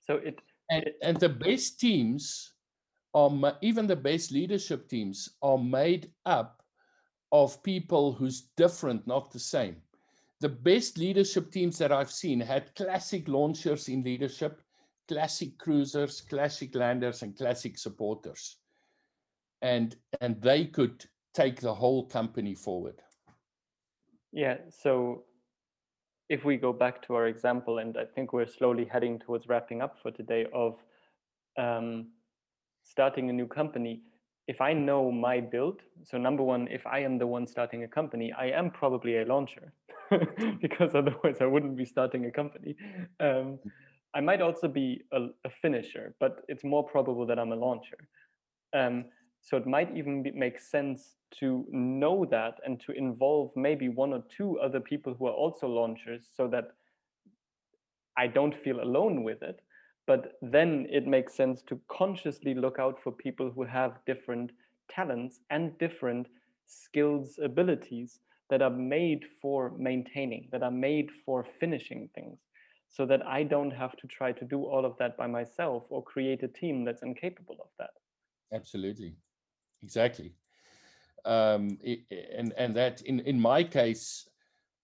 So 0.00 0.16
it 0.16 0.40
and, 0.70 0.90
and 1.02 1.18
the 1.18 1.28
best 1.28 1.80
teams 1.80 2.52
are 3.14 3.30
even 3.62 3.86
the 3.86 3.96
best 3.96 4.32
leadership 4.32 4.88
teams 4.88 5.30
are 5.42 5.58
made 5.58 6.10
up 6.26 6.62
of 7.32 7.62
people 7.62 8.12
who's 8.12 8.48
different, 8.56 9.06
not 9.06 9.30
the 9.30 9.38
same. 9.38 9.76
The 10.40 10.48
best 10.48 10.98
leadership 10.98 11.50
teams 11.50 11.78
that 11.78 11.92
I've 11.92 12.12
seen 12.12 12.40
had 12.40 12.74
classic 12.74 13.28
launchers 13.28 13.88
in 13.88 14.02
leadership, 14.02 14.62
classic 15.08 15.58
cruisers, 15.58 16.20
classic 16.20 16.74
landers, 16.74 17.22
and 17.22 17.36
classic 17.36 17.78
supporters. 17.78 18.56
And 19.62 19.96
and 20.20 20.40
they 20.40 20.66
could 20.66 21.04
take 21.34 21.60
the 21.60 21.74
whole 21.74 22.06
company 22.06 22.54
forward. 22.54 23.02
Yeah. 24.32 24.58
So 24.70 25.24
if 26.28 26.44
we 26.44 26.56
go 26.56 26.72
back 26.72 27.02
to 27.06 27.14
our 27.14 27.26
example, 27.26 27.78
and 27.78 27.96
I 27.96 28.04
think 28.04 28.32
we're 28.32 28.46
slowly 28.46 28.84
heading 28.84 29.18
towards 29.18 29.48
wrapping 29.48 29.80
up 29.80 29.96
for 30.02 30.10
today 30.10 30.46
of 30.52 30.76
um, 31.58 32.08
starting 32.84 33.30
a 33.30 33.32
new 33.32 33.46
company, 33.46 34.02
if 34.46 34.60
I 34.60 34.72
know 34.72 35.10
my 35.10 35.40
build, 35.40 35.80
so 36.04 36.18
number 36.18 36.42
one, 36.42 36.68
if 36.70 36.86
I 36.86 37.00
am 37.00 37.18
the 37.18 37.26
one 37.26 37.46
starting 37.46 37.84
a 37.84 37.88
company, 37.88 38.32
I 38.32 38.46
am 38.46 38.70
probably 38.70 39.18
a 39.18 39.24
launcher 39.24 39.72
because 40.62 40.94
otherwise 40.94 41.36
I 41.40 41.46
wouldn't 41.46 41.76
be 41.76 41.84
starting 41.84 42.26
a 42.26 42.30
company. 42.30 42.76
Um, 43.20 43.58
I 44.14 44.20
might 44.20 44.40
also 44.40 44.68
be 44.68 45.02
a, 45.12 45.28
a, 45.44 45.50
finisher, 45.62 46.14
but 46.18 46.42
it's 46.48 46.64
more 46.64 46.82
probable 46.82 47.26
that 47.26 47.38
I'm 47.38 47.52
a 47.52 47.56
launcher. 47.56 47.98
Um, 48.72 49.04
so 49.42 49.56
it 49.56 49.66
might 49.66 49.94
even 49.96 50.22
be, 50.22 50.30
make 50.30 50.58
sense 50.58 51.16
to 51.40 51.66
know 51.70 52.24
that 52.30 52.54
and 52.64 52.80
to 52.80 52.92
involve 52.92 53.50
maybe 53.54 53.88
one 53.88 54.12
or 54.12 54.24
two 54.34 54.58
other 54.60 54.80
people 54.80 55.14
who 55.14 55.26
are 55.26 55.32
also 55.32 55.68
launchers 55.68 56.26
so 56.34 56.48
that 56.48 56.72
I 58.16 58.26
don't 58.26 58.54
feel 58.64 58.80
alone 58.82 59.24
with 59.24 59.42
it 59.42 59.60
but 60.08 60.38
then 60.40 60.86
it 60.90 61.06
makes 61.06 61.34
sense 61.34 61.62
to 61.62 61.78
consciously 61.88 62.54
look 62.54 62.78
out 62.80 62.98
for 63.04 63.12
people 63.12 63.52
who 63.54 63.62
have 63.62 64.00
different 64.06 64.50
talents 64.90 65.40
and 65.50 65.76
different 65.78 66.26
skills 66.66 67.38
abilities 67.42 68.20
that 68.48 68.62
are 68.62 68.70
made 68.70 69.22
for 69.40 69.74
maintaining 69.76 70.48
that 70.50 70.62
are 70.62 70.70
made 70.70 71.10
for 71.24 71.46
finishing 71.60 72.08
things 72.14 72.38
so 72.88 73.06
that 73.06 73.24
i 73.26 73.42
don't 73.42 73.70
have 73.70 73.96
to 73.96 74.06
try 74.06 74.32
to 74.32 74.44
do 74.44 74.64
all 74.64 74.84
of 74.84 74.96
that 74.98 75.16
by 75.16 75.26
myself 75.26 75.84
or 75.90 76.02
create 76.02 76.42
a 76.42 76.48
team 76.48 76.84
that's 76.84 77.02
incapable 77.02 77.56
of 77.60 77.68
that 77.78 77.90
absolutely 78.52 79.14
exactly 79.82 80.32
um, 81.24 81.78
and 82.38 82.52
and 82.56 82.74
that 82.74 83.02
in 83.02 83.20
in 83.20 83.38
my 83.38 83.62
case 83.62 84.28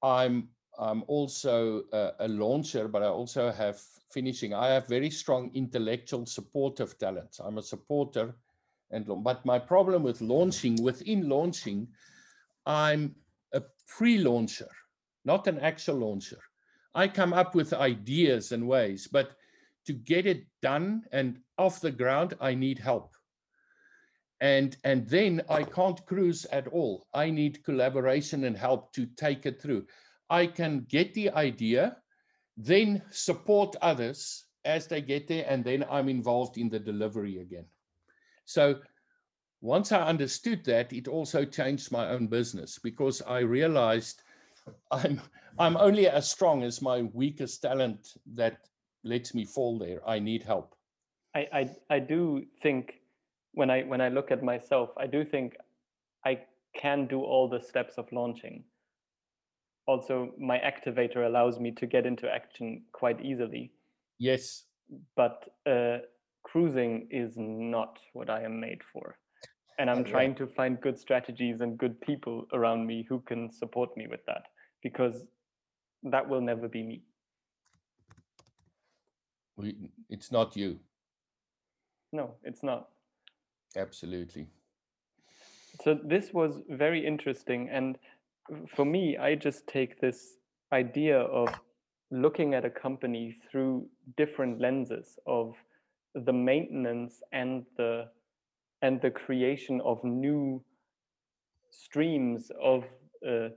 i'm 0.03 0.49
i'm 0.79 1.03
also 1.07 1.83
a, 1.93 2.11
a 2.21 2.29
launcher 2.29 2.89
but 2.89 3.03
i 3.03 3.07
also 3.07 3.51
have 3.51 3.81
finishing, 4.15 4.55
I 4.55 4.69
have 4.69 4.87
very 4.87 5.11
strong 5.11 5.51
intellectual 5.55 6.25
supportive 6.25 6.97
talents. 6.99 7.41
I'm 7.41 7.59
a 7.59 7.63
supporter, 7.63 8.37
and 8.93 9.05
but 9.25 9.45
my 9.45 9.59
problem 9.59 10.05
with 10.05 10.21
launching, 10.21 10.81
within 10.83 11.29
launching, 11.29 11.89
I'm 12.65 13.17
a 13.53 13.63
pre-launcher, 13.89 14.71
not 15.25 15.49
an 15.49 15.59
actual 15.59 15.97
launcher. 15.97 16.39
I 16.95 17.09
come 17.09 17.33
up 17.33 17.55
with 17.55 17.73
ideas 17.73 18.53
and 18.53 18.69
ways, 18.69 19.09
but 19.11 19.37
to 19.87 19.93
get 19.93 20.27
it 20.27 20.47
done 20.63 21.03
and 21.13 21.41
off 21.59 21.81
the 21.81 21.91
ground, 21.91 22.35
I 22.41 22.55
need 22.55 22.79
help. 22.79 23.15
And, 24.41 24.77
and 24.85 25.09
then 25.09 25.43
I 25.49 25.63
can't 25.63 26.05
cruise 26.07 26.45
at 26.47 26.69
all. 26.69 27.07
I 27.15 27.31
need 27.31 27.65
collaboration 27.65 28.45
and 28.45 28.57
help 28.57 28.93
to 28.95 29.07
take 29.07 29.47
it 29.47 29.61
through. 29.61 29.87
I 30.31 30.47
can 30.47 30.87
get 30.89 31.15
the 31.15 31.31
idea, 31.31 31.97
then 32.57 33.03
support 33.11 33.77
others 33.81 34.45
as 34.65 34.87
they 34.87 35.01
get 35.01 35.29
there, 35.29 35.45
and 35.49 35.65
then 35.65 35.85
I'm 35.91 36.09
involved 36.09 36.59
in 36.59 36.69
the 36.69 36.79
delivery 36.79 37.39
again. 37.39 37.67
So 38.45 38.81
once 39.61 39.93
I 39.93 40.07
understood 40.07 40.65
that, 40.65 40.93
it 40.93 41.09
also 41.09 41.45
changed 41.45 41.93
my 41.93 42.09
own 42.09 42.27
business 42.27 42.79
because 42.79 43.23
I 43.23 43.41
realized 43.41 44.23
I'm 44.91 45.21
I'm 45.59 45.77
only 45.77 46.09
as 46.09 46.29
strong 46.29 46.63
as 46.63 46.83
my 46.83 47.03
weakest 47.03 47.63
talent 47.63 48.17
that 48.35 48.69
lets 49.05 49.35
me 49.35 49.45
fall 49.45 49.79
there. 49.79 50.01
I 50.09 50.19
need 50.19 50.43
help. 50.43 50.75
I, 51.35 51.47
I, 51.53 51.71
I 51.91 51.99
do 51.99 52.45
think 52.63 52.95
when 53.53 53.71
I 53.71 53.83
when 53.83 54.01
I 54.01 54.09
look 54.09 54.31
at 54.31 54.43
myself, 54.43 54.91
I 54.97 55.07
do 55.07 55.25
think 55.25 55.57
I 56.25 56.41
can 56.77 57.07
do 57.07 57.23
all 57.23 57.49
the 57.49 57.61
steps 57.61 57.99
of 57.99 58.11
launching 58.13 58.65
also 59.87 60.33
my 60.39 60.59
activator 60.59 61.27
allows 61.27 61.61
me 61.61 61.71
to 61.73 61.87
get 61.87 62.07
into 62.07 62.31
action 62.31 62.83
quite 62.93 63.21
easily. 63.25 63.73
Yes. 64.19 64.65
But 65.17 65.45
uh, 65.67 65.99
cruising 66.43 67.09
is 67.11 67.35
not 67.37 67.99
what 68.13 68.31
I 68.31 68.43
am 68.43 68.61
made 68.61 68.81
for. 68.93 69.17
And 69.79 69.91
I'm 69.91 70.05
trying 70.05 70.37
to 70.37 70.47
find 70.47 70.81
good 70.81 70.99
strategies 70.99 71.61
and 71.61 71.77
good 71.77 72.01
people 72.01 72.47
around 72.53 72.87
me 72.87 73.05
who 73.09 73.21
can 73.21 73.51
support 73.51 73.97
me 73.97 74.07
with 74.07 74.25
that 74.27 74.45
because 74.85 75.25
that 76.05 76.29
will 76.29 76.41
never 76.41 76.69
be 76.69 76.83
me. 76.83 77.03
We, 79.57 79.91
it's 80.09 80.33
not 80.33 80.57
you. 80.57 80.79
No, 82.13 82.35
it's 82.43 82.63
not. 82.63 82.89
Absolutely. 83.77 84.47
So 85.83 85.99
this 86.05 86.33
was 86.33 86.61
very 86.69 87.05
interesting. 87.05 87.69
And 87.71 87.99
for 88.75 88.85
me, 88.85 89.17
I 89.17 89.35
just 89.35 89.67
take 89.67 90.01
this 90.01 90.37
idea 90.73 91.19
of 91.19 91.49
looking 92.11 92.55
at 92.55 92.65
a 92.65 92.71
company 92.71 93.37
through 93.51 93.87
different 94.17 94.61
lenses 94.61 95.19
of 95.27 95.55
the 96.15 96.33
maintenance 96.33 97.23
and 97.33 97.65
the 97.77 98.07
and 98.83 99.01
the 99.01 99.11
creation 99.11 99.81
of 99.81 100.05
new 100.05 100.63
streams 101.71 102.51
of 102.63 102.85
uh, 103.27 103.49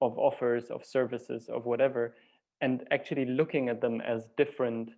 of 0.00 0.18
offers 0.18 0.70
of 0.70 0.84
services 0.84 1.48
of 1.48 1.66
whatever 1.66 2.14
and 2.60 2.84
actually 2.90 3.24
looking 3.24 3.68
at 3.68 3.80
them 3.80 4.00
as 4.00 4.28
different 4.36 4.90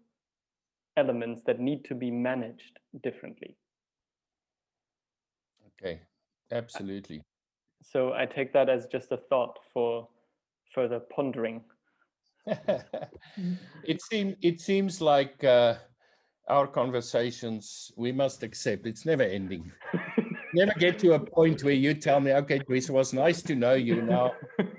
elements 0.97 1.43
that 1.47 1.61
need 1.61 1.85
to 1.85 1.95
be 1.95 2.11
managed 2.11 2.79
differently 3.03 3.57
okay 5.67 6.01
absolutely 6.53 7.23
so 7.83 8.13
I 8.13 8.27
take 8.27 8.53
that 8.53 8.69
as 8.69 8.87
just 8.87 9.13
a 9.13 9.17
thought 9.17 9.59
for 9.73 10.09
further 10.75 11.01
pondering. 11.01 11.63
it 12.47 14.03
seems 14.03 14.35
it 14.43 14.61
seems 14.61 15.01
like 15.01 15.43
uh, 15.45 15.75
our 16.49 16.67
conversations 16.67 17.93
we 17.97 18.13
must 18.13 18.43
accept 18.43 18.87
it's 18.87 19.07
never 19.07 19.23
ending. 19.23 19.71
never 20.55 20.73
get 20.79 20.99
to 20.99 21.13
a 21.13 21.21
point 21.21 21.63
where 21.63 21.75
you 21.75 21.95
tell 21.95 22.21
me, 22.21 22.33
okay, 22.33 22.59
Dries, 22.59 22.89
it 22.89 22.93
was 22.93 23.13
nice 23.13 23.43
to 23.43 23.55
know 23.55 23.75
you 23.75 24.03
now. 24.03 24.33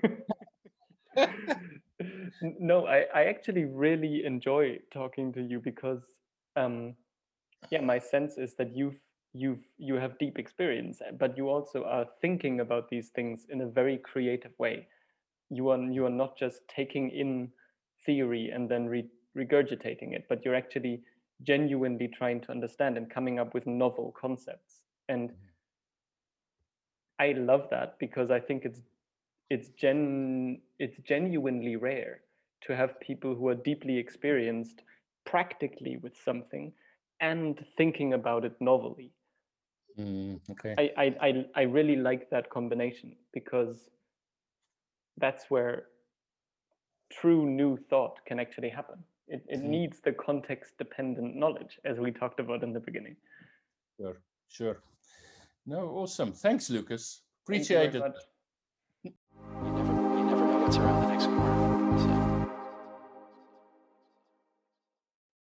no, 2.42 2.88
I, 2.88 3.06
I 3.14 3.24
actually 3.26 3.66
really 3.66 4.26
enjoy 4.26 4.80
talking 4.92 5.32
to 5.34 5.42
you 5.42 5.60
because 5.60 6.02
um 6.56 6.96
yeah, 7.70 7.82
my 7.82 8.00
sense 8.00 8.38
is 8.38 8.56
that 8.56 8.76
you've 8.76 9.00
you've 9.34 9.66
you 9.78 9.96
have 9.96 10.18
deep 10.18 10.38
experience 10.40 11.02
eh, 11.06 11.12
but 11.18 11.38
you 11.38 11.50
also 11.50 11.84
are 11.84 12.06
thinking 12.22 12.60
about 12.60 12.90
these 12.90 13.10
things 13.10 13.46
in 13.50 13.62
a 13.62 13.68
very 13.68 13.98
creative 13.98 14.52
way. 14.58 14.88
You 15.50 15.70
are 15.70 15.80
you 15.80 16.06
are 16.06 16.10
not 16.24 16.38
just 16.38 16.68
taking 16.68 17.10
in 17.12 17.52
theory 18.06 18.50
and 18.50 18.70
then 18.70 18.88
re- 18.88 19.10
regurgitating 19.38 20.14
it 20.14 20.26
but 20.28 20.44
you're 20.44 20.56
actually 20.56 21.02
genuinely 21.44 22.08
trying 22.08 22.42
to 22.42 22.52
understand 22.52 22.98
and 22.98 23.10
coming 23.10 23.40
up 23.40 23.54
with 23.54 23.66
novel 23.68 24.14
concepts. 24.20 24.82
And 25.10 25.30
mm-hmm. 25.30 25.36
i 27.20 27.32
love 27.34 27.68
that 27.70 28.00
because 28.00 28.32
i 28.32 28.40
think 28.40 28.66
it's 28.66 28.82
it's 29.50 29.70
gen 29.70 30.62
it's 30.80 30.98
genuinely 31.00 31.76
rare 31.76 32.22
to 32.62 32.76
have 32.76 33.00
people 33.00 33.36
who 33.36 33.48
are 33.48 33.56
deeply 33.56 33.98
experienced 33.98 34.84
practically 35.26 35.98
with 35.98 36.14
something 36.24 36.72
and 37.20 37.64
thinking 37.78 38.14
about 38.14 38.46
it 38.46 38.56
novelly 38.60 39.12
Mm, 40.00 40.40
okay. 40.52 40.76
I, 40.78 41.04
I, 41.04 41.28
I 41.28 41.46
I 41.56 41.62
really 41.64 41.96
like 41.96 42.30
that 42.30 42.50
combination 42.50 43.16
because 43.34 43.90
that's 45.18 45.46
where 45.50 45.88
true 47.10 47.46
new 47.46 47.78
thought 47.90 48.20
can 48.26 48.40
actually 48.40 48.70
happen. 48.70 49.04
It, 49.28 49.44
it 49.48 49.62
mm. 49.62 49.66
needs 49.66 50.00
the 50.00 50.14
context 50.14 50.78
dependent 50.78 51.36
knowledge, 51.36 51.80
as 51.86 52.00
we 52.00 52.12
talked 52.12 52.40
about 52.40 52.64
in 52.64 52.74
the 52.74 52.80
beginning. 52.80 53.16
Sure, 54.00 54.18
sure. 54.50 54.78
No, 55.66 55.90
awesome. 55.90 56.32
Thanks, 56.32 56.70
Lucas. 56.70 57.22
Appreciate 57.46 57.96
it. 57.96 58.04
You 59.04 59.12
never, 59.64 60.16
you 60.18 60.24
never 60.24 60.48
know 60.48 60.60
what's 60.60 60.78
around 60.78 61.01